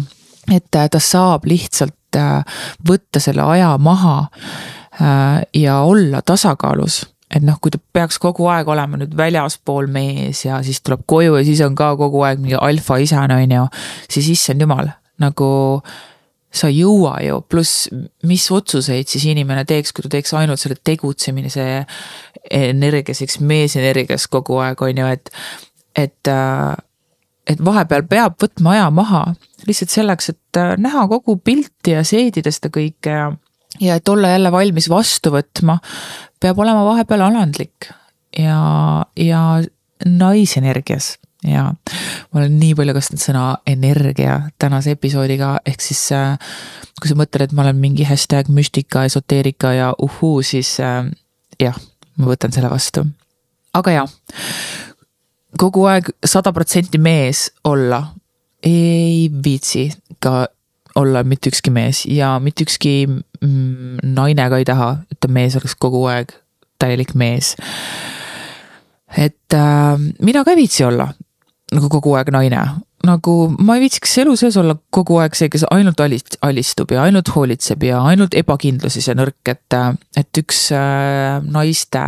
et 0.54 0.70
ta 0.70 1.02
saab 1.02 1.48
lihtsalt 1.50 2.16
äh, 2.16 2.62
võtta 2.88 3.20
selle 3.20 3.42
aja 3.42 3.72
maha 3.82 4.18
äh, 4.28 5.42
ja 5.54 5.80
olla 5.82 6.22
tasakaalus 6.22 7.02
et 7.28 7.44
noh, 7.44 7.58
kui 7.60 7.72
ta 7.72 7.80
peaks 7.92 8.16
kogu 8.22 8.46
aeg 8.48 8.68
olema 8.72 9.00
nüüd 9.00 9.12
väljaspool 9.16 9.88
mees 9.92 10.46
ja 10.46 10.62
siis 10.64 10.80
tuleb 10.84 11.04
koju 11.08 11.36
ja 11.36 11.44
siis 11.44 11.60
on 11.66 11.76
ka 11.76 11.92
kogu 12.00 12.22
aeg 12.24 12.40
mingi 12.40 12.56
alfaisane, 12.56 13.42
on 13.42 13.56
ju. 13.58 13.66
siis 14.08 14.30
issand 14.32 14.64
jumal, 14.64 14.88
nagu 15.20 15.48
sa 16.48 16.70
ei 16.70 16.78
jõua 16.80 17.18
ju, 17.26 17.42
pluss 17.44 17.90
mis 18.26 18.46
otsuseid 18.54 19.10
siis 19.10 19.26
inimene 19.28 19.66
teeks, 19.68 19.92
kui 19.92 20.06
ta 20.06 20.12
teeks 20.14 20.32
ainult 20.38 20.60
selle 20.62 20.78
tegutsemise 20.80 21.66
energias, 22.50 23.22
eks 23.22 23.40
meesenergias 23.40 24.28
kogu 24.30 24.60
aeg 24.64 24.82
on 24.82 25.02
ju, 25.02 25.10
et, 25.16 25.30
et. 25.96 26.32
et 27.48 27.60
vahepeal 27.64 28.02
peab 28.04 28.34
võtma 28.42 28.74
aja 28.74 28.88
maha 28.92 29.22
lihtsalt 29.66 29.92
selleks, 29.92 30.28
et 30.34 30.58
näha 30.78 31.06
kogu 31.08 31.38
pilti 31.40 31.94
ja 31.94 32.02
seedida 32.04 32.52
seda 32.52 32.68
kõike 32.74 33.14
ja 33.14 33.30
ja 33.80 33.94
et 33.94 34.08
olla 34.08 34.28
jälle 34.28 34.52
valmis 34.52 34.88
vastu 34.90 35.32
võtma, 35.34 35.78
peab 36.40 36.58
olema 36.58 36.84
vahepeal 36.86 37.24
alandlik 37.28 37.90
ja, 38.38 38.60
ja 39.16 39.42
naisenergias 40.06 41.16
ja 41.46 41.68
ma 41.70 42.40
olen 42.40 42.56
nii 42.58 42.74
palju 42.78 42.94
kasutanud 42.96 43.22
sõna 43.22 43.44
energia 43.66 44.40
tänase 44.58 44.96
episoodiga, 44.96 45.56
ehk 45.66 45.84
siis 45.84 46.00
äh, 46.16 46.34
kui 46.98 47.10
sa 47.10 47.18
mõtled, 47.18 47.46
et 47.46 47.54
ma 47.54 47.66
olen 47.66 47.78
mingi 47.78 48.06
hashtag 48.08 48.50
müstika, 48.50 49.04
esoteerika 49.06 49.72
ja 49.76 49.92
uhuu, 50.02 50.42
siis 50.42 50.74
äh, 50.82 51.04
jah, 51.62 51.78
ma 52.18 52.30
võtan 52.32 52.54
selle 52.54 52.70
vastu. 52.72 53.06
aga 53.78 53.94
jah, 53.94 54.12
kogu 55.58 55.86
aeg 55.90 56.10
sada 56.26 56.52
protsenti 56.52 56.98
mees 56.98 57.48
olla 57.64 58.02
ei 58.66 59.28
viitsi 59.44 59.88
ka 60.22 60.48
olla 60.98 61.22
mitte 61.22 61.52
ükski 61.52 61.70
mees 61.70 62.02
ja 62.10 62.38
mitte 62.42 62.66
ükski 62.66 63.06
mm, 63.06 64.02
naine 64.02 64.48
ka 64.50 64.58
ei 64.58 64.66
taha, 64.66 64.90
et 65.12 65.20
ta 65.20 65.30
mees 65.30 65.56
oleks 65.58 65.76
kogu 65.78 66.02
aeg 66.10 66.34
täielik 66.78 67.14
mees. 67.14 67.54
et 69.16 69.54
äh, 69.54 69.94
mina 70.22 70.44
ka 70.44 70.54
ei 70.54 70.62
viitsi 70.64 70.84
olla 70.84 71.12
nagu 71.72 71.88
kogu 71.92 72.14
aeg 72.18 72.32
naine, 72.34 72.64
nagu 73.06 73.34
ma 73.62 73.76
ei 73.76 73.84
viitsiks 73.84 74.16
elu 74.24 74.34
sees 74.38 74.56
olla 74.58 74.74
kogu 74.94 75.18
aeg 75.22 75.36
see, 75.38 75.50
kes 75.52 75.64
ainult 75.74 76.00
alist-, 76.02 76.38
alistub 76.42 76.90
ja 76.94 77.04
ainult 77.06 77.30
hoolitseb 77.34 77.84
ja 77.86 78.00
ainult 78.10 78.34
ebakindluses 78.38 79.06
ja 79.10 79.14
nõrk, 79.18 79.38
et, 79.52 79.76
et 80.18 80.40
üks 80.42 80.68
äh, 80.74 81.38
naiste 81.44 82.02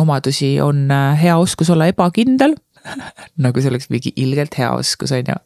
omadusi 0.00 0.52
on 0.62 0.86
äh, 0.94 1.22
hea 1.22 1.36
oskus 1.40 1.72
olla 1.74 1.88
ebakindel 1.90 2.54
nagu 3.44 3.60
see 3.60 3.72
oleks 3.72 3.90
mingi 3.92 4.14
ilgelt 4.22 4.54
hea 4.60 4.70
oskus, 4.76 5.12
on 5.16 5.32
ju. 5.32 5.40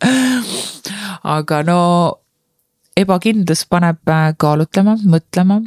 aga 1.36 1.62
no 1.66 1.78
ebakindlus 2.98 3.64
paneb 3.70 4.12
äh, 4.12 4.28
kaalutlema, 4.38 4.98
mõtlema, 5.08 5.62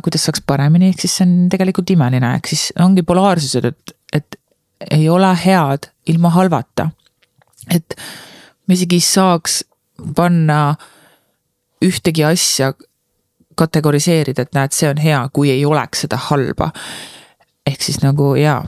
kuidas 0.00 0.22
saaks 0.24 0.40
paremini, 0.48 0.88
ehk 0.88 1.02
siis 1.02 1.18
see 1.18 1.26
on 1.26 1.32
tegelikult 1.52 1.90
imeline, 1.92 2.28
ehk 2.38 2.46
siis 2.48 2.70
ongi 2.80 3.02
polaarsused, 3.04 3.66
et, 3.68 3.92
et 4.16 4.38
ei 4.96 5.04
ole 5.12 5.28
head 5.36 5.90
ilma 6.08 6.30
halvata. 6.32 6.88
et 7.68 7.96
me 8.68 8.76
isegi 8.76 8.98
ei 9.00 9.04
saaks 9.04 9.62
panna 10.16 10.76
ühtegi 11.84 12.24
asja 12.26 12.72
kategoriseerida, 13.58 14.44
et 14.44 14.54
näed, 14.54 14.74
see 14.74 14.90
on 14.90 15.00
hea, 15.02 15.20
kui 15.34 15.50
ei 15.50 15.64
oleks 15.66 16.04
seda 16.06 16.18
halba. 16.28 16.70
ehk 17.66 17.82
siis 17.84 17.98
nagu 18.00 18.32
jaa, 18.38 18.62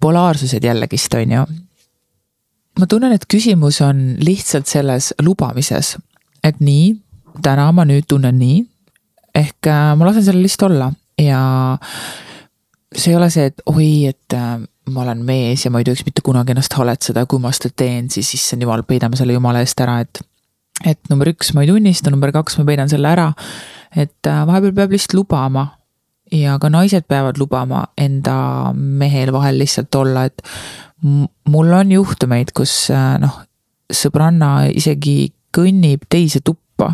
polaarsused 0.00 0.64
jällegist, 0.64 1.14
on 1.14 1.32
ju. 1.32 1.44
ma 2.78 2.86
tunnen, 2.86 3.12
et 3.12 3.26
küsimus 3.34 3.80
on 3.82 4.16
lihtsalt 4.22 4.66
selles 4.66 5.12
lubamises, 5.22 5.96
et 6.44 6.60
nii, 6.60 6.94
täna 7.42 7.70
ma 7.72 7.84
nüüd 7.84 8.06
tunnen 8.08 8.38
nii. 8.38 8.62
ehk 9.34 9.66
äh, 9.66 9.92
ma 9.96 10.08
lasen 10.08 10.24
sellel 10.24 10.46
lihtsalt 10.46 10.70
olla 10.70 10.92
ja 11.18 11.42
see 12.94 13.12
ei 13.12 13.18
ole 13.18 13.28
see, 13.32 13.48
et 13.50 13.62
oi, 13.68 14.08
et 14.08 14.36
äh, 14.36 14.56
ma 14.88 15.04
olen 15.04 15.22
mees 15.26 15.64
ja 15.66 15.72
ma 15.72 15.82
ei 15.82 15.86
tohiks 15.88 16.06
mitte 16.06 16.24
kunagi 16.24 16.54
ennast 16.54 16.74
haletseda, 16.78 17.26
kui 17.28 17.42
ma 17.42 17.52
seda 17.54 17.72
teen, 17.76 18.08
siis 18.12 18.30
issand 18.38 18.64
jumal, 18.64 18.84
peidame 18.88 19.18
selle 19.20 19.36
jumala 19.36 19.62
eest 19.64 19.80
ära, 19.84 19.98
et. 20.04 20.22
et 20.86 21.10
number 21.10 21.28
üks, 21.32 21.52
ma 21.54 21.64
ei 21.64 21.72
tunnista, 21.72 22.12
number 22.14 22.32
kaks, 22.34 22.58
ma 22.60 22.68
peidan 22.68 22.90
selle 22.90 23.10
ära. 23.10 23.32
et 23.96 24.28
äh, 24.28 24.44
vahepeal 24.48 24.76
peab 24.76 24.94
lihtsalt 24.94 25.16
lubama 25.16 25.66
ja 26.32 26.58
ka 26.60 26.68
naised 26.68 27.06
peavad 27.08 27.38
lubama 27.40 27.86
enda 27.96 28.72
mehel 28.74 29.32
vahel 29.32 29.60
lihtsalt 29.62 29.94
olla, 29.96 30.26
et 30.28 30.42
mul 31.48 31.72
on 31.72 31.92
juhtumeid, 31.92 32.52
kus 32.56 32.90
noh, 32.92 33.38
sõbranna 33.88 34.68
isegi 34.68 35.30
kõnnib 35.56 36.04
teise 36.12 36.42
tuppa, 36.44 36.92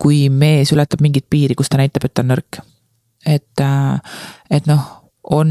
kui 0.00 0.28
mees 0.32 0.72
ületab 0.72 1.02
mingit 1.04 1.26
piiri, 1.30 1.56
kus 1.58 1.68
ta 1.68 1.80
näitab, 1.80 2.06
et 2.06 2.14
ta 2.14 2.24
on 2.24 2.32
nõrk. 2.32 2.60
et, 3.26 3.62
et 4.50 4.70
noh, 4.70 4.99
on, 5.24 5.50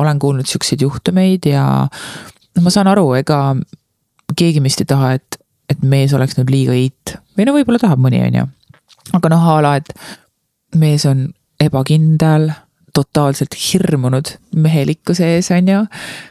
olen 0.00 0.18
kuulnud 0.18 0.48
siukseid 0.48 0.82
juhtumeid 0.84 1.46
ja 1.50 1.64
noh, 1.86 2.64
ma 2.64 2.72
saan 2.72 2.90
aru, 2.90 3.12
ega 3.18 3.40
keegi 4.38 4.62
meist 4.64 4.80
ei 4.82 4.88
taha, 4.88 5.12
et, 5.18 5.40
et 5.70 5.82
mees 5.82 6.14
oleks 6.16 6.38
nüüd 6.38 6.52
liiga 6.52 6.76
it 6.76 7.16
või 7.36 7.46
no 7.48 7.54
võib-olla 7.56 7.82
tahab 7.82 8.02
mõni, 8.02 8.22
on 8.26 8.40
ju. 8.40 8.48
aga 9.18 9.32
noh, 9.32 9.46
a 9.52 9.60
la, 9.64 9.76
et 9.80 9.92
mees 10.80 11.06
on 11.08 11.28
ebakindel 11.60 12.50
totaalselt 12.94 13.54
hirmunud 13.54 14.32
mehelikkuse 14.56 15.34
ees, 15.36 15.50
on 15.54 15.68
ju. 15.68 15.82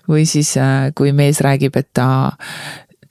või 0.09 0.25
siis, 0.29 0.55
kui 0.95 1.13
mees 1.15 1.41
räägib, 1.45 1.77
et 1.79 1.91
ta 1.93 2.07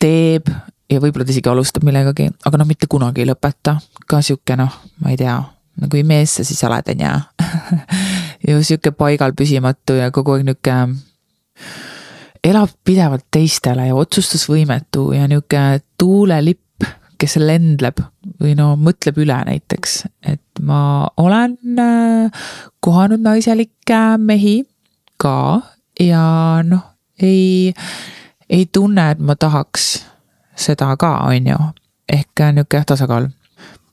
teeb 0.00 0.50
ja 0.88 1.00
võib-olla 1.02 1.26
ta 1.26 1.34
isegi 1.34 1.50
alustab 1.50 1.86
millegagi, 1.86 2.28
aga 2.48 2.60
noh, 2.60 2.68
mitte 2.68 2.88
kunagi 2.90 3.24
ei 3.24 3.30
lõpeta. 3.30 3.78
ka 4.08 4.22
sihuke 4.24 4.56
noh, 4.56 4.72
ma 5.02 5.12
ei 5.12 5.20
tea, 5.20 5.36
no 5.80 5.88
kui 5.92 6.02
mees 6.06 6.38
sa 6.38 6.46
siis 6.46 6.62
oled, 6.64 6.92
on 6.94 7.04
ju. 7.04 7.14
ju 8.48 8.62
sihuke 8.64 8.92
paigal 8.96 9.34
püsimatu 9.36 9.98
ja 9.98 10.10
kogu 10.14 10.36
aeg 10.36 10.46
nihuke. 10.48 10.76
elab 12.44 12.70
pidevalt 12.86 13.26
teistele 13.34 13.88
ja 13.88 13.94
otsustusvõimetu 13.98 15.12
ja 15.12 15.26
nihuke 15.28 15.82
tuulelipp, 15.98 16.86
kes 17.18 17.36
lendleb 17.42 17.98
või 18.40 18.54
no 18.54 18.76
mõtleb 18.78 19.18
üle 19.18 19.36
näiteks, 19.48 20.04
et 20.22 20.62
ma 20.62 21.08
olen 21.18 21.56
äh, 21.82 22.44
kohanud 22.80 23.20
naiselikke 23.24 24.02
mehi 24.22 24.62
ka 25.18 25.60
ja 26.00 26.62
noh, 26.62 26.84
ei, 27.20 27.74
ei 28.48 28.68
tunne, 28.72 29.10
et 29.10 29.18
ma 29.18 29.34
tahaks 29.34 29.88
seda 30.58 30.94
ka, 30.96 31.16
on 31.26 31.50
ju. 31.50 31.58
ehk 32.08 32.46
nihuke 32.54 32.78
jah, 32.78 32.86
tasakaal. 32.86 33.28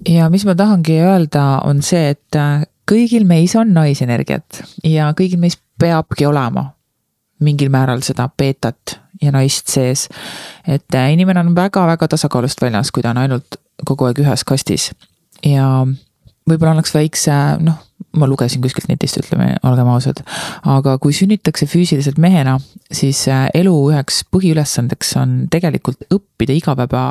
ja 0.08 0.30
mis 0.30 0.46
ma 0.46 0.56
tahangi 0.56 1.02
öelda, 1.02 1.66
on 1.66 1.82
see, 1.82 2.14
et 2.14 2.38
äh, 2.38 2.62
kõigil 2.90 3.26
meis 3.28 3.56
on 3.56 3.74
naisenergiat 3.74 4.62
ja 4.84 5.12
kõigil 5.18 5.42
meis 5.42 5.58
peabki 5.80 6.26
olema 6.26 6.72
mingil 7.44 7.70
määral 7.74 8.04
seda 8.06 8.30
beetat 8.38 9.00
ja 9.22 9.32
naist 9.32 9.72
sees. 9.72 10.08
et 10.68 10.96
äh, 10.96 11.12
inimene 11.14 11.40
on 11.40 11.56
väga-väga 11.56 12.08
tasakaalust 12.08 12.62
väljas, 12.62 12.92
kui 12.92 13.04
ta 13.04 13.12
on 13.12 13.24
ainult 13.24 13.60
kogu 13.86 14.08
aeg 14.08 14.20
ühes 14.24 14.44
kastis 14.48 14.92
ja 15.46 15.68
võib-olla 16.46 16.76
annaks 16.76 16.94
väikse, 16.94 17.34
noh, 17.66 17.80
ma 18.16 18.28
lugesin 18.30 18.62
kuskilt 18.64 18.88
netist, 18.90 19.18
ütleme, 19.20 19.56
olgem 19.66 19.90
ausad. 19.92 20.22
aga 20.64 20.98
kui 21.02 21.14
sünnitakse 21.14 21.68
füüsiliselt 21.70 22.20
mehena, 22.22 22.58
siis 22.92 23.26
äh, 23.32 23.48
elu 23.54 23.74
üheks 23.92 24.24
põhiülesandeks 24.32 25.16
on 25.22 25.38
tegelikult 25.52 26.08
õppida 26.14 26.56
igapäeva, 26.56 27.06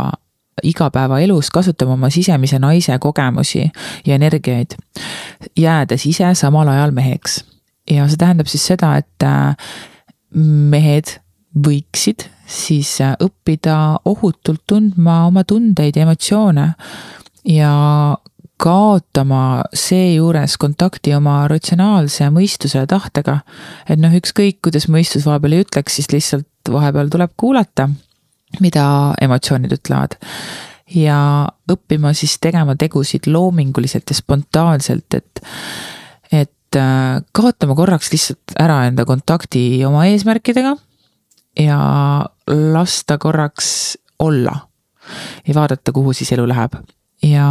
igapäevaelus 0.62 1.50
kasutama 1.50 1.92
oma 1.92 2.10
sisemise 2.10 2.58
naise 2.58 2.98
kogemusi 2.98 3.70
ja 4.06 4.14
energiaid. 4.14 4.76
jäädes 5.56 6.06
ise 6.06 6.34
samal 6.34 6.68
ajal 6.68 6.90
meheks. 6.90 7.44
ja 7.90 8.08
see 8.08 8.16
tähendab 8.16 8.46
siis 8.46 8.66
seda, 8.66 8.96
et 8.96 9.22
äh, 9.22 9.56
mehed 10.70 11.18
võiksid 11.66 12.28
siis 12.46 13.00
äh, 13.00 13.16
õppida 13.22 13.98
ohutult 14.04 14.62
tundma 14.66 15.24
oma 15.26 15.44
tundeid 15.44 15.96
ja 15.96 16.02
emotsioone 16.02 16.72
ja 17.44 17.72
kaotama 18.56 19.64
seejuures 19.74 20.56
kontakti 20.60 21.14
oma 21.14 21.42
ratsionaalse 21.50 22.30
mõistuse 22.32 22.78
ja 22.78 22.86
tahtega. 22.86 23.40
et 23.88 24.00
noh, 24.00 24.14
ükskõik 24.14 24.60
kuidas 24.62 24.88
mõistus 24.88 25.26
vahepeal 25.26 25.58
ei 25.58 25.64
ütleks, 25.66 25.98
siis 25.98 26.10
lihtsalt 26.12 26.72
vahepeal 26.72 27.10
tuleb 27.12 27.34
kuulata, 27.36 27.88
mida 28.60 28.86
emotsioonid 29.22 29.72
ütlevad. 29.78 30.18
ja 30.94 31.18
õppima 31.70 32.12
siis 32.14 32.36
tegema 32.38 32.76
tegusid 32.76 33.26
loominguliselt 33.26 34.10
ja 34.10 34.16
spontaanselt, 34.18 35.14
et, 35.16 35.40
et 36.30 36.78
äh, 36.78 37.22
kaotama 37.32 37.74
korraks 37.74 38.12
lihtsalt 38.12 38.56
ära 38.60 38.84
enda 38.88 39.06
kontakti 39.08 39.84
oma 39.86 40.04
eesmärkidega 40.12 40.76
ja 41.60 41.78
lasta 42.48 43.18
korraks 43.18 43.96
olla 44.18 44.58
ja 45.46 45.54
vaadata, 45.54 45.92
kuhu 45.92 46.12
siis 46.12 46.32
elu 46.36 46.46
läheb 46.48 46.76
ja 47.24 47.48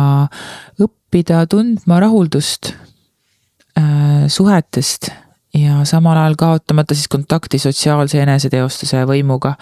õppida 0.82 1.44
tundma 1.50 2.00
rahuldust 2.04 2.74
äh, 3.78 4.26
suhetest 4.32 5.10
ja 5.58 5.84
samal 5.88 6.18
ajal 6.18 6.38
kaotamata 6.40 6.98
siis 6.98 7.10
kontakti 7.12 7.60
sotsiaalse 7.62 8.22
eneseteostuse 8.24 9.04
võimuga. 9.10 9.56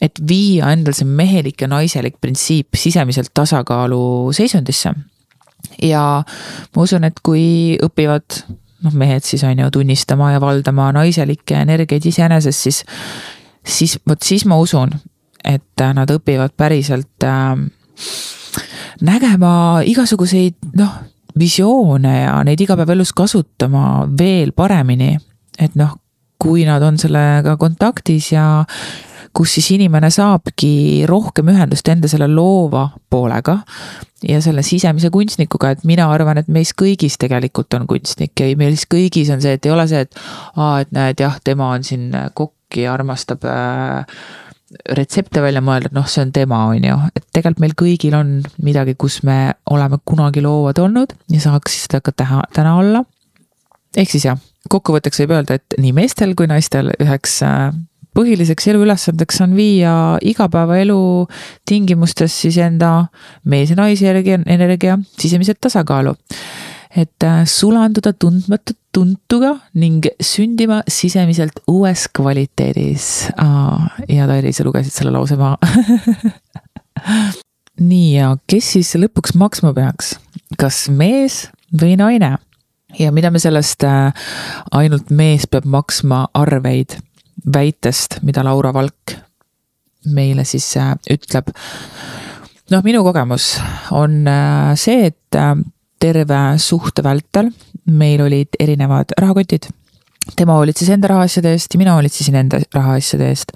Et 0.00 0.18
viia 0.28 0.72
endal 0.72 0.96
see 0.96 1.08
mehelik 1.08 1.60
ja 1.62 1.68
naiselik 1.70 2.16
printsiip 2.20 2.78
sisemiselt 2.78 3.32
tasakaalu 3.34 4.32
seisundisse. 4.32 4.94
ja 5.82 6.24
ma 6.76 6.82
usun, 6.82 7.04
et 7.04 7.20
kui 7.22 7.78
õpivad 7.82 8.42
noh, 8.82 8.94
mehed 8.98 9.24
siis 9.24 9.44
on 9.46 9.58
ju 9.58 9.70
tunnistama 9.70 10.32
ja 10.32 10.40
valdama 10.40 10.90
naiselikke 10.92 11.62
energiaid 11.62 12.06
iseenesest, 12.06 12.66
siis, 12.66 12.82
siis 13.64 13.98
vot 14.08 14.22
siis 14.22 14.44
ma 14.46 14.58
usun, 14.58 14.92
et 15.44 15.86
nad 15.94 16.10
õpivad 16.10 16.54
päriselt 16.56 17.26
äh, 17.26 17.54
nägema 19.02 19.54
igasuguseid 19.86 20.74
noh, 20.78 20.98
visioone 21.38 22.16
ja 22.22 22.36
neid 22.44 22.60
igapäevaelus 22.60 23.12
kasutama 23.16 24.06
veel 24.18 24.52
paremini. 24.52 25.16
et 25.58 25.74
noh, 25.76 25.96
kui 26.42 26.64
nad 26.66 26.82
on 26.82 26.96
sellega 26.98 27.56
kontaktis 27.56 28.32
ja 28.32 28.64
kus 29.36 29.56
siis 29.56 29.70
inimene 29.76 30.10
saabki 30.12 31.04
rohkem 31.08 31.52
ühendust 31.52 31.88
enda 31.88 32.10
selle 32.10 32.28
loova 32.30 32.88
poolega 33.10 33.58
ja 34.28 34.40
selle 34.44 34.62
sisemise 34.66 35.10
kunstnikuga, 35.10 35.72
et 35.72 35.84
mina 35.88 36.06
arvan, 36.12 36.38
et 36.38 36.50
meis 36.52 36.72
kõigis 36.78 37.18
tegelikult 37.20 37.74
on 37.78 37.88
kunstnik 37.90 38.38
ja 38.38 38.50
meis 38.58 38.86
kõigis 38.90 39.32
on 39.34 39.42
see, 39.42 39.56
et 39.56 39.66
ei 39.66 39.74
ole 39.74 39.86
see, 39.90 40.04
et 40.06 40.22
aa, 40.56 40.82
et 40.84 40.92
näed 40.94 41.24
jah, 41.24 41.38
tema 41.44 41.72
on 41.76 41.86
siin 41.86 42.10
kokk 42.38 42.78
ja 42.78 42.94
armastab 42.94 43.44
äh, 43.48 44.20
retsepte 44.96 45.42
välja 45.44 45.62
mõelda, 45.64 45.90
et 45.90 45.96
noh, 45.96 46.06
see 46.08 46.22
on 46.24 46.32
tema, 46.34 46.62
on 46.72 46.86
ju, 46.86 46.98
et 47.16 47.24
tegelikult 47.34 47.64
meil 47.64 47.76
kõigil 47.78 48.16
on 48.16 48.36
midagi, 48.64 48.94
kus 49.00 49.20
me 49.26 49.54
oleme 49.70 49.98
kunagi 50.08 50.44
loovad 50.44 50.80
olnud 50.82 51.16
ja 51.32 51.42
saaks 51.42 51.82
seda 51.84 52.02
ka 52.04 52.14
teha, 52.16 52.44
täna 52.56 52.76
olla. 52.80 53.04
ehk 53.96 54.12
siis 54.12 54.28
jah, 54.30 54.38
kokkuvõtteks 54.72 55.24
võib 55.24 55.36
öelda, 55.36 55.58
et 55.58 55.80
nii 55.80 55.92
meestel 55.96 56.36
kui 56.38 56.48
naistel 56.50 56.92
üheks 56.98 57.40
äh, 57.46 57.72
põhiliseks 58.16 58.68
eluülesandeks 58.72 59.40
on 59.44 59.56
viia 59.56 59.94
igapäevaelu 60.22 60.98
tingimustes 61.68 62.34
siis 62.44 62.58
enda 62.62 63.06
mees 63.44 63.72
ja 63.72 63.78
naise 63.78 64.08
energia, 64.10 64.40
energia 64.46 64.98
sisemiselt 65.18 65.60
tasakaalu. 65.60 66.14
et 66.96 67.24
äh, 67.24 67.46
sulanduda 67.48 68.12
tundmatu 68.12 68.76
tuntuga 68.92 69.54
ning 69.74 70.04
sündima 70.20 70.82
sisemiselt 70.88 71.62
uues 71.68 72.08
kvaliteedis. 72.12 73.28
ja 74.08 74.26
Tairi, 74.26 74.52
sa 74.52 74.64
lugesid 74.64 74.92
selle 74.92 75.10
lause 75.14 75.36
maha 75.36 75.56
nii, 77.80 78.08
ja 78.18 78.36
kes 78.46 78.74
siis 78.76 78.94
lõpuks 79.00 79.34
maksma 79.38 79.72
peaks, 79.76 80.16
kas 80.60 80.88
mees 80.92 81.46
või 81.72 81.96
naine? 81.96 82.36
ja 82.98 83.12
mida 83.12 83.30
me 83.32 83.40
sellest 83.40 83.84
äh, 83.88 84.12
ainult 84.76 85.08
mees 85.10 85.48
peab 85.48 85.64
maksma 85.64 86.26
arveid 86.36 86.98
väitest, 87.44 88.20
mida 88.22 88.44
Laura 88.44 88.72
Valk 88.74 89.16
meile 90.14 90.44
siis 90.44 90.66
äh, 90.76 90.94
ütleb. 91.10 91.52
noh, 92.70 92.82
minu 92.84 93.02
kogemus 93.06 93.54
on 93.94 94.22
äh, 94.28 94.72
see, 94.78 95.10
et 95.12 95.38
äh, 95.38 95.54
terve 96.02 96.40
suhte 96.58 97.04
vältel 97.04 97.52
meil 97.86 98.22
olid 98.22 98.58
erinevad 98.60 99.14
rahakotid. 99.18 99.70
tema 100.36 100.54
hoolitses 100.58 100.88
enda 100.88 101.10
rahaasjade 101.10 101.52
eest 101.52 101.74
ja 101.74 101.78
mina 101.78 101.94
hoolitsesin 101.94 102.34
enda 102.38 102.60
rahaasjade 102.74 103.28
eest. 103.28 103.54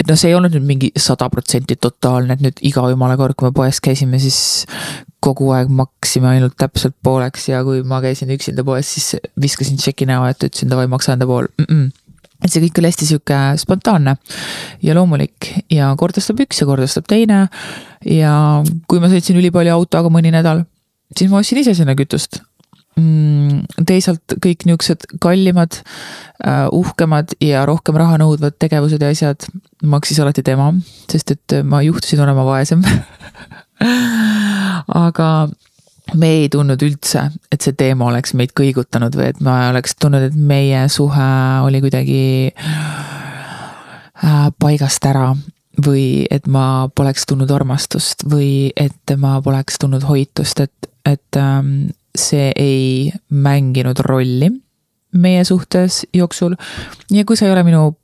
et 0.00 0.08
noh, 0.08 0.18
see 0.18 0.30
ei 0.30 0.34
olnud 0.38 0.54
nüüd 0.56 0.66
mingi 0.66 0.92
sada 0.96 1.28
protsenti 1.30 1.76
totaalne, 1.76 2.34
et 2.34 2.42
nüüd 2.42 2.62
iga 2.66 2.88
jumala 2.90 3.16
kord, 3.16 3.38
kui 3.38 3.50
me 3.50 3.54
poes 3.54 3.80
käisime, 3.80 4.18
siis 4.22 4.66
kogu 5.22 5.52
aeg 5.54 5.70
maksime 5.70 6.26
ainult 6.32 6.56
täpselt 6.58 6.96
pooleks 7.06 7.46
ja 7.52 7.62
kui 7.62 7.84
ma 7.86 8.00
käisin 8.02 8.30
üksinda 8.34 8.64
poes, 8.66 8.88
siis 8.96 9.22
viskasin 9.40 9.78
tšeki 9.78 10.08
näo 10.10 10.26
ette, 10.26 10.50
ütlesin 10.50 10.70
davai, 10.72 10.88
maksa 10.90 11.14
enda 11.14 11.28
pool 11.30 11.46
mm. 11.58 11.68
-mm 11.70 11.90
et 12.42 12.50
see 12.50 12.62
kõik 12.64 12.80
oli 12.80 12.90
hästi 12.90 13.08
sihuke 13.08 13.40
spontaanne 13.62 14.16
ja 14.84 14.96
loomulik 14.98 15.50
ja 15.72 15.92
kord 15.98 16.18
ostab 16.20 16.42
üks 16.44 16.62
ja 16.62 16.68
kord 16.68 16.84
ostab 16.84 17.08
teine. 17.10 17.46
ja 18.06 18.34
kui 18.90 19.02
ma 19.02 19.10
sõitsin 19.12 19.38
ülipalju 19.40 19.74
autoga 19.74 20.10
mõni 20.12 20.32
nädal, 20.34 20.64
siis 21.16 21.30
ma 21.30 21.42
ostsin 21.42 21.62
ise 21.62 21.76
sinna 21.78 21.96
kütust 21.98 22.40
mm,. 22.98 23.84
teisalt 23.88 24.36
kõik 24.42 24.66
niuksed 24.68 25.06
kallimad 25.22 25.80
uh,, 25.80 26.68
uhkemad 26.74 27.36
ja 27.42 27.66
rohkem 27.68 27.98
raha 28.00 28.20
nõudvad 28.22 28.58
tegevused 28.62 29.02
ja 29.02 29.12
asjad 29.12 29.48
maksis 29.82 30.20
alati 30.22 30.44
tema, 30.46 30.72
sest 31.10 31.36
et 31.36 31.60
ma 31.64 31.82
juhtusin 31.84 32.22
olema 32.24 32.46
vaesem 32.48 32.84
aga 35.06 35.28
me 36.14 36.28
ei 36.42 36.48
tundnud 36.52 36.82
üldse, 36.82 37.30
et 37.52 37.64
see 37.64 37.76
teema 37.78 38.08
oleks 38.10 38.34
meid 38.38 38.52
kõigutanud 38.58 39.14
või 39.16 39.30
et 39.30 39.40
ma 39.44 39.68
oleks 39.70 39.94
tundnud, 40.00 40.22
et 40.28 40.36
meie 40.36 40.88
suhe 40.92 41.28
oli 41.66 41.80
kuidagi 41.84 42.22
äh, 42.52 44.48
paigast 44.60 45.06
ära 45.08 45.30
või 45.82 46.26
et 46.30 46.46
ma 46.50 46.88
poleks 46.94 47.26
tundnud 47.28 47.50
armastust 47.54 48.26
või 48.28 48.72
et 48.76 49.14
ma 49.16 49.40
poleks 49.44 49.78
tundnud 49.80 50.04
hoitust, 50.04 50.60
et, 50.60 50.90
et 51.08 51.40
ähm, 51.40 51.92
see 52.18 52.52
ei 52.60 53.12
mänginud 53.30 53.98
rolli 54.04 54.50
meie 55.12 55.44
suhtes 55.44 56.06
jooksul. 56.14 56.54
ja 57.10 57.24
kui 57.24 57.36
sa 57.36 57.46
ei 57.46 57.52
ole 57.52 57.64
minu 57.64 57.96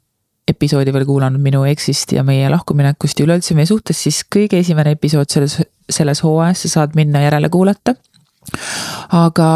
episoodi 0.48 0.92
veel 0.94 1.06
kuulanud 1.08 1.42
minu 1.42 1.64
eksist 1.68 2.12
ja 2.16 2.24
meie 2.26 2.48
lahkuminekust 2.52 3.20
ja 3.20 3.26
üleüldse 3.26 3.56
meie 3.58 3.68
suhtest, 3.68 4.06
siis 4.06 4.22
kõige 4.24 4.60
esimene 4.62 4.94
episood 4.96 5.30
selles, 5.32 5.58
selles 5.90 6.22
hooajas 6.24 6.64
sa 6.64 6.78
saad 6.78 6.96
minna 6.98 7.22
järele 7.24 7.50
kuulata. 7.52 7.94
aga 9.12 9.48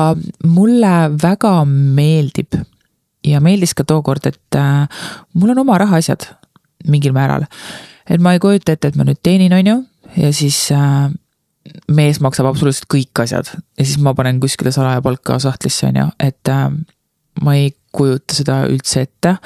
mulle 0.44 0.92
väga 1.22 1.52
meeldib 1.64 2.58
ja 3.24 3.40
meeldis 3.40 3.74
ka 3.74 3.84
tookord, 3.84 4.26
et 4.26 4.58
äh, 4.58 4.88
mul 5.34 5.54
on 5.54 5.62
oma 5.62 5.78
rahaasjad 5.78 6.26
mingil 6.88 7.12
määral. 7.12 7.46
et 8.10 8.20
ma 8.20 8.32
ei 8.32 8.38
kujuta 8.38 8.72
ette, 8.72 8.88
et 8.88 8.96
ma 8.96 9.04
nüüd 9.04 9.20
teenin, 9.22 9.52
on 9.52 9.66
ju, 9.66 9.76
ja 10.16 10.32
siis 10.32 10.70
äh, 10.74 11.08
mees 11.88 12.20
maksab 12.20 12.50
absoluutselt 12.50 12.90
kõik 12.90 13.22
asjad 13.22 13.48
ja 13.54 13.84
siis 13.84 13.98
ma 14.02 14.14
panen 14.18 14.40
kuskile 14.42 14.72
salaja 14.74 15.02
palka 15.02 15.38
sahtlisse, 15.38 15.86
on 15.88 16.02
ju, 16.02 16.08
et 16.20 16.52
äh, 16.52 16.68
ma 17.40 17.56
ei 17.56 17.70
kujuta 17.92 18.34
seda 18.34 18.62
üldse 18.70 19.06
ette. 19.06 19.36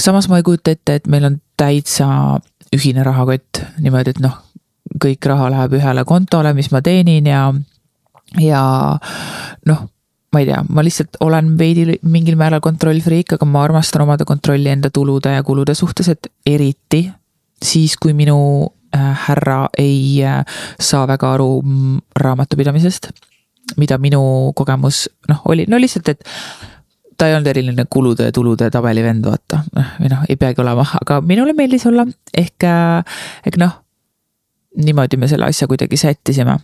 samas 0.00 0.28
ma 0.28 0.40
ei 0.40 0.46
kujuta 0.46 0.74
ette, 0.74 1.00
et 1.00 1.06
meil 1.06 1.28
on 1.28 1.40
täitsa 1.58 2.08
ühine 2.74 3.04
rahakott 3.04 3.62
niimoodi, 3.80 4.16
et 4.16 4.22
noh, 4.24 4.36
kõik 5.02 5.28
raha 5.28 5.50
läheb 5.52 5.78
ühele 5.78 6.04
kontole, 6.08 6.52
mis 6.56 6.70
ma 6.72 6.82
teenin 6.84 7.26
ja, 7.28 7.44
ja 8.40 8.62
noh 9.68 9.86
ma 10.32 10.42
ei 10.42 10.48
tea, 10.48 10.60
ma 10.68 10.84
lihtsalt 10.84 11.16
olen 11.24 11.54
veidi 11.58 11.98
mingil 12.04 12.36
määral 12.36 12.60
kontrollfriik, 12.64 13.32
aga 13.36 13.46
ma 13.48 13.62
armastan 13.64 14.04
omada 14.04 14.26
kontrolli 14.28 14.68
enda 14.68 14.90
tulude 14.92 15.32
ja 15.32 15.44
kulude 15.44 15.74
suhtes, 15.74 16.10
et 16.12 16.28
eriti 16.46 17.06
siis, 17.64 17.96
kui 17.96 18.12
minu 18.16 18.38
äh, 18.94 19.14
härra 19.26 19.68
ei 19.78 20.20
äh, 20.24 20.42
saa 20.80 21.06
väga 21.08 21.32
aru 21.38 21.62
mm, 21.62 21.98
raamatupidamisest. 22.20 23.10
mida 23.76 23.98
minu 23.98 24.52
kogemus 24.56 25.10
noh, 25.28 25.42
oli, 25.44 25.66
no 25.68 25.76
lihtsalt, 25.76 26.08
et 26.08 26.22
ta 27.18 27.26
ei 27.26 27.34
olnud 27.34 27.50
eriline 27.50 27.84
kulude 27.90 28.28
ja 28.28 28.32
tulude 28.32 28.70
tabeli 28.70 29.02
vend, 29.02 29.26
vaata. 29.26 29.62
või 29.98 30.10
noh, 30.12 30.24
ei 30.28 30.36
peagi 30.38 30.62
olema, 30.62 30.86
aga 31.00 31.20
minule 31.26 31.54
meeldis 31.58 31.86
olla 31.90 32.06
ehk, 32.36 32.64
äh, 32.64 33.18
ehk 33.46 33.58
noh, 33.60 33.74
niimoodi 34.78 35.18
me 35.18 35.28
selle 35.30 35.48
asja 35.50 35.66
kuidagi 35.70 35.98
sättisime. 35.98 36.58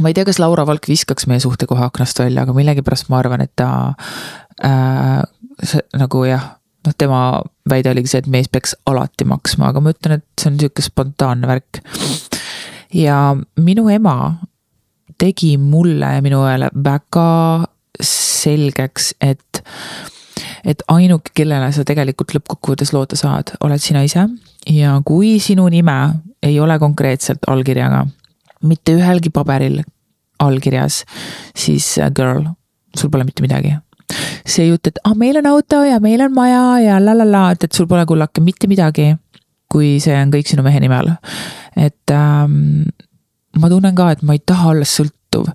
ma 0.00 0.10
ei 0.10 0.16
tea, 0.16 0.24
kas 0.24 0.40
Laura 0.42 0.66
Valk 0.66 0.88
viskaks 0.88 1.28
meie 1.30 1.40
suhte 1.40 1.68
kohe 1.70 1.84
aknast 1.84 2.18
välja, 2.18 2.42
aga 2.42 2.56
millegipärast 2.56 3.10
ma 3.12 3.20
arvan, 3.20 3.44
et 3.44 3.52
ta 3.56 3.68
äh, 4.64 5.20
see 5.62 5.84
nagu 6.00 6.24
jah, 6.26 6.48
noh, 6.86 6.96
tema 6.98 7.20
väide 7.70 7.92
oligi 7.92 8.10
see, 8.14 8.24
et 8.24 8.30
mees 8.30 8.48
peaks 8.48 8.74
alati 8.88 9.28
maksma, 9.28 9.70
aga 9.70 9.84
ma 9.84 9.92
ütlen, 9.94 10.18
et 10.18 10.40
see 10.40 10.50
on 10.50 10.58
sihuke 10.62 10.84
spontaanne 10.84 11.50
värk. 11.50 11.84
ja 13.04 13.20
minu 13.60 13.88
ema 13.92 14.16
tegi 15.20 15.54
mulle 15.60 16.16
ja 16.16 16.24
minu 16.24 16.40
õele 16.42 16.72
väga 16.74 17.28
selgeks, 18.00 19.14
et, 19.20 19.62
et 20.64 20.82
ainuke, 20.88 21.32
kellele 21.34 21.70
sa 21.72 21.84
tegelikult 21.86 22.34
lõppkokkuvõttes 22.36 22.92
loota 22.96 23.18
saad, 23.18 23.54
oled 23.64 23.82
sina 23.82 24.04
ise. 24.06 24.26
ja 24.70 24.98
kui 25.04 25.38
sinu 25.40 25.68
nime 25.68 25.98
ei 26.42 26.60
ole 26.60 26.78
konkreetselt 26.78 27.46
allkirjaga, 27.46 28.06
mitte 28.62 28.96
ühelgi 28.96 29.30
paberil 29.30 29.82
allkirjas, 30.42 31.04
siis 31.56 31.98
uh, 32.00 32.10
girl, 32.10 32.48
sul 32.96 33.10
pole 33.10 33.24
mitte 33.24 33.44
midagi 33.44 33.76
see 34.46 34.68
jutt, 34.68 34.86
et 34.90 34.98
ah, 35.08 35.14
meil 35.16 35.38
on 35.40 35.46
auto 35.48 35.80
ja 35.86 35.98
meil 36.02 36.20
on 36.24 36.34
maja 36.34 36.64
ja 36.82 36.98
la 37.00 37.14
la 37.16 37.24
la, 37.24 37.44
et, 37.54 37.64
et 37.64 37.72
sul 37.72 37.88
pole 37.88 38.04
kullake 38.06 38.42
mitte 38.44 38.68
midagi, 38.70 39.14
kui 39.70 39.96
see 40.02 40.14
on 40.20 40.32
kõik 40.34 40.50
sinu 40.50 40.64
mehe 40.66 40.80
nime 40.82 40.96
all. 40.98 41.14
et 41.76 42.12
ähm, 42.12 42.84
ma 43.58 43.70
tunnen 43.72 43.96
ka, 43.96 44.10
et 44.14 44.22
ma 44.22 44.36
ei 44.36 44.42
taha 44.44 44.74
olla 44.74 44.88
sõlt-, 44.88 45.16
muutuv. 45.34 45.52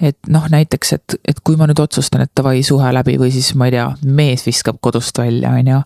et 0.00 0.18
noh, 0.28 0.46
näiteks, 0.50 0.92
et, 0.92 1.16
et 1.28 1.40
kui 1.44 1.56
ma 1.56 1.66
nüüd 1.66 1.80
otsustan, 1.80 2.22
et 2.22 2.32
davai, 2.36 2.62
suhe 2.62 2.92
läbi 2.92 3.18
või 3.20 3.32
siis 3.32 3.54
ma 3.54 3.68
ei 3.68 3.76
tea, 3.76 3.88
mees 4.04 4.46
viskab 4.46 4.80
kodust 4.80 5.18
välja, 5.18 5.50
on 5.50 5.72
ju. 5.72 5.82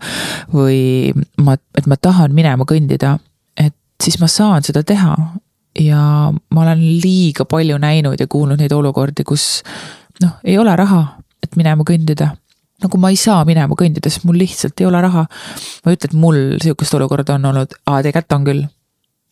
või 0.55 1.13
ma, 1.43 1.57
et 1.77 1.87
ma 1.87 1.97
tahan 1.97 2.35
minema 2.35 2.65
kõndida, 2.65 3.19
et 3.57 3.75
siis 4.03 4.19
ma 4.21 4.29
saan 4.29 4.63
seda 4.63 4.83
teha. 4.83 5.17
ja 5.79 6.33
ma 6.33 6.63
olen 6.63 6.81
liiga 7.03 7.45
palju 7.45 7.79
näinud 7.79 8.21
ja 8.21 8.27
kuulnud 8.27 8.61
neid 8.61 8.73
olukordi, 8.73 9.25
kus 9.25 9.63
noh, 10.23 10.39
ei 10.45 10.59
ole 10.59 10.77
raha, 10.77 11.19
et 11.43 11.57
minema 11.57 11.85
kõndida 11.85 12.33
nagu 12.77 12.99
ma 13.01 13.09
ei 13.09 13.17
saa 13.17 13.45
minema 13.49 13.73
kõndida, 13.73 14.11
sest 14.13 14.27
mul 14.29 14.37
lihtsalt 14.37 14.81
ei 14.81 14.87
ole 14.87 15.01
raha. 15.01 15.25
ma 15.85 15.93
ei 15.93 15.97
ütle, 15.97 16.11
et 16.11 16.17
mul 16.17 16.41
sihukest 16.61 16.95
olukorda 16.95 17.39
on 17.39 17.45
olnud, 17.49 17.73
aa 17.87 18.03
tegelikult 18.05 18.37
on 18.37 18.45
küll 18.45 18.65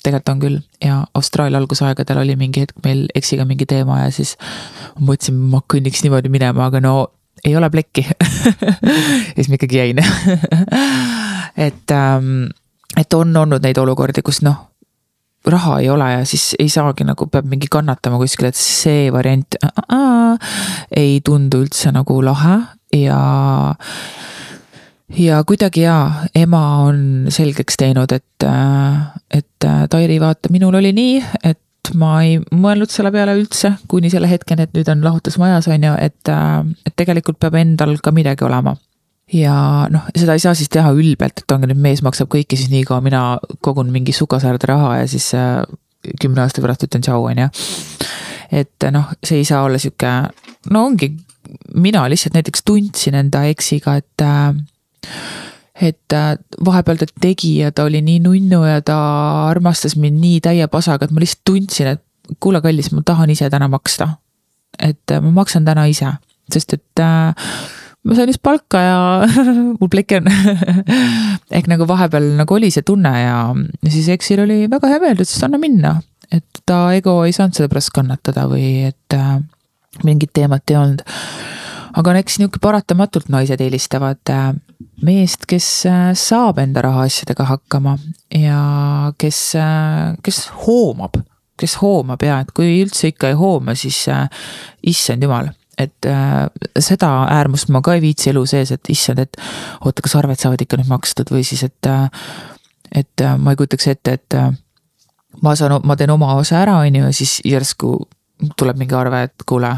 tegelikult 0.04 0.32
on 0.34 0.42
küll. 0.42 0.60
Ja 0.84 1.00
Austraalia 1.16 1.58
algusaegadel 1.62 2.22
oli 2.22 2.36
mingi 2.40 2.64
hetk 2.64 2.78
meil 2.84 3.06
eksiga 3.16 3.46
mingi 3.48 3.66
teema 3.66 4.04
ja 4.04 4.12
siis 4.14 4.36
mõtlesin, 5.00 5.38
ma 5.50 5.62
kõnniks 5.70 6.04
niimoodi 6.04 6.32
minema, 6.32 6.68
aga 6.68 6.82
no 6.84 6.94
ei 7.44 7.56
ole 7.56 7.70
plekki. 7.70 8.06
Ja 9.34 9.42
siis 9.42 9.48
ma 9.48 9.58
ikkagi 9.58 9.80
jäin. 9.80 9.98
Et, 11.66 11.90
ähm, 11.90 12.50
et 12.98 13.14
on 13.14 13.36
olnud 13.36 13.62
neid 13.62 13.78
olukordi, 13.78 14.22
kus 14.26 14.40
noh, 14.42 14.56
raha 15.46 15.78
ei 15.78 15.88
ole 15.90 16.08
ja 16.10 16.24
siis 16.26 16.54
ei 16.58 16.68
saagi 16.72 17.06
nagu, 17.06 17.26
peab 17.30 17.46
mingi 17.46 17.68
kannatama 17.70 18.18
kuskil, 18.18 18.48
et 18.48 18.58
see 18.58 19.12
variant 19.14 19.58
äh, 19.62 19.70
äh, 19.94 20.56
ei 20.96 21.20
tundu 21.24 21.62
üldse 21.62 21.92
nagu 21.94 22.18
lahe. 22.26 22.56
Ja 22.94 23.20
ja 25.12 25.42
kuidagi 25.44 25.84
jaa, 25.84 26.24
ema 26.36 26.62
on 26.86 27.26
selgeks 27.32 27.76
teinud, 27.80 28.12
et, 28.12 28.46
äh, 28.46 29.02
et 29.30 29.66
äh, 29.66 29.84
Tairi, 29.90 30.18
vaata, 30.20 30.52
minul 30.52 30.78
oli 30.80 30.94
nii, 30.96 31.20
et 31.44 31.60
ma 32.00 32.16
ei 32.24 32.38
mõelnud 32.40 32.90
selle 32.92 33.12
peale 33.12 33.34
üldse, 33.36 33.74
kuni 33.88 34.08
selle 34.12 34.30
hetkeni, 34.30 34.64
et 34.64 34.72
nüüd 34.76 34.88
on 34.88 35.04
lahutusmajas, 35.04 35.68
on 35.68 35.86
ju, 35.90 35.94
et, 36.00 36.32
äh, 36.32 36.58
et 36.86 36.96
tegelikult 36.96 37.40
peab 37.42 37.58
endal 37.60 37.96
ka 38.02 38.14
midagi 38.14 38.46
olema. 38.48 38.76
ja 39.32 39.86
noh, 39.88 40.04
seda 40.12 40.34
ei 40.36 40.42
saa 40.42 40.52
siis 40.54 40.68
teha 40.68 40.90
ülbelt, 40.92 41.40
et 41.40 41.52
ongi 41.54 41.70
nüüd 41.70 41.78
mees 41.80 42.02
maksab 42.04 42.28
kõike, 42.28 42.58
siis 42.60 42.68
nii 42.68 42.84
kaua 42.84 43.00
mina 43.00 43.22
kogun 43.64 43.88
mingi 43.90 44.12
sukasäärde 44.12 44.68
raha 44.68 44.98
ja 44.98 45.06
siis 45.08 45.30
kümne 46.20 46.42
aasta 46.42 46.60
pärast 46.60 46.84
ütlen 46.84 47.02
tšau, 47.02 47.24
on 47.30 47.40
ju. 47.40 47.46
et 48.52 48.86
noh, 48.92 49.08
see 49.24 49.40
ei 49.40 49.46
saa 49.48 49.62
olla 49.64 49.80
sihuke, 49.80 50.12
no 50.76 50.84
ongi, 50.90 51.08
mina 51.72 52.04
lihtsalt 52.12 52.36
näiteks 52.36 52.66
tundsin 52.68 53.16
enda 53.16 53.46
eksiga, 53.48 53.96
et 53.96 54.26
et 55.74 56.14
äh, 56.14 56.34
vahepeal 56.64 57.00
ta 57.00 57.06
tegi 57.20 57.56
ja 57.58 57.72
ta 57.74 57.86
oli 57.88 58.02
nii 58.04 58.20
nunnu 58.24 58.62
ja 58.66 58.80
ta 58.82 58.96
armastas 59.50 59.96
mind 59.98 60.20
nii 60.22 60.40
täie 60.44 60.66
pasaga, 60.70 61.06
et 61.06 61.14
ma 61.14 61.22
lihtsalt 61.22 61.42
tundsin, 61.48 61.94
et 61.96 62.36
kuule, 62.40 62.60
kallis, 62.64 62.92
ma 62.94 63.02
tahan 63.04 63.32
ise 63.34 63.50
täna 63.50 63.68
maksta. 63.68 64.16
et 64.78 65.10
äh, 65.10 65.20
ma 65.22 65.30
maksan 65.42 65.64
täna 65.64 65.86
ise, 65.90 66.16
sest 66.50 66.72
et 66.74 67.02
äh, 67.02 67.34
ma 68.04 68.16
sain 68.16 68.30
just 68.30 68.42
palka 68.42 68.80
ja 68.80 68.98
mul 69.80 69.90
pleki 69.90 70.18
on 70.20 70.30
ehk 71.56 71.68
nagu 71.70 71.86
vahepeal 71.88 72.34
nagu 72.40 72.56
oli 72.56 72.70
see 72.74 72.84
tunne 72.86 73.12
ja, 73.14 73.38
ja 73.54 73.90
siis 73.90 74.10
eksil 74.12 74.44
oli 74.44 74.64
väga 74.70 74.90
hea 74.92 75.00
meel, 75.02 75.16
ta 75.16 75.24
ütles, 75.24 75.38
et 75.38 75.48
anna 75.48 75.60
minna. 75.62 75.94
et 76.30 76.62
ta 76.66 76.86
ego 76.96 77.20
ei 77.24 77.34
saanud 77.36 77.56
selle 77.56 77.70
pärast 77.72 77.94
kannatada 77.94 78.46
või 78.50 78.88
et 78.90 79.16
äh, 79.18 79.38
mingit 80.04 80.34
teemat 80.34 80.70
ei 80.70 80.80
olnud. 80.80 81.04
Aga 81.94 82.14
eks 82.20 82.38
nihuke 82.40 82.60
paratamatult 82.62 83.28
naised 83.32 83.60
eelistavad 83.60 84.32
äh, 84.32 84.52
meest, 85.02 85.46
kes 85.50 85.68
äh, 85.90 86.10
saab 86.18 86.58
enda 86.62 86.82
rahaasjadega 86.84 87.46
hakkama 87.50 87.98
ja 88.34 88.60
kes, 89.18 89.42
äh, 89.60 90.14
kes 90.22 90.46
hoomab, 90.66 91.20
kes 91.60 91.78
hoomab 91.82 92.22
ja 92.26 92.40
et 92.42 92.54
kui 92.56 92.80
üldse 92.82 93.12
ikka 93.12 93.30
ei 93.30 93.38
hooma, 93.38 93.76
siis 93.78 94.04
issand 94.82 95.22
jumal 95.22 95.52
et 95.78 96.06
äh, 96.06 96.46
seda 96.78 97.10
äärmust 97.30 97.70
ma 97.72 97.82
ka 97.84 97.94
ei 97.96 98.02
viitsi 98.04 98.30
elu 98.32 98.44
sees, 98.46 98.72
et 98.74 98.90
issand, 98.92 99.22
et 99.22 99.38
oota, 99.80 100.02
kas 100.04 100.16
arved 100.18 100.40
saavad 100.40 100.62
ikka 100.62 100.78
nüüd 100.80 100.90
makstud 100.90 101.32
või 101.34 101.44
siis, 101.46 101.64
et 101.66 101.90
äh,. 101.90 102.08
et 102.94 103.22
äh, 103.22 103.36
ma 103.38 103.52
ei 103.52 103.58
kujutaks 103.58 103.88
ette, 103.90 104.12
et 104.18 104.38
äh, 104.38 104.52
ma 105.42 105.54
saan, 105.58 105.80
ma 105.84 105.96
teen 105.98 106.12
oma 106.14 106.34
osa 106.38 106.60
ära, 106.62 106.78
on 106.84 106.94
ju, 106.94 107.04
ja 107.04 107.12
siis 107.12 107.40
järsku 107.44 107.96
tuleb 108.58 108.78
mingi 108.78 108.94
arve, 108.94 109.24
et 109.28 109.46
kuule. 109.46 109.72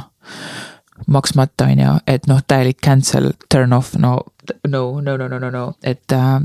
Maksmata, 1.07 1.69
on 1.71 1.83
ju, 1.83 1.95
et 2.07 2.27
noh, 2.31 2.41
täielik 2.49 2.81
cancel, 2.85 3.33
turn 3.53 3.73
off, 3.77 3.95
no, 4.01 4.19
no, 4.69 5.01
no, 5.01 5.17
no, 5.17 5.29
no, 5.29 5.39
no, 5.39 5.51
no, 5.51 5.65
et 5.85 6.13
äh, 6.13 6.41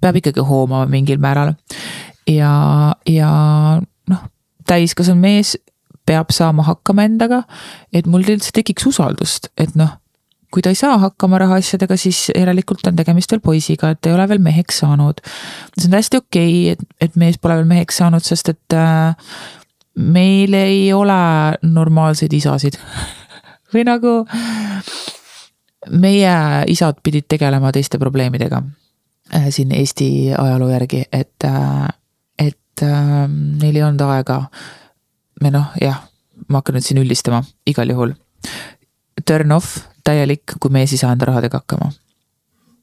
peab 0.00 0.20
ikkagi 0.20 0.44
hoomama 0.46 0.86
mingil 0.90 1.20
määral. 1.22 1.54
ja, 2.28 2.52
ja 3.08 3.32
noh, 4.10 4.22
täiskasvanud 4.68 5.22
mees 5.22 5.56
peab 6.06 6.32
saama 6.34 6.66
hakkama 6.66 7.06
endaga, 7.06 7.42
et 7.94 8.06
mul 8.10 8.26
üldse 8.26 8.52
tekiks 8.54 8.86
usaldust, 8.90 9.50
et 9.60 9.74
noh, 9.78 9.96
kui 10.52 10.64
ta 10.64 10.72
ei 10.72 10.76
saa 10.76 10.98
hakkama 11.00 11.40
rahaasjadega, 11.40 11.96
siis 11.96 12.26
järelikult 12.34 12.86
on 12.90 12.98
tegemist 12.98 13.32
veel 13.32 13.40
poisiga, 13.44 13.92
et 13.94 14.06
ei 14.06 14.12
ole 14.12 14.26
veel 14.28 14.42
meheks 14.42 14.82
saanud. 14.82 15.22
see 15.78 15.88
on 15.88 15.96
täiesti 15.96 16.20
okei 16.20 16.52
okay,, 16.52 16.76
et, 16.76 16.96
et 17.00 17.16
mees 17.16 17.38
pole 17.40 17.56
veel 17.60 17.70
meheks 17.70 18.02
saanud, 18.02 18.24
sest 18.26 18.52
et 18.52 18.76
äh, 18.76 19.14
meil 19.96 20.54
ei 20.54 20.92
ole 20.92 21.22
normaalseid 21.62 22.32
isasid 22.36 22.76
või 23.74 23.84
nagu 23.88 24.12
meie 25.90 26.36
isad 26.70 27.00
pidid 27.02 27.26
tegelema 27.28 27.72
teiste 27.72 27.98
probleemidega 27.98 28.62
äh, 29.34 29.48
siin 29.50 29.72
Eesti 29.72 30.34
ajaloo 30.38 30.70
järgi, 30.70 31.04
et 31.12 31.44
äh,, 31.44 31.88
et 32.38 32.82
äh, 32.82 33.26
neil 33.28 33.76
ei 33.76 33.82
olnud 33.82 34.06
aega 34.06 34.44
me 35.42 35.50
noh, 35.50 35.72
jah, 35.80 36.02
ma 36.48 36.60
hakkan 36.60 36.78
nüüd 36.78 36.86
siin 36.86 37.00
üldistama, 37.02 37.42
igal 37.68 37.90
juhul. 37.90 38.14
Turn 39.26 39.54
off, 39.54 39.80
täielik, 40.06 40.56
kui 40.60 40.72
mees 40.74 40.94
ei 40.94 41.00
saa 41.00 41.12
enda 41.14 41.28
rahadega 41.30 41.62
hakkama. 41.62 41.92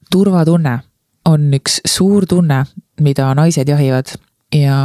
turvatunne 0.09 0.79
on 1.29 1.51
üks 1.53 1.81
suur 1.85 2.25
tunne, 2.25 2.63
mida 2.99 3.27
naised 3.37 3.69
jahivad 3.69 4.15
ja 4.55 4.77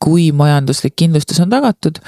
kui 0.00 0.30
majanduslik 0.32 0.94
kindlustus 0.96 1.40
on 1.40 1.50
tagatud, 1.52 2.00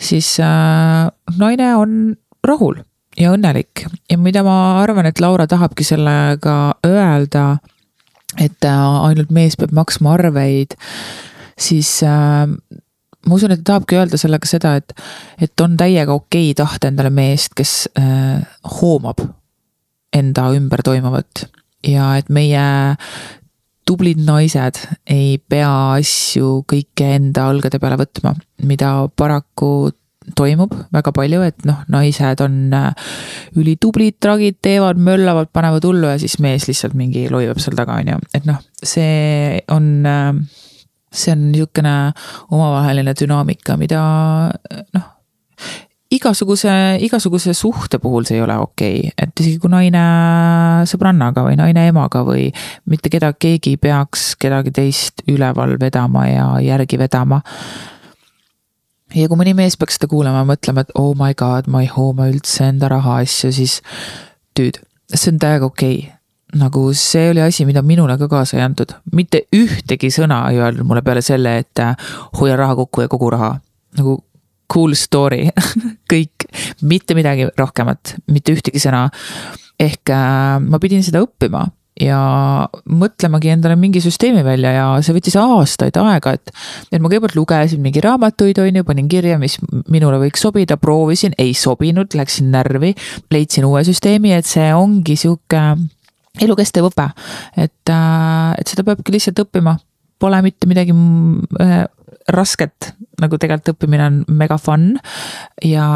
siis 0.00 0.36
äh, 0.40 1.08
naine 1.38 1.70
on 1.76 2.16
rahul 2.44 2.80
ja 3.18 3.34
õnnelik. 3.34 3.84
Ja 4.10 4.18
mida 4.18 4.42
ma 4.46 4.80
arvan, 4.82 5.06
et 5.08 5.20
Laura 5.22 5.46
tahabki 5.50 5.86
sellega 5.86 6.74
öelda, 6.86 7.58
et 8.40 8.66
äh, 8.66 8.86
ainult 9.08 9.30
mees 9.34 9.58
peab 9.58 9.74
maksma 9.76 10.16
arveid, 10.18 10.74
siis 11.60 11.96
äh, 12.06 12.46
ma 13.24 13.38
usun, 13.38 13.54
et 13.54 13.62
ta 13.62 13.74
tahabki 13.74 13.98
öelda 14.00 14.20
sellega 14.20 14.50
seda, 14.50 14.76
et, 14.80 14.94
et 15.42 15.64
on 15.64 15.78
täiega 15.80 16.14
okei 16.14 16.50
okay 16.50 16.58
tahta 16.58 16.90
endale 16.90 17.12
meest, 17.14 17.54
kes 17.56 17.74
äh, 17.98 18.42
hoomab 18.80 19.22
enda 20.14 20.50
ümber 20.54 20.82
toimuvat. 20.86 21.46
Ja 21.84 22.14
et 22.18 22.30
meie 22.32 22.64
tublid 23.84 24.20
naised 24.24 24.78
ei 25.10 25.36
pea 25.38 25.72
asju 25.98 26.62
kõike 26.70 27.10
enda 27.18 27.50
õlgade 27.52 27.80
peale 27.82 27.98
võtma, 28.00 28.32
mida 28.64 28.94
paraku 29.16 29.90
toimub 30.36 30.72
väga 30.94 31.12
palju, 31.14 31.42
et 31.44 31.64
noh, 31.68 31.82
naised 31.92 32.40
on 32.44 32.58
äh, 32.74 33.08
ülitublid, 33.60 34.18
tragid, 34.24 34.58
teevad, 34.64 35.00
möllavad, 35.00 35.52
panevad 35.52 35.84
hullu 35.84 36.12
ja 36.12 36.18
siis 36.20 36.38
mees 36.42 36.68
lihtsalt 36.70 36.96
mingi 36.98 37.26
loibab 37.32 37.60
seal 37.62 37.76
taga, 37.78 38.00
on 38.00 38.14
ju, 38.14 38.20
et 38.34 38.48
noh, 38.48 38.60
see 38.82 39.60
on 39.74 39.90
äh, 40.08 40.30
see 41.14 41.32
on 41.32 41.50
niisugune 41.52 41.96
omavaheline 42.50 43.14
dünaamika, 43.20 43.76
mida 43.78 44.02
noh, 44.96 45.10
igasuguse, 46.14 46.72
igasuguse 47.04 47.54
suhte 47.56 47.98
puhul 48.02 48.26
see 48.28 48.38
ei 48.38 48.44
ole 48.44 48.56
okei 48.60 48.98
okay., 48.98 49.14
et 49.18 49.42
isegi 49.42 49.60
kui 49.62 49.72
naine 49.72 50.04
sõbrannaga 50.90 51.46
või 51.46 51.58
naine 51.60 51.88
emaga 51.90 52.24
või 52.26 52.48
mitte 52.90 53.12
keda, 53.12 53.32
keegi 53.38 53.74
ei 53.74 53.80
peaks 53.80 54.34
kedagi 54.40 54.74
teist 54.74 55.24
üleval 55.30 55.76
vedama 55.80 56.26
ja 56.28 56.46
järgi 56.64 57.00
vedama. 57.00 57.40
Ja 59.14 59.28
kui 59.30 59.38
mõni 59.38 59.54
mees 59.56 59.78
peaks 59.80 59.98
seda 59.98 60.10
kuulama 60.10 60.42
ja 60.42 60.48
mõtlema, 60.48 60.84
et 60.84 60.92
oh 60.98 61.14
my 61.18 61.36
god, 61.38 61.70
ma 61.70 61.84
ei 61.84 61.90
hooma 61.92 62.28
üldse 62.32 62.68
enda 62.72 62.90
rahaasju, 62.92 63.52
siis 63.54 63.78
dude, 64.58 64.82
see 65.12 65.32
on 65.34 65.40
täiega 65.42 65.70
okei. 65.70 66.02
Okay 66.02 66.12
nagu 66.54 66.92
see 66.94 67.30
oli 67.32 67.42
asi, 67.42 67.64
mida 67.66 67.82
minule 67.82 68.14
ka 68.18 68.28
kaasa 68.30 68.58
ei 68.58 68.62
antud, 68.62 68.92
mitte 69.12 69.44
ühtegi 69.54 70.10
sõna 70.14 70.44
ei 70.52 70.60
öeldud 70.62 70.86
mulle 70.86 71.02
peale 71.02 71.22
selle, 71.24 71.56
et 71.64 71.82
äh, 71.82 71.96
hoia 72.38 72.54
raha 72.60 72.76
kokku 72.78 73.02
ja 73.02 73.10
kogu 73.10 73.30
raha. 73.34 73.56
nagu 73.98 74.18
cool 74.72 74.94
story. 74.98 75.48
Kõik, 76.12 76.46
mitte 76.82 77.14
midagi 77.14 77.48
rohkemat, 77.58 78.16
mitte 78.30 78.54
ühtegi 78.54 78.82
sõna. 78.82 79.08
ehk 79.80 80.10
äh, 80.14 80.60
ma 80.62 80.78
pidin 80.78 81.02
seda 81.02 81.24
õppima 81.24 81.66
ja 82.00 82.18
mõtlemagi 82.90 83.52
endale 83.54 83.76
mingi 83.78 84.02
süsteemi 84.02 84.42
välja 84.46 84.72
ja 84.74 84.86
see 85.04 85.14
võttis 85.14 85.36
aastaid 85.38 85.96
aega, 86.00 86.34
et. 86.34 86.50
et 86.90 87.02
ma 87.02 87.10
kõigepealt 87.10 87.36
lugesin 87.38 87.82
mingi 87.84 88.02
raamatuid, 88.02 88.58
on 88.58 88.80
ju, 88.80 88.86
panin 88.86 89.10
kirja, 89.10 89.38
mis 89.38 89.56
minule 89.92 90.18
võiks 90.24 90.42
sobida, 90.42 90.76
proovisin, 90.80 91.36
ei 91.38 91.54
sobinud, 91.54 92.16
läksin 92.18 92.50
närvi. 92.54 92.94
leidsin 93.30 93.68
uue 93.68 93.84
süsteemi, 93.86 94.34
et 94.34 94.48
see 94.50 94.72
ongi 94.74 95.16
sihuke 95.20 95.62
elukestev 96.42 96.88
õpe, 96.90 97.08
et, 97.56 97.90
äh, 97.90 98.54
et 98.58 98.70
seda 98.70 98.86
peabki 98.86 99.14
lihtsalt 99.14 99.44
õppima, 99.44 99.76
pole 100.18 100.40
mitte 100.42 100.66
midagi 100.70 100.94
äh, 101.62 101.84
rasket, 102.34 102.94
nagu 103.20 103.38
tegelikult 103.38 103.74
õppimine 103.74 104.06
on 104.08 104.20
mega 104.34 104.58
fun. 104.58 104.94
ja 105.62 105.86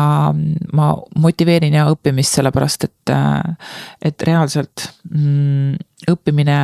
ma 0.72 0.88
motiveerin 1.18 1.74
ja 1.74 1.88
õppimist 1.90 2.38
sellepärast, 2.38 2.84
et, 2.84 3.12
äh, 3.14 3.74
et 4.04 4.22
reaalselt 4.22 4.90
mm, 5.10 5.87
õppimine 6.06 6.58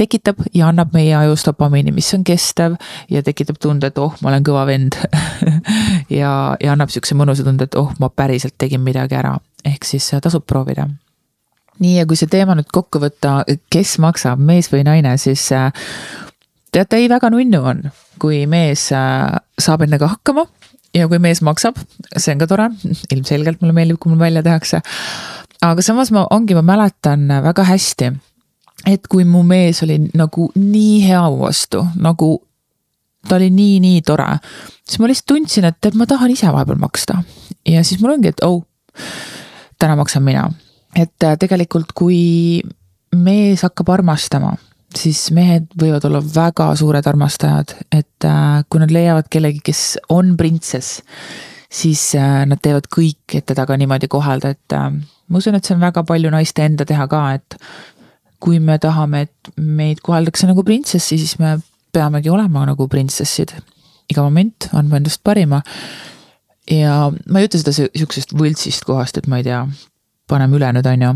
tekitab 0.00 0.40
ja 0.56 0.70
annab 0.70 0.94
meie 0.96 1.12
ajus 1.14 1.44
dopamiini, 1.46 1.92
mis 1.94 2.08
on 2.16 2.24
kestev 2.26 2.74
ja 3.10 3.22
tekitab 3.22 3.60
tunde, 3.62 3.92
et 3.92 4.00
oh, 4.02 4.16
ma 4.22 4.32
olen 4.32 4.46
kõva 4.46 4.66
vend. 4.70 4.98
Ja, 6.10 6.56
ja 6.58 6.72
annab 6.72 6.90
sihukese 6.90 7.14
mõnusa 7.14 7.44
tunde, 7.46 7.68
et 7.68 7.76
oh, 7.78 7.92
ma 8.02 8.08
päriselt 8.10 8.56
tegin 8.58 8.82
midagi 8.82 9.14
ära, 9.14 9.36
ehk 9.66 9.84
siis 9.86 10.08
tasub 10.22 10.42
proovida. 10.48 10.88
Nii, 11.80 11.92
ja 12.00 12.06
kui 12.08 12.18
see 12.18 12.28
teema 12.30 12.56
nüüd 12.58 12.66
kokku 12.74 12.98
võtta, 12.98 13.44
kes 13.70 13.94
maksab, 14.02 14.40
mees 14.42 14.68
või 14.72 14.82
naine, 14.88 15.14
siis 15.22 15.44
äh, 15.54 15.70
teate, 16.74 16.98
ei 16.98 17.06
väga 17.12 17.30
nunnu 17.30 17.60
on, 17.62 17.84
kui 18.20 18.42
mees 18.50 18.88
äh, 18.96 19.38
saab 19.60 19.86
endaga 19.86 20.10
hakkama 20.16 20.48
ja 20.96 21.06
kui 21.08 21.20
mees 21.22 21.44
maksab, 21.46 21.78
see 22.16 22.34
on 22.34 22.42
ka 22.42 22.50
tore, 22.50 22.66
ilmselgelt 23.14 23.62
mulle 23.62 23.76
meeldib, 23.76 24.00
kui 24.02 24.12
mul 24.12 24.22
välja 24.22 24.42
tehakse. 24.46 24.82
aga 25.62 25.84
samas 25.84 26.10
ma, 26.14 26.26
ongi, 26.34 26.58
ma 26.58 26.64
mäletan 26.66 27.28
väga 27.46 27.64
hästi, 27.70 28.10
et 28.86 29.08
kui 29.10 29.26
mu 29.28 29.42
mees 29.46 29.82
oli 29.84 29.98
nagu 30.16 30.50
nii 30.56 31.00
hea 31.08 31.22
mu 31.28 31.44
vastu, 31.44 31.82
nagu 32.00 32.38
ta 33.28 33.36
oli 33.36 33.50
nii-nii 33.52 34.00
tore, 34.06 34.28
siis 34.86 35.00
ma 35.00 35.10
lihtsalt 35.10 35.28
tundsin, 35.34 35.68
et, 35.68 35.78
et 35.86 35.98
ma 35.98 36.06
tahan 36.08 36.32
ise 36.32 36.48
vahepeal 36.48 36.80
maksta. 36.80 37.20
ja 37.68 37.84
siis 37.84 38.00
mul 38.00 38.14
ongi, 38.14 38.32
et 38.32 38.40
oh, 38.46 38.62
täna 39.78 39.96
maksan 39.96 40.24
mina. 40.24 40.48
Et 40.96 41.24
äh, 41.24 41.36
tegelikult, 41.38 41.92
kui 41.94 42.62
mees 43.16 43.62
hakkab 43.66 43.92
armastama, 43.94 44.54
siis 44.96 45.28
mehed 45.34 45.68
võivad 45.78 46.06
olla 46.08 46.22
väga 46.24 46.72
suured 46.78 47.06
armastajad, 47.06 47.76
et 47.92 48.26
äh, 48.26 48.64
kui 48.68 48.82
nad 48.82 48.92
leiavad 48.94 49.30
kellegi, 49.30 49.62
kes 49.70 49.84
on 50.10 50.34
printsess, 50.40 51.04
siis 51.70 52.08
äh, 52.18 52.42
nad 52.48 52.62
teevad 52.62 52.88
kõik, 52.90 53.36
et 53.36 53.46
teda 53.46 53.68
ka 53.68 53.78
niimoodi 53.78 54.10
kohelda, 54.10 54.56
et 54.56 54.76
ma 55.30 55.38
usun, 55.38 55.54
et 55.54 55.64
see 55.64 55.76
on 55.76 55.84
väga 55.84 56.02
palju 56.08 56.32
naiste 56.32 56.64
enda 56.66 56.88
teha 56.88 57.06
ka, 57.10 57.24
et 57.38 57.60
kui 58.40 58.60
me 58.60 58.78
tahame, 58.80 59.26
et 59.28 59.52
meid 59.56 60.00
koheldakse 60.04 60.48
nagu 60.48 60.64
printsessi, 60.66 61.18
siis 61.20 61.36
me 61.38 61.58
peamegi 61.92 62.30
olema 62.30 62.64
nagu 62.68 62.88
printsessid. 62.88 63.54
iga 64.10 64.24
moment 64.26 64.66
andma 64.74 64.98
endast 64.98 65.20
parima. 65.24 65.62
ja 66.70 67.10
ma 67.28 67.40
ei 67.40 67.48
ütle 67.48 67.60
seda 67.62 67.74
sihukesest 67.74 68.34
võltsist 68.36 68.86
kohast, 68.86 69.18
et 69.18 69.26
ma 69.26 69.40
ei 69.40 69.46
tea, 69.46 69.64
paneme 70.30 70.58
üle 70.58 70.72
nüüd, 70.74 70.86
on 70.86 71.06
ju. 71.06 71.12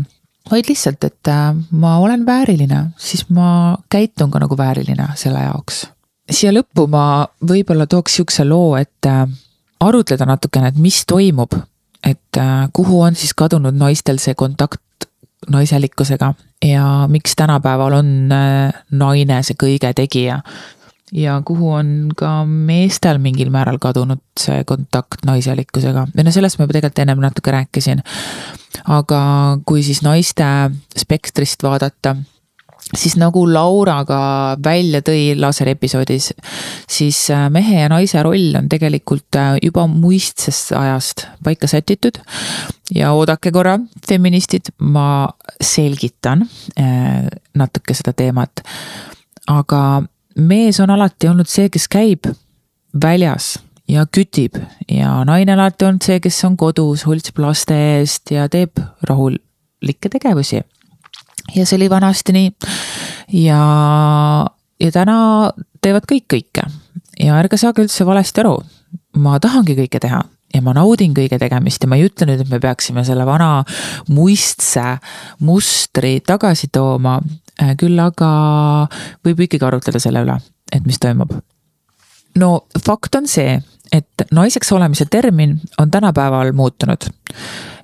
vaid 0.51 0.69
lihtsalt, 0.69 1.03
et 1.03 1.31
äh, 1.31 1.51
ma 1.71 1.97
olen 2.03 2.25
vääriline, 2.25 2.81
siis 2.97 3.25
ma 3.29 3.77
käitun 3.89 4.31
ka 4.31 4.39
nagu 4.43 4.57
vääriline 4.57 5.09
selle 5.15 5.43
jaoks. 5.47 5.85
siia 6.31 6.53
lõppu 6.53 6.87
ma 6.91 7.27
võib-olla 7.41 7.87
tooks 7.87 8.19
sihukese 8.19 8.45
loo, 8.47 8.75
et 8.77 9.09
äh, 9.09 9.25
arutleda 9.79 10.25
natukene, 10.25 10.73
et 10.73 10.77
mis 10.81 11.03
toimub, 11.05 11.55
et 12.05 12.37
äh, 12.37 12.67
kuhu 12.73 13.01
on 13.01 13.15
siis 13.15 13.33
kadunud 13.33 13.75
naistel 13.75 14.19
see 14.21 14.35
kontakt 14.35 14.81
naiselikkusega 15.51 16.33
ja 16.65 16.85
miks 17.11 17.35
tänapäeval 17.35 17.99
on 17.99 18.09
naine 18.91 19.43
see 19.43 19.57
kõige 19.59 19.93
tegija? 19.97 20.41
Ja 21.13 21.37
kuhu 21.45 21.69
on 21.77 21.89
ka 22.17 22.45
meestel 22.49 23.19
mingil 23.21 23.51
määral 23.53 23.77
kadunud 23.79 24.23
see 24.39 24.63
kontakt 24.67 25.21
naiselikkusega 25.25 26.07
või 26.15 26.25
no 26.25 26.33
sellest 26.33 26.57
ma 26.57 26.65
juba 26.65 26.79
tegelikult 26.79 27.03
ennem 27.03 27.21
natuke 27.21 27.53
rääkisin. 27.53 28.01
aga 28.89 29.21
kui 29.65 29.83
siis 29.83 30.01
naiste 30.01 30.45
spektrist 30.97 31.63
vaadata, 31.63 32.15
siis 32.93 33.15
nagu 33.17 33.45
Laura 33.49 33.97
ka 34.05 34.19
välja 34.63 35.01
tõi 35.05 35.33
laserepisoodis, 35.39 36.31
siis 36.89 37.19
äh, 37.33 37.47
mehe 37.53 37.81
ja 37.81 37.89
naise 37.89 38.21
roll 38.23 38.53
on 38.59 38.69
tegelikult 38.69 39.39
äh, 39.39 39.55
juba 39.63 39.87
muistsest 39.89 40.73
ajast 40.77 41.25
paika 41.43 41.67
sätitud. 41.67 42.21
ja 42.93 43.11
oodake 43.11 43.51
korra, 43.51 43.79
feministid, 44.07 44.69
ma 44.79 45.27
selgitan 45.61 46.45
äh, 46.79 47.25
natuke 47.53 47.93
seda 47.93 48.13
teemat. 48.13 48.61
aga 49.47 50.03
mees 50.35 50.79
on 50.79 50.89
alati 50.89 51.27
olnud 51.27 51.49
see, 51.49 51.69
kes 51.69 51.87
käib 51.87 52.29
väljas 53.01 53.59
ja 53.87 54.05
kütib 54.05 54.57
ja 54.89 55.23
naine 55.25 55.53
on 55.53 55.59
alati 55.59 55.85
olnud 55.85 56.05
see, 56.05 56.19
kes 56.19 56.43
on 56.45 56.57
kodus, 56.57 57.05
hoolitseb 57.05 57.39
laste 57.39 57.75
eest 57.97 58.31
ja 58.31 58.49
teeb 58.49 58.79
rahulikke 59.09 60.09
tegevusi. 60.09 60.61
Ja 61.55 61.65
see 61.65 61.77
oli 61.77 61.89
vanasti 61.89 62.33
nii. 62.35 62.51
ja, 63.45 63.59
ja 64.79 64.91
täna 64.91 65.17
teevad 65.81 66.07
kõik 66.09 66.25
kõike 66.33 66.65
ja 67.19 67.37
ärge 67.39 67.59
saage 67.61 67.85
üldse 67.85 68.05
valesti 68.07 68.41
aru. 68.43 68.57
ma 69.21 69.39
tahangi 69.39 69.77
kõike 69.77 70.01
teha 70.01 70.23
ja 70.55 70.61
ma 70.63 70.73
naudin 70.75 71.13
kõige 71.15 71.39
tegemist 71.41 71.83
ja 71.83 71.89
ma 71.91 71.99
ei 71.99 72.07
ütle 72.07 72.27
nüüd, 72.29 72.43
et 72.43 72.51
me 72.51 72.59
peaksime 72.63 73.03
selle 73.07 73.25
vana 73.27 73.63
muistse 74.13 74.97
mustri 75.43 76.19
tagasi 76.25 76.71
tooma. 76.73 77.19
Äh, 77.61 77.75
küll 77.79 77.99
aga 78.03 78.29
võib 79.23 79.45
ikkagi 79.45 79.63
arutleda 79.63 80.01
selle 80.03 80.25
üle, 80.25 80.35
et 80.75 80.83
mis 80.87 80.99
toimub. 80.99 81.31
no 82.35 82.49
fakt 82.83 83.15
on 83.15 83.29
see, 83.31 83.61
et 83.95 84.25
naiseks 84.35 84.73
olemise 84.75 85.05
termin 85.07 85.55
on 85.79 85.91
tänapäeval 85.91 86.51
muutunud. 86.51 87.07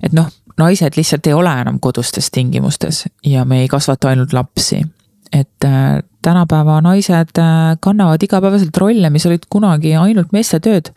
et 0.02 0.12
noh, 0.12 0.28
naised 0.62 0.96
lihtsalt 0.98 1.26
ei 1.26 1.36
ole 1.36 1.52
enam 1.64 1.80
kodustes 1.82 2.30
tingimustes 2.34 3.04
ja 3.26 3.44
me 3.44 3.62
ei 3.62 3.68
kasvata 3.68 4.12
ainult 4.12 4.32
lapsi. 4.32 4.82
et 5.32 5.64
äh, 5.64 6.02
tänapäeva 6.22 6.80
naised 6.80 7.38
äh, 7.38 7.76
kannavad 7.80 8.22
igapäevaselt 8.22 8.76
rolle, 8.76 9.10
mis 9.10 9.26
olid 9.26 9.48
kunagi 9.50 9.96
ainult 9.96 10.32
meeste 10.32 10.60
tööd 10.60 10.92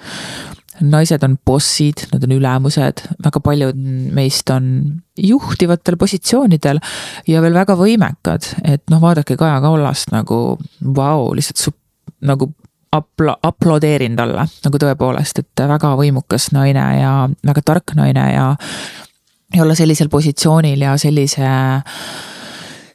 naised 0.84 1.24
on 1.24 1.38
bossid, 1.46 2.06
nad 2.12 2.24
on 2.26 2.34
ülemused, 2.36 3.06
väga 3.24 3.42
paljud 3.44 3.78
meist 4.16 4.50
on 4.52 4.66
juhtivatel 5.20 5.98
positsioonidel 6.00 6.82
ja 7.32 7.42
veel 7.44 7.56
väga 7.56 7.78
võimekad, 7.80 8.50
et 8.64 8.84
noh, 8.92 9.02
vaadake 9.04 9.38
Kaja 9.40 9.62
Kallast 9.64 10.12
nagu 10.12 10.40
vau, 10.98 11.32
lihtsalt 11.38 11.62
su-, 11.64 11.76
nagu 12.28 12.50
apl-, 12.96 13.36
aplodeerin 13.44 14.18
talle 14.20 14.48
nagu 14.66 14.82
tõepoolest, 14.82 15.44
et 15.44 15.66
väga 15.76 15.96
võimukas 16.00 16.52
naine 16.56 16.86
ja 17.00 17.16
väga 17.46 17.66
tark 17.66 17.96
naine 17.98 18.28
ja 18.34 18.52
ja 19.54 19.64
olla 19.64 19.76
sellisel 19.76 20.10
positsioonil 20.10 20.82
ja 20.82 20.98
sellise 20.98 21.50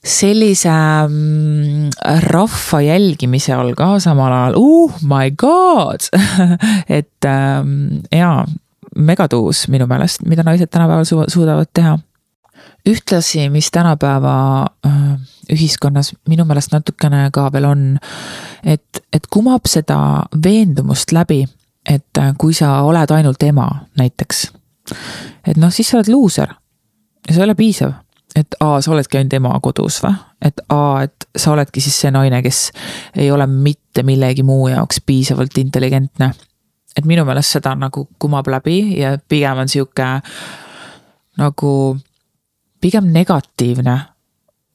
sellise 0.05 0.73
mm, 1.09 1.91
rahva 2.33 2.81
jälgimise 2.81 3.53
all 3.55 3.75
ka 3.77 3.99
samal 4.01 4.33
ajal, 4.33 4.57
oh 4.57 4.95
my 5.05 5.31
god! 5.31 6.09
Et 6.99 7.29
ähm, 7.29 8.01
jaa, 8.13 8.47
megatuus 8.97 9.67
minu 9.69 9.87
meelest, 9.87 10.25
mida 10.27 10.45
naised 10.47 10.71
tänapäeval 10.73 11.05
su 11.05 11.25
suudavad 11.29 11.69
teha. 11.75 11.99
ühtlasi, 12.89 13.51
mis 13.53 13.71
tänapäeva 13.71 14.67
äh, 14.87 15.19
ühiskonnas 15.53 16.15
minu 16.29 16.45
meelest 16.49 16.73
natukene 16.73 17.29
ka 17.33 17.51
veel 17.53 17.67
on, 17.69 17.83
et, 18.65 19.03
et 19.13 19.27
kumab 19.31 19.69
seda 19.69 20.25
veendumust 20.45 21.13
läbi, 21.13 21.45
et 21.89 22.19
äh, 22.19 22.33
kui 22.39 22.55
sa 22.57 22.81
oled 22.89 23.13
ainult 23.13 23.43
ema 23.43 23.69
näiteks, 24.01 24.47
et 25.47 25.57
noh, 25.57 25.73
siis 25.73 25.89
sa 25.91 25.99
oled 25.99 26.13
luuser 26.13 26.49
ja 26.51 27.35
see 27.35 27.43
ei 27.43 27.49
ole 27.49 27.55
piisav 27.59 27.93
et 28.37 28.57
aa, 28.61 28.81
sa 28.81 28.93
oledki 28.93 29.19
ainult 29.19 29.35
ema 29.39 29.53
kodus 29.63 30.01
või? 30.05 30.15
et 30.45 30.61
aa, 30.73 31.03
et 31.07 31.27
sa 31.37 31.53
oledki 31.53 31.83
siis 31.83 31.97
see 32.05 32.13
naine, 32.15 32.43
kes 32.43 32.61
ei 33.19 33.31
ole 33.31 33.47
mitte 33.51 34.05
millegi 34.07 34.45
muu 34.47 34.69
jaoks 34.71 35.03
piisavalt 35.07 35.59
intelligentne. 35.59 36.33
et 36.97 37.07
minu 37.07 37.25
meelest 37.25 37.59
seda 37.59 37.75
nagu 37.75 38.09
kumab 38.19 38.49
läbi 38.49 39.01
ja 39.01 39.17
pigem 39.29 39.65
on 39.65 39.69
sihuke 39.69 40.09
nagu 41.39 41.73
pigem 42.81 43.11
negatiivne 43.13 43.95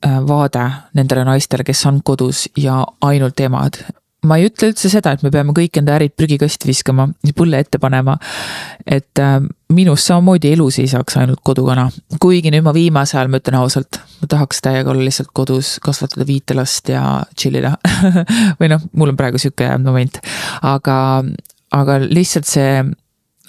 äh, 0.05 0.19
vaade 0.27 0.65
nendele 0.93 1.25
naistele, 1.25 1.63
kes 1.63 1.85
on 1.85 2.01
kodus 2.03 2.49
ja 2.57 2.83
ainult 3.01 3.39
emad 3.39 3.81
ma 4.27 4.37
ei 4.39 4.49
ütle 4.49 4.71
üldse 4.71 4.89
seda, 4.91 5.13
et 5.15 5.23
me 5.25 5.31
peame 5.33 5.53
kõik 5.55 5.79
enda 5.79 5.95
ärid 5.97 6.15
prügikasti 6.17 6.69
viskama 6.69 7.07
põlle 7.35 7.59
ette 7.63 7.79
panema. 7.81 8.17
et 8.85 9.19
äh, 9.19 9.39
minust 9.73 10.07
samamoodi 10.07 10.51
elus 10.53 10.79
ei 10.79 10.87
saaks 10.87 11.17
ainult 11.21 11.41
kodukana, 11.43 11.87
kuigi 12.21 12.51
nüüd 12.53 12.65
ma 12.65 12.73
viimasel 12.75 13.19
ajal, 13.19 13.31
ma 13.33 13.41
ütlen 13.41 13.59
ausalt, 13.59 13.99
ma 14.21 14.29
tahaks 14.29 14.61
täiega 14.65 14.91
olla 14.91 15.05
lihtsalt 15.07 15.31
kodus, 15.33 15.75
kasvatada 15.83 16.27
viite 16.27 16.57
last 16.57 16.89
ja 16.89 17.23
chill 17.37 17.57
ida 17.59 17.75
või 18.59 18.69
noh, 18.71 18.85
mul 18.93 19.13
on 19.13 19.19
praegu 19.19 19.41
sihuke 19.41 19.71
moment, 19.81 20.21
aga, 20.61 20.97
aga 21.75 21.99
lihtsalt 22.05 22.49
see 22.49 22.83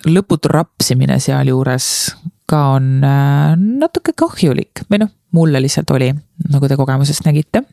lõputu 0.06 0.50
rapsimine 0.52 1.18
sealjuures 1.22 1.88
ka 2.46 2.62
on 2.76 3.00
äh, 3.04 3.54
natuke 3.56 4.14
kahjulik 4.16 4.86
või 4.90 5.02
noh, 5.04 5.12
mulle 5.36 5.60
lihtsalt 5.62 5.90
oli, 5.96 6.12
nagu 6.52 6.68
te 6.70 6.78
kogemusest 6.78 7.26
nägite 7.26 7.64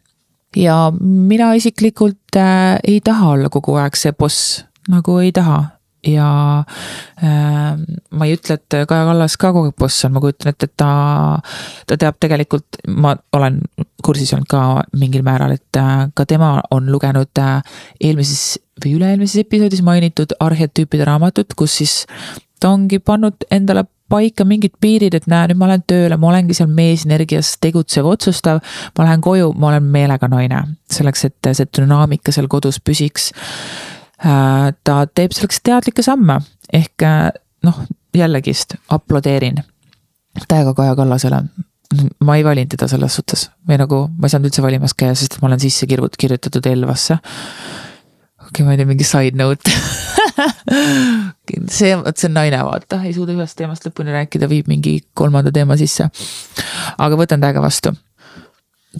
ja 0.59 0.91
mina 0.99 1.53
isiklikult 1.57 2.37
äh, 2.37 2.79
ei 2.83 2.99
taha 3.03 3.33
olla 3.35 3.49
kogu 3.53 3.77
aeg 3.81 3.97
see 3.99 4.13
boss, 4.17 4.63
nagu 4.89 5.19
ei 5.23 5.31
taha. 5.35 5.61
Ja 6.03 6.27
äh, 7.23 7.77
ma 8.11 8.25
ei 8.27 8.33
ütle, 8.35 8.57
et 8.59 8.75
Kaja 8.89 9.05
Kallas 9.07 9.37
ka 9.39 9.53
kogu 9.55 9.71
aeg 9.71 9.77
boss 9.79 10.03
on, 10.03 10.11
ma 10.15 10.23
kujutan 10.23 10.51
ette, 10.51 10.67
et 10.67 10.75
ta, 10.77 10.89
ta 11.87 11.97
teab 11.99 12.19
tegelikult, 12.19 12.81
ma 12.91 13.13
olen 13.37 13.61
kursis 14.03 14.33
olnud 14.35 14.49
ka 14.51 14.83
mingil 14.99 15.23
määral, 15.23 15.55
et 15.55 15.79
äh, 15.79 16.09
ka 16.15 16.27
tema 16.27 16.57
on 16.75 16.91
lugenud 16.91 17.39
äh, 17.39 17.61
eelmises 18.03 18.59
või 18.83 18.97
üle-eelmises 18.97 19.45
episoodis 19.45 19.83
mainitud 19.85 20.35
arhetüüpide 20.43 21.07
raamatut, 21.07 21.55
kus 21.55 21.79
siis 21.79 21.95
ta 22.59 22.73
ongi 22.73 22.99
pannud 22.99 23.47
endale 23.51 23.85
paika 24.13 24.45
mingid 24.45 24.77
piirid, 24.81 25.17
et 25.17 25.25
näe, 25.31 25.49
nüüd 25.49 25.59
ma 25.61 25.71
lähen 25.71 25.85
tööle, 25.89 26.19
ma 26.21 26.29
olengi 26.29 26.55
seal 26.57 26.69
meesenergias 26.69 27.55
tegutsev, 27.63 28.07
otsustav. 28.13 28.61
ma 28.97 29.07
lähen 29.07 29.25
koju, 29.25 29.51
ma 29.57 29.71
olen 29.71 29.89
meelega 29.95 30.29
naine, 30.29 30.61
selleks, 30.93 31.25
et 31.29 31.51
see 31.57 31.69
dünaamika 31.79 32.35
seal 32.35 32.47
kodus 32.51 32.79
püsiks. 32.79 33.31
Äh, 34.23 34.71
ta 34.85 35.03
teeb 35.09 35.33
selleks 35.35 35.63
teadlikke 35.65 36.05
samme, 36.05 36.39
ehk 36.71 37.05
äh, 37.07 37.29
noh, 37.65 37.83
jällegist 38.13 38.77
aplodeerin 38.93 39.63
täiega 40.47 40.73
Kaja 40.73 40.95
Kallasele 40.95 41.43
ma 42.25 42.35
ei 42.37 42.45
valinud 42.45 42.71
teda 42.73 42.87
selles 42.89 43.15
suhtes 43.19 43.47
või 43.69 43.77
nagu 43.81 43.99
ma 44.09 44.27
ei 44.27 44.33
saanud 44.33 44.49
üldse 44.49 44.63
valimas 44.65 44.95
käia, 44.97 45.15
sest 45.17 45.37
ma 45.41 45.49
olen 45.49 45.61
sisse 45.61 45.87
kirjutatud 45.89 46.65
Elvasse. 46.71 47.19
okei 47.19 48.49
okay,, 48.49 48.65
ma 48.65 48.73
ei 48.73 48.81
tea, 48.81 48.89
mingi 48.89 49.07
side 49.07 49.37
note 49.37 49.73
see, 51.69 51.93
vot 51.97 52.17
see 52.17 52.29
on 52.29 52.37
naine, 52.37 52.59
vaata, 52.65 53.01
ei 53.05 53.13
suuda 53.15 53.35
ühest 53.35 53.57
teemast 53.59 53.85
lõpuni 53.87 54.13
rääkida, 54.15 54.49
viib 54.51 54.69
mingi 54.71 54.99
kolmanda 55.17 55.53
teema 55.53 55.77
sisse. 55.79 56.09
aga 56.97 57.19
võtan 57.19 57.43
täiega 57.43 57.63
vastu. 57.63 57.93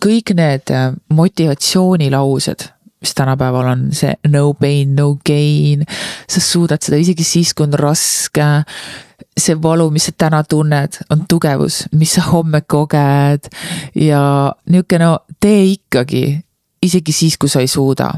kõik 0.04 0.34
need 0.38 0.74
äh, 0.74 0.92
motivatsioonilaused, 1.14 2.68
mis 3.04 3.16
tänapäeval 3.18 3.68
on 3.74 3.88
see 3.96 4.14
no 4.32 4.54
pain, 4.54 4.96
no 4.96 5.18
gain. 5.26 5.86
sa 6.30 6.42
suudad 6.42 6.82
seda 6.82 6.98
isegi 7.02 7.24
siis, 7.28 7.54
kui 7.54 7.68
on 7.68 7.78
raske. 7.80 8.50
see 9.38 9.58
valu, 9.62 9.90
mis 9.92 10.10
sa 10.10 10.12
täna 10.18 10.44
tunned, 10.44 11.00
on 11.10 11.26
tugevus, 11.30 11.84
mis 11.92 12.14
sa 12.14 12.28
homme 12.30 12.62
koged 12.62 13.50
ja 13.96 14.54
nihuke 14.70 15.00
no 15.02 15.18
tee 15.40 15.66
ikkagi, 15.74 16.44
isegi 16.82 17.12
siis, 17.12 17.38
kui 17.38 17.50
sa 17.50 17.64
ei 17.64 17.68
suuda 17.68 18.12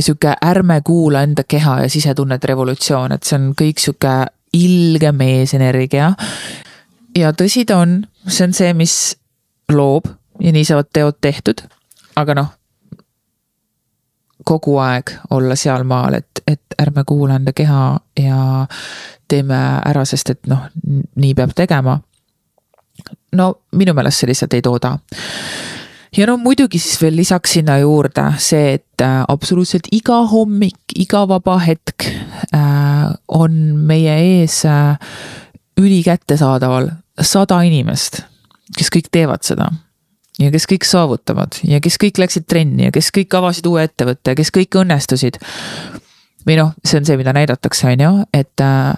sihuke 0.00 0.34
ärme 0.44 0.80
kuula 0.84 1.22
enda 1.22 1.44
keha 1.48 1.80
ja 1.80 1.88
sisetunnet 1.88 2.44
revolutsioon, 2.44 3.12
et 3.12 3.22
see 3.22 3.38
on 3.38 3.52
kõik 3.56 3.80
sihuke 3.80 4.16
ilge 4.52 5.12
meesenergia. 5.12 6.12
ja 7.16 7.32
tõsi 7.32 7.64
ta 7.64 7.78
on, 7.84 8.02
see 8.28 8.44
on 8.44 8.52
see, 8.52 8.74
mis 8.74 9.16
loob 9.72 10.08
ja 10.40 10.52
nii 10.52 10.64
saavad 10.64 10.92
teod 10.92 11.20
tehtud. 11.20 11.64
aga 12.16 12.34
noh, 12.34 12.52
kogu 14.44 14.78
aeg 14.78 15.12
olla 15.30 15.56
sealmaal, 15.56 16.14
et, 16.14 16.42
et 16.46 16.76
ärme 16.82 17.04
kuula 17.06 17.36
enda 17.36 17.52
keha 17.52 17.98
ja 18.20 18.66
teeme 19.28 19.58
ära, 19.84 20.04
sest 20.04 20.30
et 20.30 20.46
noh, 20.46 20.68
nii 21.16 21.34
peab 21.34 21.54
tegema. 21.56 21.98
no 23.32 23.54
minu 23.72 23.94
meelest 23.94 24.22
see 24.22 24.30
lihtsalt 24.30 24.54
ei 24.54 24.62
tooda. 24.62 24.96
Ja 26.16 26.26
no 26.26 26.36
muidugi 26.40 26.78
siis 26.82 27.00
veel 27.02 27.16
lisaks 27.18 27.56
sinna 27.58 27.78
juurde 27.82 28.28
see, 28.42 28.76
et 28.78 29.04
äh, 29.04 29.22
absoluutselt 29.28 29.88
iga 29.92 30.22
hommik, 30.30 30.78
iga 30.94 31.24
vaba 31.28 31.58
hetk 31.62 32.06
äh, 32.06 33.08
on 33.28 33.58
meie 33.88 34.14
ees 34.40 34.62
äh, 34.68 34.94
ülikättesaadaval 35.80 36.90
sada 37.20 37.60
inimest, 37.66 38.22
kes 38.76 38.92
kõik 38.92 39.10
teevad 39.12 39.44
seda 39.46 39.70
ja 40.40 40.52
kes 40.52 40.68
kõik 40.68 40.84
saavutavad 40.84 41.60
ja 41.64 41.80
kes 41.84 41.96
kõik 42.00 42.20
läksid 42.20 42.46
trenni 42.48 42.88
ja 42.88 42.94
kes 42.94 43.10
kõik 43.14 43.32
avasid 43.38 43.66
uue 43.68 43.86
ettevõtte 43.88 44.32
ja 44.32 44.38
kes 44.38 44.52
kõik 44.54 44.76
õnnestusid. 44.82 45.40
või 46.46 46.60
noh, 46.60 46.74
see 46.84 47.00
on 47.00 47.08
see, 47.08 47.16
mida 47.18 47.32
näidatakse, 47.34 47.88
on 47.90 48.04
ju, 48.04 48.12
et 48.36 48.62
äh, 48.62 48.94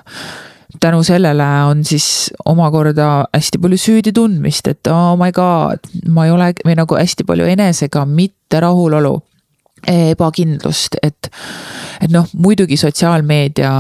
tänu 0.81 1.03
sellele 1.03 1.47
on 1.71 1.85
siis 1.85 2.33
omakorda 2.45 3.29
hästi 3.35 3.59
palju 3.59 3.79
süüditundmist, 3.79 4.69
et 4.69 4.91
oh 4.93 5.17
my 5.19 5.33
god, 5.33 5.89
ma 6.13 6.27
ei 6.27 6.35
ole 6.35 6.53
või 6.65 6.77
nagu 6.79 6.99
hästi 6.99 7.25
palju 7.29 7.49
enesega 7.49 8.05
mitte 8.05 8.61
rahulolu 8.61 9.15
ebakindlust, 9.89 10.99
et, 11.03 11.31
et 12.03 12.13
noh, 12.13 12.27
muidugi 12.35 12.77
sotsiaalmeedia 12.77 13.73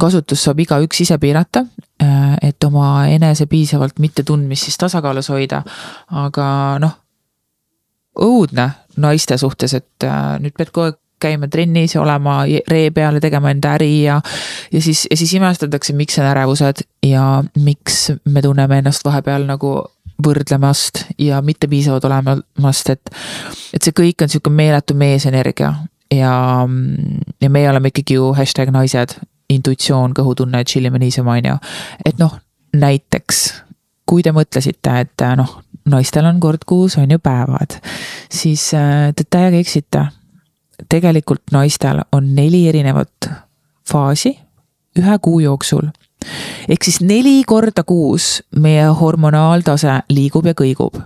kasutust 0.00 0.48
saab 0.48 0.62
igaüks 0.64 1.02
ise 1.04 1.18
piirata, 1.20 1.66
et 2.42 2.64
oma 2.64 3.06
enese 3.12 3.46
piisavalt 3.46 4.00
mittetundmist 4.02 4.66
siis 4.66 4.80
tasakaalus 4.80 5.28
hoida, 5.30 5.60
aga 6.08 6.46
noh, 6.82 6.96
õudne 8.24 8.70
naiste 9.00 9.38
suhtes, 9.40 9.76
et 9.76 10.08
nüüd 10.42 10.56
pead 10.56 10.72
kogu 10.72 10.88
aeg 10.88 11.01
käima 11.22 11.48
trennis 11.52 11.96
olema 12.00 12.42
ree 12.68 12.90
peal 12.94 13.18
ja 13.18 13.24
tegema 13.24 13.52
enda 13.52 13.76
äri 13.78 13.92
ja. 14.02 14.20
ja 14.72 14.82
siis, 14.82 15.06
ja 15.10 15.16
siis 15.16 15.34
imestatakse, 15.38 15.94
miks 15.96 16.18
on 16.18 16.28
ärevused 16.30 16.84
ja 17.06 17.26
miks 17.58 18.12
me 18.24 18.42
tunneme 18.42 18.82
ennast 18.82 19.04
vahepeal 19.04 19.46
nagu 19.48 19.74
võrdlemast 20.22 21.04
ja 21.18 21.40
mitte 21.42 21.66
piisavad 21.70 22.04
olemast, 22.06 22.90
et. 22.90 23.10
et 23.74 23.82
see 23.82 23.94
kõik 23.96 24.22
on 24.22 24.30
sihuke 24.30 24.52
meeletu 24.54 24.94
meesenergia 24.98 25.72
ja, 26.12 26.34
ja 27.40 27.50
meie 27.50 27.70
oleme 27.70 27.92
ikkagi 27.92 28.18
ju 28.18 28.32
hashtag 28.36 28.72
naised, 28.74 29.16
intuitsioon, 29.52 30.14
kõhutunne, 30.16 30.62
chill 30.68 30.86
ime 30.88 31.00
niisama, 31.02 31.38
on 31.40 31.52
ju. 31.52 31.58
et 32.06 32.22
noh, 32.22 32.38
näiteks 32.76 33.42
kui 34.08 34.24
te 34.24 34.32
mõtlesite, 34.34 34.96
et 35.04 35.24
noh, 35.38 35.60
naistel 35.88 36.26
on 36.28 36.40
kord 36.42 36.66
kuus 36.68 36.98
on 37.00 37.10
ju 37.10 37.18
päevad, 37.22 37.78
siis 38.32 38.68
äh, 38.76 39.10
te 39.16 39.26
täiega 39.28 39.60
eksite 39.62 40.06
tegelikult 40.88 41.52
naistel 41.52 42.02
on 42.12 42.34
neli 42.34 42.68
erinevat 42.68 43.30
faasi 43.92 44.38
ühe 44.98 45.18
kuu 45.22 45.40
jooksul. 45.40 45.88
ehk 46.68 46.84
siis 46.84 47.00
neli 47.00 47.42
korda 47.46 47.82
kuus 47.82 48.42
meie 48.56 48.84
hormonaaltase 48.86 50.02
liigub 50.08 50.46
ja 50.46 50.54
kõigub, 50.54 51.00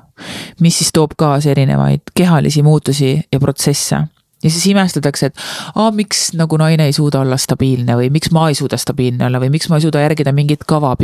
mis 0.60 0.78
siis 0.78 0.92
toob 0.92 1.14
kaasa 1.16 1.50
erinevaid 1.50 2.12
kehalisi 2.14 2.62
muutusi 2.62 3.20
ja 3.32 3.40
protsesse 3.40 3.96
ja 4.44 4.50
siis 4.50 4.66
imestatakse, 4.66 5.26
et 5.26 5.36
aa, 5.74 5.90
miks 5.90 6.34
nagu 6.36 6.56
naine 6.60 6.84
ei 6.84 6.92
suuda 6.92 7.20
olla 7.24 7.36
stabiilne 7.40 7.96
või 7.96 8.10
miks 8.12 8.30
ma 8.30 8.48
ei 8.48 8.54
suuda 8.54 8.76
stabiilne 8.76 9.26
olla 9.26 9.40
või 9.40 9.50
miks 9.56 9.70
ma 9.72 9.80
ei 9.80 9.86
suuda 9.86 10.04
järgida 10.04 10.32
mingit 10.36 10.64
kava 10.68 10.94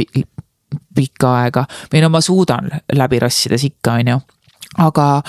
pikka 0.95 1.35
aega. 1.41 1.65
või 1.93 2.03
no 2.05 2.13
ma 2.13 2.21
suudan 2.21 2.71
läbi 2.93 3.19
rassides 3.19 3.65
ikka, 3.65 3.93
on 3.93 4.09
ju. 4.09 4.19
aga, 4.79 5.23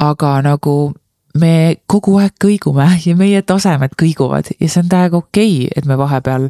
aga 0.00 0.36
nagu 0.42 0.94
me 1.40 1.76
kogu 1.90 2.18
aeg 2.22 2.34
kõigume 2.42 2.86
ja 3.04 3.14
meie 3.18 3.42
tasemed 3.42 3.96
kõiguvad 3.98 4.52
ja 4.54 4.68
see 4.68 4.82
on 4.84 4.90
täiega 4.90 5.18
okei 5.18 5.54
okay,, 5.64 5.72
et 5.76 5.88
me 5.88 5.98
vahepeal 5.98 6.48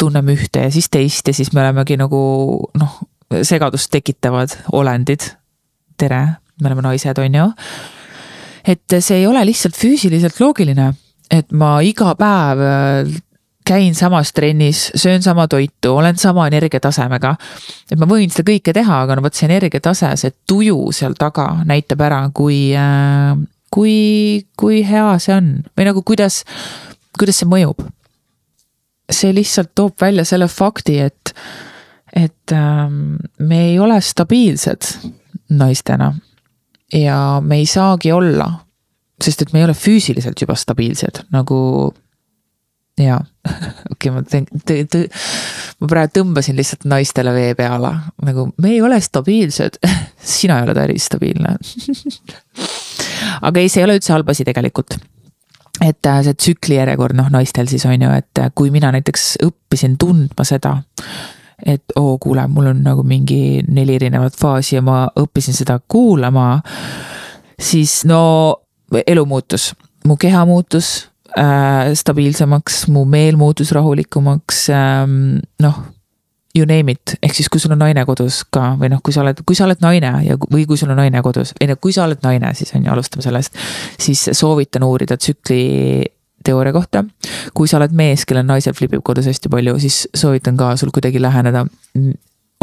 tunneme 0.00 0.34
ühte 0.34 0.66
ja 0.66 0.72
siis 0.74 0.90
teist 0.90 1.28
ja 1.28 1.34
siis 1.36 1.52
me 1.54 1.62
olemegi 1.62 1.96
nagu 2.00 2.20
noh, 2.80 2.96
segadust 3.42 3.90
tekitavad 3.94 4.56
olendid. 4.72 5.30
tere, 5.96 6.20
me 6.60 6.68
oleme 6.68 6.82
naised, 6.82 7.18
on 7.18 7.34
ju. 7.34 7.46
et 8.66 8.98
see 8.98 9.20
ei 9.20 9.26
ole 9.26 9.44
lihtsalt 9.46 9.76
füüsiliselt 9.78 10.40
loogiline, 10.40 10.90
et 11.30 11.52
ma 11.52 11.78
iga 11.86 12.14
päev 12.18 12.64
äh, 12.66 13.14
käin 13.64 13.94
samas 13.94 14.32
trennis, 14.32 14.90
söön 14.94 15.22
sama 15.22 15.46
toitu, 15.48 15.96
olen 15.96 16.16
sama 16.18 16.46
energiatasemega. 16.50 17.36
et 17.90 17.98
ma 17.98 18.06
võin 18.10 18.30
seda 18.30 18.50
kõike 18.50 18.74
teha, 18.74 19.00
aga 19.06 19.16
no 19.16 19.22
vot 19.22 19.34
see 19.34 19.46
energiatase, 19.48 20.16
see 20.16 20.34
tuju 20.46 20.90
seal 20.92 21.14
taga 21.18 21.62
näitab 21.64 22.02
ära, 22.02 22.24
kui 22.34 22.74
äh, 22.74 23.38
kui, 23.74 24.46
kui 24.58 24.82
hea 24.86 25.06
see 25.22 25.34
on 25.34 25.50
või 25.74 25.88
nagu 25.88 26.02
kuidas, 26.06 26.42
kuidas 27.18 27.42
see 27.42 27.50
mõjub. 27.50 27.82
see 29.12 29.34
lihtsalt 29.36 29.74
toob 29.76 30.00
välja 30.00 30.24
selle 30.24 30.48
fakti, 30.48 30.96
et, 31.04 31.34
et 32.16 32.52
ähm, 32.56 33.16
me 33.38 33.58
ei 33.70 33.78
ole 33.78 34.00
stabiilsed 34.00 34.94
naistena. 35.50 36.14
ja 36.92 37.40
me 37.42 37.58
ei 37.58 37.66
saagi 37.66 38.12
olla, 38.12 38.46
sest 39.22 39.42
et 39.42 39.52
me 39.52 39.60
ei 39.60 39.64
ole 39.64 39.74
füüsiliselt 39.74 40.40
juba 40.40 40.54
stabiilsed 40.54 41.24
nagu 41.34 41.58
jaa, 42.98 43.18
okei 43.92 44.10
okay,, 44.10 44.14
ma 44.14 44.22
teen, 44.22 45.10
ma 45.80 45.90
praegu 45.90 46.14
tõmbasin 46.20 46.56
lihtsalt 46.56 46.86
naistele 46.86 47.34
vee 47.34 47.54
peale, 47.58 47.90
nagu 48.22 48.48
me 48.62 48.74
ei 48.76 48.80
ole 48.82 49.00
stabiilsed 49.02 49.80
sina 50.38 50.60
ei 50.60 50.68
ole 50.68 50.78
päris 50.78 51.10
stabiilne 51.10 51.56
aga 53.40 53.60
ei, 53.60 53.70
see 53.72 53.82
ei 53.82 53.88
ole 53.88 53.98
üldse 53.98 54.14
halb 54.14 54.30
asi 54.30 54.46
tegelikult. 54.46 54.98
Et 55.82 56.06
äh, 56.06 56.20
see 56.22 56.36
tsükli 56.38 56.78
järjekord 56.78 57.16
noh, 57.18 57.30
naistel 57.34 57.68
siis 57.70 57.84
on 57.88 57.96
ju, 57.98 58.10
et 58.14 58.42
äh, 58.42 58.50
kui 58.54 58.70
mina 58.74 58.92
näiteks 58.94 59.34
õppisin 59.42 59.96
tundma 59.98 60.46
seda, 60.46 60.76
et 61.64 61.96
oo, 61.98 62.16
kuule, 62.22 62.46
mul 62.50 62.70
on 62.70 62.84
nagu 62.84 63.02
mingi 63.06 63.64
neli 63.66 63.96
erinevat 63.98 64.36
faasi 64.38 64.78
ja 64.78 64.84
ma 64.86 65.04
õppisin 65.18 65.56
seda 65.56 65.80
kuulama, 65.88 66.60
siis 67.58 68.02
no 68.06 68.20
elu 69.02 69.26
muutus, 69.26 69.72
mu 70.06 70.18
keha 70.20 70.44
muutus 70.46 71.08
äh, 71.34 71.90
stabiilsemaks, 71.98 72.84
mu 72.94 73.02
meel 73.08 73.38
muutus 73.40 73.74
rahulikumaks 73.74 74.68
ähm,, 74.74 75.42
noh 75.62 75.82
you 76.54 76.66
name 76.66 76.92
it, 76.92 77.16
ehk 77.22 77.34
siis 77.34 77.48
kui 77.50 77.62
sul 77.62 77.74
on 77.74 77.80
naine 77.82 78.04
kodus 78.06 78.42
ka 78.54 78.74
või 78.80 78.90
noh, 78.92 79.02
kui 79.04 79.14
sa 79.14 79.24
oled, 79.24 79.40
kui 79.46 79.56
sa 79.58 79.66
oled 79.66 79.80
naine 79.82 80.10
ja, 80.26 80.36
või 80.38 80.66
kui 80.70 80.78
sul 80.78 80.92
on 80.94 81.00
naine 81.02 81.22
kodus, 81.26 81.54
ei 81.60 81.70
no 81.70 81.76
kui 81.80 81.94
sa 81.94 82.06
oled 82.06 82.22
naine, 82.22 82.52
siis 82.54 82.74
on 82.76 82.84
ju, 82.86 82.92
alustame 82.94 83.24
sellest. 83.26 83.58
siis 84.00 84.28
soovitan 84.32 84.86
uurida 84.86 85.18
tsükli 85.18 86.04
teooria 86.44 86.72
kohta. 86.72 87.04
kui 87.54 87.68
sa 87.68 87.80
oled 87.80 87.94
mees, 87.96 88.26
kellel 88.28 88.46
naisel 88.46 88.76
flipib 88.76 89.02
kodus 89.04 89.26
hästi 89.30 89.50
palju, 89.50 89.78
siis 89.82 90.04
soovitan 90.14 90.56
ka 90.60 90.74
sul 90.80 90.94
kuidagi 90.94 91.22
läheneda 91.22 91.64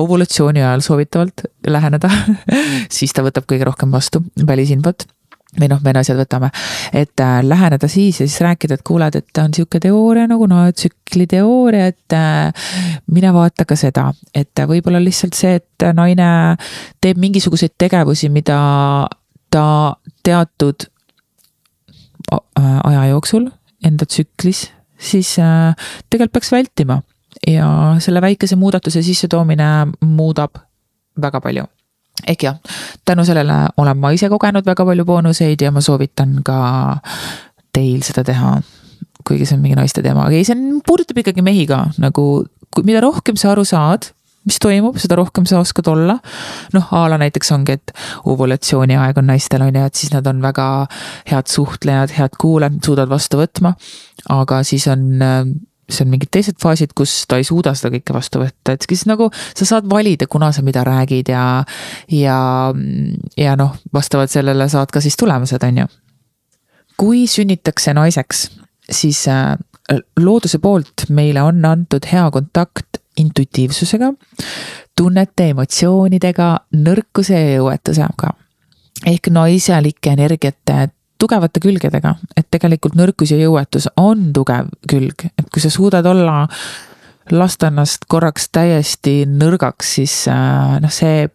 ovulatsiooni 0.01 0.63
ajal 0.63 0.81
soovitavalt 0.85 1.45
läheneda 1.67 2.09
siis 2.97 3.13
ta 3.13 3.25
võtab 3.25 3.47
kõige 3.49 3.67
rohkem 3.67 3.91
vastu 3.91 4.23
välisinfot 4.47 5.05
või 5.59 5.67
noh, 5.67 5.81
me 5.83 5.91
asjad 5.99 6.19
võtame, 6.19 6.49
et 6.95 7.19
äh, 7.19 7.39
läheneda 7.43 7.87
siis 7.91 8.21
ja 8.21 8.27
siis 8.27 8.39
rääkida, 8.43 8.77
et 8.77 8.85
kuuled, 8.87 9.15
et 9.19 9.41
on 9.41 9.53
sihuke 9.55 9.81
teooria 9.83 10.27
nagu 10.31 10.47
naetsükli 10.47 11.27
teooria, 11.31 11.89
et 11.91 12.15
äh, 12.15 12.69
mine 13.11 13.33
vaata 13.35 13.65
ka 13.67 13.75
seda, 13.79 14.09
et 14.35 14.63
võib-olla 14.67 15.01
lihtsalt 15.03 15.35
see, 15.35 15.57
et 15.59 15.87
naine 15.97 16.29
teeb 17.03 17.19
mingisuguseid 17.19 17.75
tegevusi, 17.81 18.31
mida 18.31 18.61
ta 19.51 19.65
teatud 20.23 20.87
äh, 22.31 22.79
aja 22.87 23.05
jooksul 23.11 23.49
enda 23.83 24.07
tsüklis, 24.07 24.69
siis 24.95 25.35
äh, 25.41 25.75
tegelikult 26.09 26.39
peaks 26.39 26.51
vältima. 26.51 27.01
Ja 27.47 27.95
selle 28.03 28.21
väikese 28.21 28.57
muudatuse 28.59 29.01
sissetoomine 29.01 29.65
muudab 30.05 30.59
väga 31.21 31.39
palju 31.41 31.63
ehk 32.27 32.45
jah, 32.47 32.59
tänu 33.05 33.25
sellele 33.27 33.57
olen 33.81 33.97
ma 34.01 34.11
ise 34.15 34.29
kogenud 34.31 34.67
väga 34.67 34.85
palju 34.87 35.05
boonuseid 35.07 35.61
ja 35.61 35.71
ma 35.71 35.81
soovitan 35.83 36.39
ka 36.45 36.59
teil 37.73 38.01
seda 38.05 38.23
teha. 38.27 38.59
kuigi 39.27 39.45
see 39.45 39.53
on 39.53 39.61
mingi 39.61 39.77
naiste 39.77 40.01
teema, 40.01 40.25
aga 40.25 40.33
ei, 40.33 40.45
see 40.47 40.55
on, 40.57 40.79
puudutab 40.85 41.19
ikkagi 41.21 41.43
mehi 41.45 41.67
ka 41.69 41.83
nagu, 42.01 42.23
mida 42.87 43.03
rohkem 43.03 43.37
sa 43.37 43.51
aru 43.51 43.61
saad, 43.67 44.07
mis 44.49 44.57
toimub, 44.61 44.97
seda 44.97 45.19
rohkem 45.19 45.45
sa 45.45 45.59
oskad 45.61 45.85
olla. 45.91 46.17
noh, 46.73 46.87
a 46.97 47.03
la 47.11 47.19
näiteks 47.21 47.51
ongi, 47.53 47.77
et 47.77 47.93
ovulatsiooni 48.25 48.97
aeg 48.97 49.19
on 49.21 49.29
naistel 49.29 49.61
on 49.61 49.75
ju, 49.77 49.83
et 49.85 49.99
siis 49.99 50.13
nad 50.13 50.27
on 50.27 50.41
väga 50.41 50.67
head 51.29 51.51
suhtlejad, 51.51 52.15
head 52.17 52.39
kuulajad, 52.41 52.81
suudavad 52.85 53.13
vastu 53.13 53.41
võtma. 53.41 53.75
aga 54.33 54.63
siis 54.65 54.87
on 54.89 55.21
siis 55.91 56.05
on 56.05 56.11
mingid 56.11 56.31
teised 56.31 56.57
faasid, 56.61 56.93
kus 56.97 57.25
ta 57.29 57.39
ei 57.39 57.47
suuda 57.47 57.73
seda 57.77 57.91
kõike 57.95 58.15
vastu 58.15 58.41
võtta, 58.41 58.75
et 58.75 58.87
siis 58.87 59.03
nagu 59.09 59.29
sa 59.33 59.67
saad 59.67 59.89
valida, 59.91 60.27
kuna 60.31 60.51
sa 60.55 60.63
mida 60.65 60.83
räägid 60.87 61.31
ja, 61.33 61.43
ja, 62.11 62.37
ja 63.37 63.57
noh, 63.59 63.75
vastavalt 63.93 64.33
sellele 64.33 64.69
saad 64.71 64.93
ka 64.93 65.03
siis 65.03 65.19
tulemused, 65.19 65.63
on 65.67 65.83
ju. 65.83 65.89
kui 67.01 67.25
sünnitakse 67.27 67.93
naiseks, 67.97 68.45
siis 68.91 69.25
äh, 69.31 69.55
looduse 70.19 70.61
poolt 70.63 71.09
meile 71.09 71.43
on 71.43 71.65
antud 71.65 72.05
hea 72.11 72.27
kontakt 72.31 73.01
intuitiivsusega, 73.19 74.13
tunnete, 74.97 75.49
emotsioonidega, 75.51 76.53
nõrkuse 76.79 77.35
ja 77.35 77.57
jõuetusega 77.57 78.37
ehk 79.07 79.31
naiselike 79.33 80.13
energiate 80.13 80.89
tugevate 81.21 81.61
külgedega, 81.63 82.15
et 82.37 82.47
tegelikult 82.53 82.97
nõrkus 82.97 83.33
ja 83.33 83.39
jõuetus 83.41 83.87
on 84.01 84.31
tugev 84.35 84.71
külg, 84.89 85.27
et 85.29 85.51
kui 85.53 85.61
sa 85.63 85.69
suudad 85.73 86.07
olla 86.09 86.45
lasta 87.31 87.69
ennast 87.69 88.07
korraks 88.11 88.49
täiesti 88.53 89.21
nõrgaks, 89.29 89.95
siis 89.99 90.15
äh, 90.31 90.79
noh, 90.81 90.91
see 90.91 91.27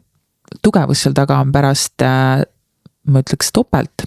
tugevus 0.64 1.04
seal 1.04 1.14
taga 1.16 1.38
on 1.42 1.52
pärast, 1.54 2.02
äh, 2.04 2.42
ma 3.06 3.22
ütleks 3.22 3.52
topelt. 3.54 4.06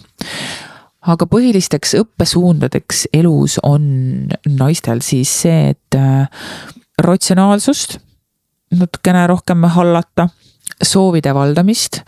aga 1.00 1.24
põhilisteks 1.24 1.94
õppesuundadeks 1.96 3.06
elus 3.16 3.56
on 3.64 4.28
naistel 4.44 5.00
siis 5.00 5.32
see, 5.42 5.72
et 5.72 5.96
äh, 5.96 6.28
ratsionaalsust 7.00 7.96
natukene 8.76 9.24
rohkem 9.26 9.64
hallata, 9.74 10.28
soovide 10.82 11.32
valdamist, 11.34 12.02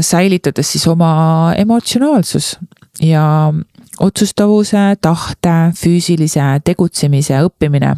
säilitades 0.00 0.72
siis 0.72 0.86
oma 0.90 1.52
emotsionaalsus 1.58 2.56
ja 3.02 3.52
otsustavuse, 4.00 4.96
tahte, 5.00 5.54
füüsilise 5.78 6.42
tegutsemise 6.64 7.38
õppimine. 7.46 7.94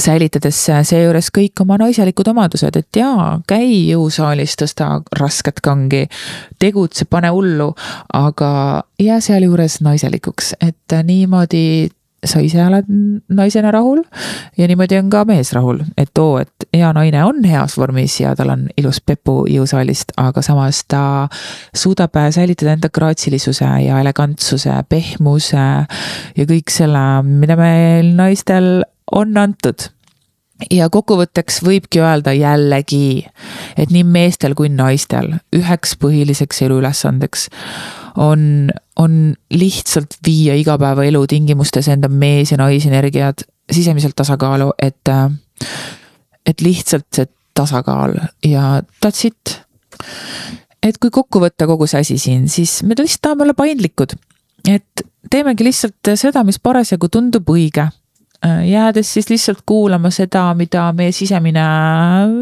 Säilitades 0.00 0.56
seejuures 0.88 1.28
kõik 1.36 1.60
oma 1.60 1.76
naiselikud 1.78 2.30
omadused, 2.32 2.76
et 2.80 2.96
jaa, 2.96 3.42
käi 3.46 3.90
jõusaalis, 3.90 4.54
tõsta 4.56 4.88
rasket 5.20 5.60
kangi, 5.62 6.06
tegutse, 6.58 7.04
pane 7.04 7.28
hullu, 7.30 7.68
aga 8.16 8.52
jää 9.00 9.20
sealjuures 9.20 9.82
naiselikuks, 9.84 10.54
et 10.64 10.96
niimoodi 11.04 11.90
sa 12.24 12.40
ise 12.44 12.60
oled 12.62 12.86
naisena 13.34 13.72
rahul 13.74 14.02
ja 14.58 14.68
niimoodi 14.70 14.98
on 15.00 15.10
ka 15.10 15.24
mees 15.28 15.52
rahul, 15.56 15.80
et 15.98 16.18
oo, 16.18 16.38
et 16.42 16.66
hea 16.74 16.92
naine 16.94 17.24
on 17.26 17.42
heas 17.44 17.76
vormis 17.78 18.18
ja 18.20 18.34
tal 18.38 18.52
on 18.54 18.66
ilus 18.78 19.00
pepu 19.04 19.42
jõusaalist, 19.50 20.14
aga 20.20 20.42
samas 20.44 20.84
ta 20.88 21.02
suudab 21.74 22.14
säilitada 22.34 22.76
enda 22.76 22.92
graatsilisuse 22.94 23.68
ja 23.86 24.00
elegantsuse, 24.02 24.76
pehmuse 24.88 25.66
ja 26.36 26.46
kõik 26.46 26.70
selle, 26.72 27.06
mida 27.26 27.58
meil 27.58 28.14
naistel 28.18 28.84
on 29.12 29.36
antud 29.36 29.90
ja 30.70 30.88
kokkuvõtteks 30.92 31.60
võibki 31.64 32.02
öelda 32.02 32.32
jällegi, 32.36 33.24
et 33.76 33.92
nii 33.92 34.04
meestel 34.04 34.54
kui 34.58 34.70
naistel 34.72 35.34
üheks 35.56 35.94
põhiliseks 36.00 36.62
eluülesandeks 36.66 37.48
on, 38.20 38.70
on 38.96 39.34
lihtsalt 39.54 40.18
viia 40.26 40.56
igapäevaelu 40.60 41.24
tingimustes 41.26 41.88
enda 41.92 42.08
mees- 42.08 42.52
ja 42.52 42.60
naisenergiad 42.60 43.46
sisemiselt 43.72 44.16
tasakaalu, 44.16 44.72
et, 44.82 45.08
et 46.46 46.60
lihtsalt 46.60 47.08
see 47.14 47.30
tasakaal 47.54 48.16
ja 48.48 48.82
that's 49.04 49.26
it. 49.28 49.60
et 50.82 50.98
kui 50.98 51.10
kokku 51.10 51.40
võtta 51.40 51.66
kogu 51.68 51.86
see 51.86 52.00
asi 52.00 52.18
siin, 52.18 52.48
siis 52.48 52.82
me 52.82 52.96
lihtsalt 52.98 53.22
tahame 53.28 53.46
olla 53.46 53.54
paindlikud. 53.54 54.14
et 54.68 55.06
teemegi 55.30 55.64
lihtsalt 55.64 56.14
seda, 56.16 56.44
mis 56.44 56.58
parasjagu 56.58 57.08
tundub 57.08 57.48
õige 57.48 57.88
Äh, 57.88 58.01
jäädes 58.42 59.14
siis 59.14 59.30
lihtsalt 59.30 59.62
kuulama 59.66 60.10
seda, 60.10 60.54
mida 60.54 60.88
meie 60.96 61.12
sisemine 61.12 61.62
äh, 61.62 62.32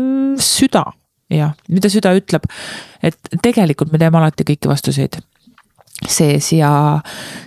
süda, 0.41 0.85
jah, 1.31 1.55
mida 1.69 1.91
süda 1.93 2.15
ütleb. 2.17 2.47
et 3.03 3.19
tegelikult 3.43 3.93
me 3.93 3.99
teeme 3.99 4.19
alati 4.19 4.47
kõiki 4.49 4.69
vastuseid 4.71 5.21
sees 6.09 6.53
ja 6.53 6.73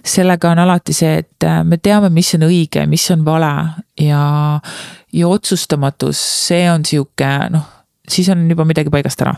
sellega 0.05 0.51
on 0.51 0.61
alati 0.61 0.93
see, 0.93 1.15
et 1.23 1.47
äh, 1.47 1.63
me 1.65 1.77
teame, 1.77 2.09
mis 2.13 2.33
on 2.37 2.47
õige, 2.49 2.85
mis 2.89 3.05
on 3.11 3.25
vale 3.25 3.53
ja, 3.99 4.25
ja 5.13 5.27
otsustamatus, 5.29 6.21
see 6.47 6.67
on 6.71 6.85
sihuke 6.85 7.31
noh, 7.53 7.69
siis 8.09 8.29
on 8.29 8.45
juba 8.49 8.67
midagi 8.69 8.93
paigast 8.93 9.25
ära 9.25 9.35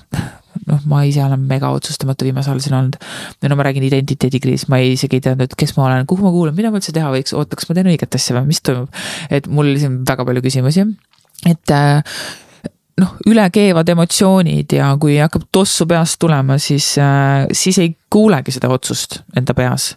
noh, 0.70 0.86
ma 0.90 1.02
ise 1.08 1.24
olen 1.26 1.44
mega 1.50 1.70
otsustamatu 1.76 2.28
viimasel 2.28 2.56
ajal 2.56 2.64
siin 2.66 2.78
olnud. 2.80 2.98
ja 3.42 3.52
no 3.52 3.58
ma 3.60 3.68
räägin 3.68 3.86
identiteedikriis, 3.88 4.68
ma 4.72 4.80
ei 4.82 4.94
isegi 4.96 5.20
ei 5.20 5.26
teadnud, 5.28 5.58
kes 5.58 5.76
ma 5.78 5.90
olen, 5.90 6.08
kuhu 6.10 6.26
ma 6.26 6.34
kuulun, 6.34 6.56
mida 6.58 6.72
ma 6.72 6.82
üldse 6.82 6.96
teha 6.96 7.12
võiks, 7.14 7.36
oota, 7.38 7.60
kas 7.60 7.70
ma 7.70 7.78
teen 7.78 7.92
õiget 7.94 8.18
asja 8.18 8.38
või 8.40 8.50
mis 8.54 8.64
toimub. 8.66 9.04
et 9.30 9.48
mul 9.48 9.70
oli 9.72 9.82
siin 9.82 10.02
väga 10.08 10.26
palju 10.28 10.46
küsimusi, 10.46 10.88
et 11.50 11.76
äh, 11.76 12.18
noh, 13.02 13.14
ülekeevad 13.28 13.90
emotsioonid 13.96 14.78
ja 14.78 14.90
kui 15.02 15.18
hakkab 15.20 15.48
tossu 15.54 15.88
peast 15.90 16.20
tulema, 16.22 16.58
siis, 16.62 16.96
äh, 17.02 17.46
siis 17.52 17.80
ei 17.84 17.94
kuulegi 18.12 18.56
seda 18.56 18.72
otsust 18.74 19.22
enda 19.38 19.54
peas. 19.58 19.94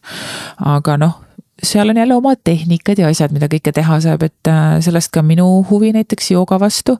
aga 0.58 0.98
noh, 1.00 1.18
seal 1.62 1.90
on 1.90 1.96
jälle 1.96 2.14
omad 2.14 2.44
tehnikad 2.44 2.98
ja 2.98 3.10
asjad, 3.10 3.34
mida 3.34 3.48
kõike 3.50 3.72
teha 3.74 4.00
saab, 4.04 4.24
et 4.26 4.50
äh, 4.50 4.78
sellest 4.84 5.12
ka 5.14 5.22
minu 5.22 5.64
huvi 5.70 5.92
näiteks 5.96 6.32
jooga 6.34 6.60
vastu 6.60 6.98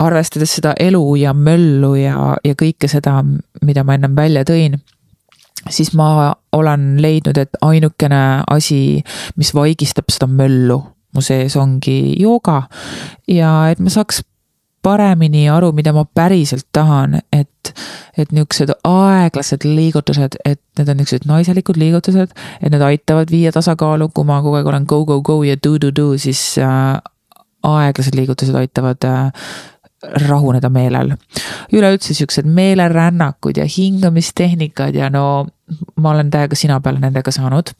arvestades 0.00 0.54
seda 0.56 0.72
elu 0.80 1.02
ja 1.20 1.34
möllu 1.36 1.94
ja, 1.98 2.36
ja 2.44 2.56
kõike 2.58 2.88
seda, 2.88 3.20
mida 3.66 3.84
ma 3.84 3.98
ennem 3.98 4.16
välja 4.16 4.44
tõin, 4.48 4.78
siis 5.68 5.92
ma 5.96 6.30
olen 6.56 6.94
leidnud, 7.02 7.36
et 7.38 7.60
ainukene 7.62 8.22
asi, 8.50 9.02
mis 9.36 9.52
vaigistab 9.54 10.08
seda 10.12 10.30
möllu 10.30 10.80
mu 11.14 11.22
sees 11.24 11.56
ongi 11.58 12.14
jooga. 12.20 12.62
Ja 13.28 13.70
et 13.70 13.80
ma 13.82 13.92
saaks 13.92 14.22
paremini 14.82 15.44
aru, 15.52 15.72
mida 15.76 15.92
ma 15.92 16.04
päriselt 16.04 16.66
tahan, 16.72 17.18
et, 17.32 17.72
et 18.16 18.30
niisugused 18.32 18.72
aeglased 18.86 19.66
liigutused, 19.66 20.38
et 20.44 20.60
need 20.78 20.88
on 20.92 21.00
niisugused 21.02 21.28
naiselikud 21.28 21.80
liigutused, 21.80 22.32
et 22.60 22.72
need 22.72 22.84
aitavad 22.86 23.32
viia 23.32 23.52
tasakaalu, 23.52 24.08
kui 24.14 24.28
ma 24.28 24.40
kogu 24.40 24.60
aeg 24.60 24.70
olen 24.72 24.88
go, 24.88 25.02
go, 25.04 25.20
go 25.20 25.42
ja 25.44 25.58
do, 25.60 25.76
do, 25.82 25.92
do, 25.96 26.14
siis 26.20 26.40
äh, 26.62 26.96
aeglased 27.66 28.16
liigutused 28.16 28.56
aitavad 28.56 29.04
äh, 29.04 29.50
rahuneda 30.02 30.68
meelel. 30.68 31.16
üleüldse 31.72 32.14
siuksed 32.14 32.46
meelerännakud 32.46 33.56
ja 33.56 33.64
hingamistehnikad 33.76 34.94
ja 34.94 35.10
no 35.10 35.46
ma 35.96 36.10
olen 36.10 36.30
täiega 36.30 36.56
sina 36.56 36.80
peale 36.80 36.98
nendega 37.00 37.30
saanud. 37.30 37.70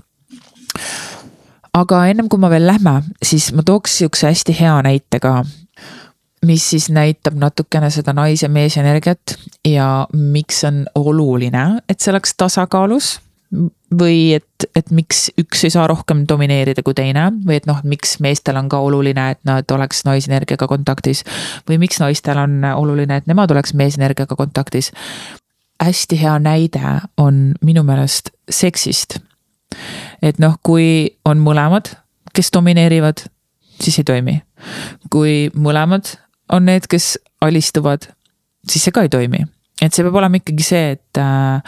aga 1.74 2.06
ennem 2.06 2.28
kui 2.28 2.38
ma 2.38 2.50
veel 2.50 2.66
lähme, 2.66 3.02
siis 3.22 3.52
ma 3.52 3.62
tooks 3.62 3.98
siukse 3.98 4.26
hästi 4.26 4.56
hea 4.60 4.82
näite 4.82 5.20
ka 5.20 5.44
mis 6.46 6.70
siis 6.70 6.90
näitab 6.90 7.34
natukene 7.34 7.90
seda 7.90 8.12
nais- 8.12 8.42
ja 8.42 8.48
meesenergiat 8.48 9.36
ja 9.68 10.06
miks 10.12 10.64
on 10.64 10.86
oluline, 10.94 11.80
et 11.88 12.00
see 12.00 12.12
oleks 12.12 12.34
tasakaalus 12.36 13.20
või 14.00 14.34
et, 14.36 14.66
et 14.78 14.90
miks 14.94 15.28
üks 15.40 15.64
ei 15.66 15.72
saa 15.74 15.86
rohkem 15.90 16.22
domineerida 16.28 16.84
kui 16.86 16.94
teine 16.94 17.26
või 17.46 17.58
et 17.58 17.66
noh, 17.66 17.80
miks 17.82 18.18
meestel 18.22 18.58
on 18.60 18.68
ka 18.70 18.78
oluline, 18.86 19.24
et 19.34 19.40
nad 19.48 19.74
oleks 19.74 20.04
naisenergiaga 20.06 20.68
kontaktis. 20.70 21.24
või 21.68 21.80
miks 21.82 21.98
naistel 22.00 22.38
on 22.38 22.62
oluline, 22.74 23.16
et 23.16 23.26
nemad 23.26 23.50
oleks 23.50 23.74
meesenergiaga 23.74 24.36
kontaktis. 24.36 24.92
hästi 25.82 26.20
hea 26.20 26.38
näide 26.38 27.00
on 27.16 27.54
minu 27.62 27.82
meelest 27.82 28.30
seksist. 28.50 29.18
et 30.22 30.38
noh, 30.38 30.54
kui 30.62 31.10
on 31.24 31.38
mõlemad, 31.38 31.96
kes 32.32 32.50
domineerivad, 32.52 33.26
siis 33.80 33.98
ei 33.98 34.04
toimi. 34.04 34.42
kui 35.10 35.50
mõlemad 35.54 36.16
on 36.52 36.64
need, 36.64 36.86
kes 36.86 37.18
alistuvad, 37.40 38.06
siis 38.68 38.84
see 38.84 38.92
ka 38.92 39.02
ei 39.02 39.08
toimi. 39.08 39.46
et 39.82 39.92
see 39.92 40.04
peab 40.04 40.14
olema 40.14 40.36
ikkagi 40.36 40.62
see, 40.62 40.90
et 40.90 41.18
äh, 41.18 41.62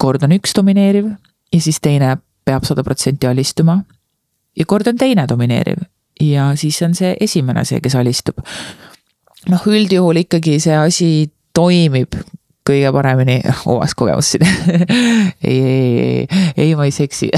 kord 0.00 0.24
on 0.26 0.34
üks 0.36 0.54
domineeriv 0.56 1.12
ja 1.52 1.60
siis 1.60 1.80
teine 1.82 2.16
peab 2.44 2.64
sada 2.66 2.84
protsenti 2.86 3.28
alistuma. 3.28 3.80
ja 4.56 4.66
kord 4.66 4.88
on 4.90 4.98
teine 4.98 5.26
domineeriv 5.28 5.84
ja 6.20 6.52
siis 6.56 6.82
on 6.82 6.94
see 6.94 7.14
esimene 7.20 7.64
see, 7.64 7.80
kes 7.80 7.96
alistub. 7.96 8.40
noh, 9.48 9.66
üldjuhul 9.66 10.24
ikkagi 10.24 10.58
see 10.60 10.76
asi 10.76 11.10
toimib 11.54 12.16
kõige 12.70 12.92
paremini, 12.92 13.40
omas 13.72 13.94
kogemus 13.96 14.34
siin 14.34 14.46
ei, 15.50 15.58
ei, 15.58 15.96
ei, 16.04 16.44
ei, 16.56 16.74
ma 16.76 16.88
ei 16.88 16.94
seksi 16.94 17.30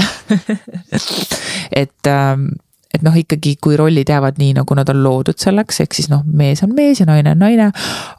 et 1.83 2.11
ähm, 2.11 2.51
et 2.93 3.01
noh, 3.01 3.15
ikkagi 3.17 3.55
kui 3.61 3.77
rollid 3.77 4.09
jäävad 4.09 4.37
nii, 4.37 4.53
nagu 4.59 4.75
nad 4.77 4.89
on 4.91 4.99
loodud 5.03 5.39
selleks, 5.41 5.79
ehk 5.81 5.95
siis 5.97 6.09
noh, 6.11 6.21
mees 6.25 6.61
on 6.65 6.75
mees 6.77 7.01
ja 7.01 7.07
naine 7.09 7.31
on 7.33 7.41
naine. 7.41 7.71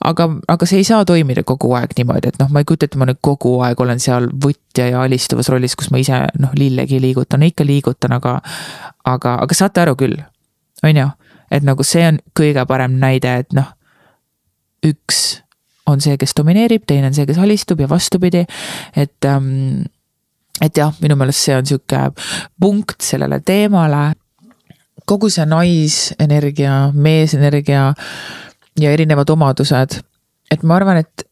aga, 0.05 0.27
aga 0.51 0.67
see 0.67 0.81
ei 0.83 0.89
saa 0.89 1.05
toimida 1.07 1.45
kogu 1.47 1.71
aeg 1.79 1.95
niimoodi, 1.99 2.33
et 2.33 2.41
noh, 2.43 2.51
ma 2.51 2.63
ei 2.63 2.69
kujuta 2.69 2.89
ette, 2.89 2.99
ma 2.99 3.07
nüüd 3.09 3.21
kogu 3.23 3.55
aeg 3.67 3.81
olen 3.81 4.03
seal 4.03 4.27
võtja 4.45 4.89
ja 4.91 5.05
alistuvas 5.07 5.51
rollis, 5.53 5.77
kus 5.79 5.93
ma 5.95 6.03
ise 6.03 6.25
noh, 6.43 6.55
lillegi 6.59 6.99
liigutan, 7.03 7.47
ikka 7.47 7.67
liigutan, 7.67 8.17
aga. 8.19 8.41
aga, 9.05 9.37
aga 9.47 9.55
saate 9.55 9.85
aru 9.85 9.95
küll, 10.01 10.19
on 10.83 11.01
ju, 11.01 11.07
et 11.55 11.63
nagu 11.67 11.87
see 11.87 12.07
on 12.09 12.19
kõige 12.35 12.67
parem 12.67 12.99
näide, 12.99 13.39
et 13.45 13.55
noh. 13.55 13.71
üks 14.85 15.23
on 15.87 16.01
see, 16.01 16.17
kes 16.19 16.35
domineerib, 16.35 16.83
teine 16.89 17.13
on 17.13 17.15
see, 17.15 17.29
kes 17.29 17.39
alistub 17.39 17.81
ja 17.81 17.89
vastupidi, 17.89 18.43
et 18.97 19.29
ähm, 19.29 19.85
et 20.63 20.77
jah, 20.79 20.93
minu 21.03 21.17
meelest 21.19 21.47
see 21.47 21.57
on 21.57 21.67
sihuke 21.67 22.01
punkt 22.61 23.03
sellele 23.03 23.41
teemale 23.45 24.13
kogu 25.07 25.31
see 25.31 25.47
naisenergia, 25.47 26.91
meesenergia 26.95 27.93
ja 28.81 28.91
erinevad 28.91 29.31
omadused. 29.31 30.01
et 30.51 30.63
ma 30.63 30.77
arvan, 30.77 31.01
et 31.03 31.27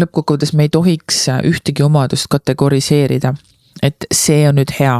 lõppkokkuvõttes 0.00 0.54
me 0.54 0.66
ei 0.66 0.72
tohiks 0.72 1.26
ühtegi 1.46 1.82
omadust 1.82 2.26
kategoriseerida, 2.30 3.34
et 3.82 4.06
see 4.12 4.48
on 4.48 4.58
nüüd 4.58 4.72
hea 4.78 4.96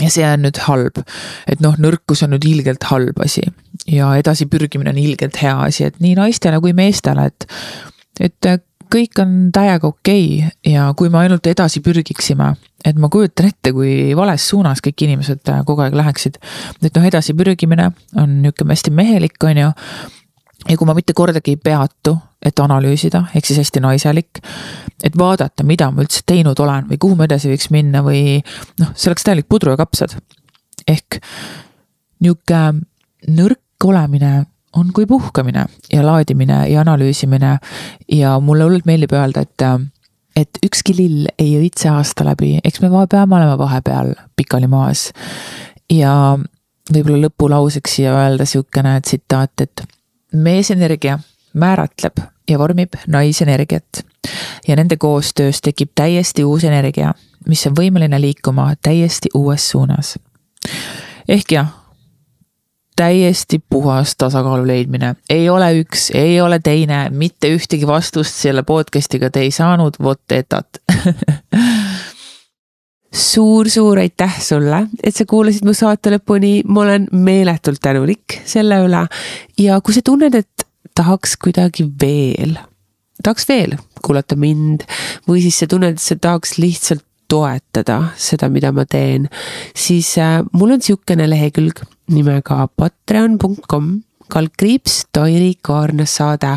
ja 0.00 0.10
see 0.10 0.26
on 0.26 0.44
nüüd 0.46 0.60
halb. 0.66 1.02
et 1.46 1.60
noh, 1.60 1.76
nõrkus 1.78 2.24
on 2.24 2.34
nüüd 2.34 2.46
ilgelt 2.46 2.84
halb 2.92 3.20
asi 3.24 3.42
ja 3.86 4.14
edasipürgimine 4.20 4.90
on 4.90 4.98
ilgelt 4.98 5.42
hea 5.42 5.56
asi, 5.66 5.84
et 5.84 6.00
nii 6.00 6.14
naistele 6.18 6.60
kui 6.60 6.72
meestele, 6.76 7.26
et, 7.30 7.46
et 8.20 8.50
kõik 8.92 9.20
on 9.22 9.34
täiega 9.54 9.88
okei 9.88 10.24
okay 10.44 10.72
ja 10.72 10.88
kui 10.96 11.10
me 11.12 11.20
ainult 11.22 11.46
edasi 11.46 11.82
pürgiksime, 11.84 12.52
et 12.84 12.98
ma 13.00 13.10
kujutan 13.12 13.50
ette, 13.50 13.72
kui 13.76 14.14
vales 14.16 14.46
suunas 14.48 14.82
kõik 14.84 15.06
inimesed 15.06 15.52
kogu 15.66 15.84
aeg 15.84 15.96
läheksid. 15.98 16.38
et 16.82 16.96
noh, 16.96 17.04
edasi 17.06 17.34
pürgimine 17.34 17.90
on 18.16 18.40
niisugune 18.42 18.74
hästi 18.74 18.90
mehelik, 18.94 19.38
on 19.44 19.62
ju. 19.62 19.70
ja 20.68 20.76
kui 20.76 20.86
ma 20.86 20.96
mitte 20.96 21.16
kordagi 21.16 21.56
ei 21.56 21.56
peatu, 21.56 22.16
et 22.42 22.60
analüüsida, 22.60 23.26
ehk 23.34 23.46
siis 23.46 23.60
hästi 23.62 23.80
naiselik. 23.80 24.42
et 25.02 25.16
vaadata, 25.18 25.64
mida 25.64 25.90
ma 25.90 26.04
üldse 26.04 26.22
teinud 26.26 26.58
olen 26.60 26.88
või 26.90 26.98
kuhu 26.98 27.16
ma 27.16 27.28
edasi 27.28 27.52
võiks 27.52 27.70
minna 27.70 28.04
või 28.06 28.40
noh, 28.80 28.94
see 28.94 29.10
oleks 29.10 29.24
täielik 29.24 29.48
pudru 29.48 29.74
ja 29.74 29.80
kapsad. 29.80 30.16
ehk 30.88 31.20
niisugune 32.20 32.80
nõrk 33.28 33.84
olemine 33.84 34.46
on 34.76 34.92
kui 34.92 35.06
puhkamine 35.06 35.64
ja 35.92 36.06
laadimine 36.06 36.68
ja 36.68 36.80
analüüsimine. 36.80 37.58
ja 38.12 38.40
mulle 38.40 38.64
hullult 38.64 38.86
meeldib 38.86 39.12
öelda, 39.12 39.40
et, 39.40 39.62
et 40.36 40.58
ükski 40.66 40.94
lill 40.96 41.26
ei 41.38 41.56
õitse 41.60 41.90
aasta 41.90 42.24
läbi, 42.24 42.58
eks 42.64 42.80
me 42.80 42.90
peame 43.10 43.36
olema 43.36 43.58
vahepeal 43.58 44.14
pikali 44.36 44.66
maas. 44.66 45.10
ja 45.90 46.38
võib-olla 46.94 47.26
lõpulauseks 47.26 47.96
siia 47.96 48.14
öelda 48.14 48.46
sihukene 48.46 49.00
tsitaat, 49.00 49.60
et 49.60 49.82
meesenergia 50.32 51.18
määratleb 51.54 52.22
ja 52.50 52.58
vormib 52.58 52.94
naisenergiat. 53.06 54.04
ja 54.68 54.76
nende 54.76 54.96
koostöös 54.96 55.60
tekib 55.60 55.90
täiesti 55.94 56.44
uus 56.44 56.64
energia, 56.64 57.14
mis 57.46 57.66
on 57.66 57.74
võimeline 57.74 58.20
liikuma 58.20 58.74
täiesti 58.82 59.28
uues 59.34 59.70
suunas. 59.70 60.18
ehk 61.28 61.52
jah 61.52 61.79
täiesti 63.00 63.62
puhas 63.70 64.12
tasakaalu 64.20 64.66
leidmine, 64.66 65.14
ei 65.30 65.48
ole 65.48 65.70
üks, 65.80 66.10
ei 66.14 66.40
ole 66.40 66.58
teine, 66.60 67.06
mitte 67.10 67.48
ühtegi 67.54 67.86
vastust 67.88 68.36
selle 68.42 68.62
podcast'iga 68.68 69.30
te 69.32 69.44
ei 69.46 69.52
saanud, 69.54 69.96
vot 70.02 70.34
etat. 70.36 70.82
Suur-suur 73.20 73.98
aitäh 73.98 74.36
sulle, 74.44 74.84
et 75.02 75.16
sa 75.16 75.24
kuulasid 75.26 75.64
mu 75.66 75.72
saate 75.74 76.12
lõpuni, 76.12 76.60
ma 76.68 76.84
olen 76.84 77.08
meeletult 77.24 77.80
tänulik 77.82 78.36
selle 78.46 78.82
üle. 78.84 79.06
ja 79.58 79.80
kui 79.80 79.96
sa 79.96 80.04
tunned, 80.04 80.36
et 80.36 80.66
tahaks 80.94 81.38
kuidagi 81.40 81.88
veel, 82.02 82.58
tahaks 83.24 83.48
veel 83.48 83.78
kuulata 84.04 84.36
mind 84.36 84.84
või 85.28 85.40
siis 85.46 85.58
sa 85.62 85.70
tunned, 85.70 85.96
et 85.96 86.04
sa 86.04 86.20
tahaks 86.20 86.58
lihtsalt 86.60 87.04
toetada 87.30 88.02
seda, 88.18 88.50
mida 88.50 88.72
ma 88.74 88.84
teen, 88.90 89.28
siis 89.76 90.16
äh, 90.18 90.40
mul 90.52 90.76
on 90.76 90.82
sihukene 90.82 91.28
lehekülg 91.30 91.82
nimega 92.10 92.66
patreon.com 92.76 93.90
kaldkriips 94.30 95.04
Tairi 95.12 95.54
Kaarna 95.62 96.06
saade, 96.06 96.56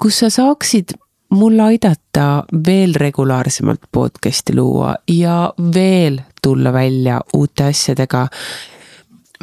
kus 0.00 0.22
sa 0.22 0.30
saaksid 0.30 0.96
mulle 1.32 1.62
aidata 1.62 2.44
veel 2.66 2.94
regulaarsemalt 2.98 3.88
podcast'i 3.92 4.56
luua 4.56 4.94
ja 5.08 5.52
veel 5.74 6.20
tulla 6.42 6.72
välja 6.72 7.20
uute 7.36 7.70
asjadega. 7.70 8.26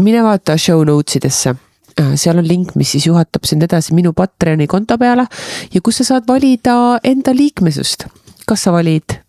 mine 0.02 0.24
vaata 0.24 0.58
show 0.58 0.84
notes 0.86 1.16
idesse 1.16 1.50
äh, 1.50 2.14
seal 2.16 2.38
on 2.38 2.48
link, 2.48 2.76
mis 2.76 2.92
siis 2.92 3.08
juhatab 3.08 3.44
sind 3.44 3.64
edasi 3.64 3.94
minu 3.94 4.14
Patreoni 4.14 4.68
konto 4.68 4.98
peale 4.98 5.26
ja 5.74 5.82
kus 5.82 5.98
sa 5.98 6.04
saad 6.04 6.28
valida 6.28 7.00
enda 7.04 7.36
liikmesust. 7.36 8.06
kas 8.46 8.64
sa 8.64 8.72
valid 8.72 9.29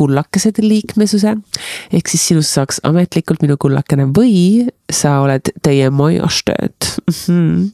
kullakesed 0.00 0.60
liikmesuse. 0.64 1.36
ehk 1.92 2.08
siis 2.08 2.26
sinust 2.30 2.56
saaks 2.56 2.80
ametlikult 2.88 3.42
minu 3.44 3.56
kullakene 3.60 4.08
või 4.16 4.66
sa 4.92 5.20
oled 5.24 5.52
teie 5.62 5.90
majastööd. 5.90 6.90
-hmm. 7.10 7.70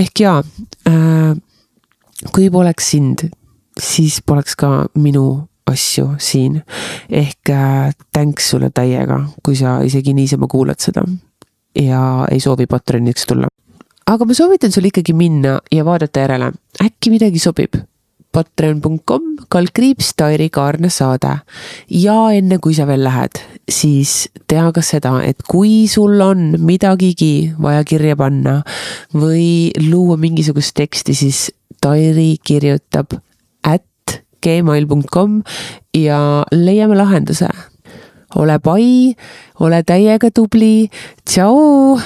ehk 0.00 0.24
jaa 0.24 0.42
äh,, 0.88 1.36
kui 2.32 2.50
poleks 2.50 2.90
sind, 2.94 3.28
siis 3.80 4.20
poleks 4.26 4.56
ka 4.56 4.86
minu 4.94 5.48
asju 5.68 6.14
siin. 6.18 6.62
ehk 7.10 7.50
äh, 7.50 7.94
thanks 8.12 8.50
sulle 8.50 8.70
täiega, 8.74 9.24
kui 9.42 9.56
sa 9.56 9.80
isegi 9.84 10.14
niisama 10.14 10.46
kuulad 10.46 10.80
seda 10.80 11.04
ja 11.78 12.26
ei 12.30 12.40
soovi 12.40 12.66
Patreoniks 12.66 13.26
tulla. 13.26 13.48
aga 14.06 14.24
ma 14.24 14.34
soovitan 14.34 14.72
sul 14.72 14.88
ikkagi 14.88 15.12
minna 15.12 15.58
ja 15.72 15.84
vaadata 15.84 16.20
järele, 16.20 16.52
äkki 16.84 17.10
midagi 17.10 17.38
sobib 17.38 17.76
patreon.com 18.32 19.22
kaldkriips 19.48 20.12
Tairi 20.16 20.48
Kaarna 20.50 20.88
saade. 20.88 21.40
ja 21.90 22.16
enne 22.34 22.58
kui 22.58 22.74
sa 22.74 22.86
veel 22.86 23.04
lähed, 23.04 23.40
siis 23.68 24.28
tea 24.48 24.70
ka 24.72 24.82
seda, 24.82 25.18
et 25.24 25.42
kui 25.48 25.86
sul 25.88 26.20
on 26.20 26.54
midagigi 26.58 27.52
vaja 27.60 27.84
kirja 27.84 28.16
panna 28.16 28.62
või 29.14 29.72
luua 29.90 30.16
mingisugust 30.16 30.74
teksti, 30.76 31.14
siis 31.14 31.48
Tairi 31.80 32.36
kirjutab 32.42 33.14
at 33.62 34.20
gmail.com 34.42 35.42
ja 35.94 36.44
leiame 36.52 36.96
lahenduse. 36.96 37.48
ole 38.36 38.58
pai, 38.58 39.14
ole 39.60 39.82
täiega 39.82 40.30
tubli, 40.30 40.90
tšau. 41.24 41.98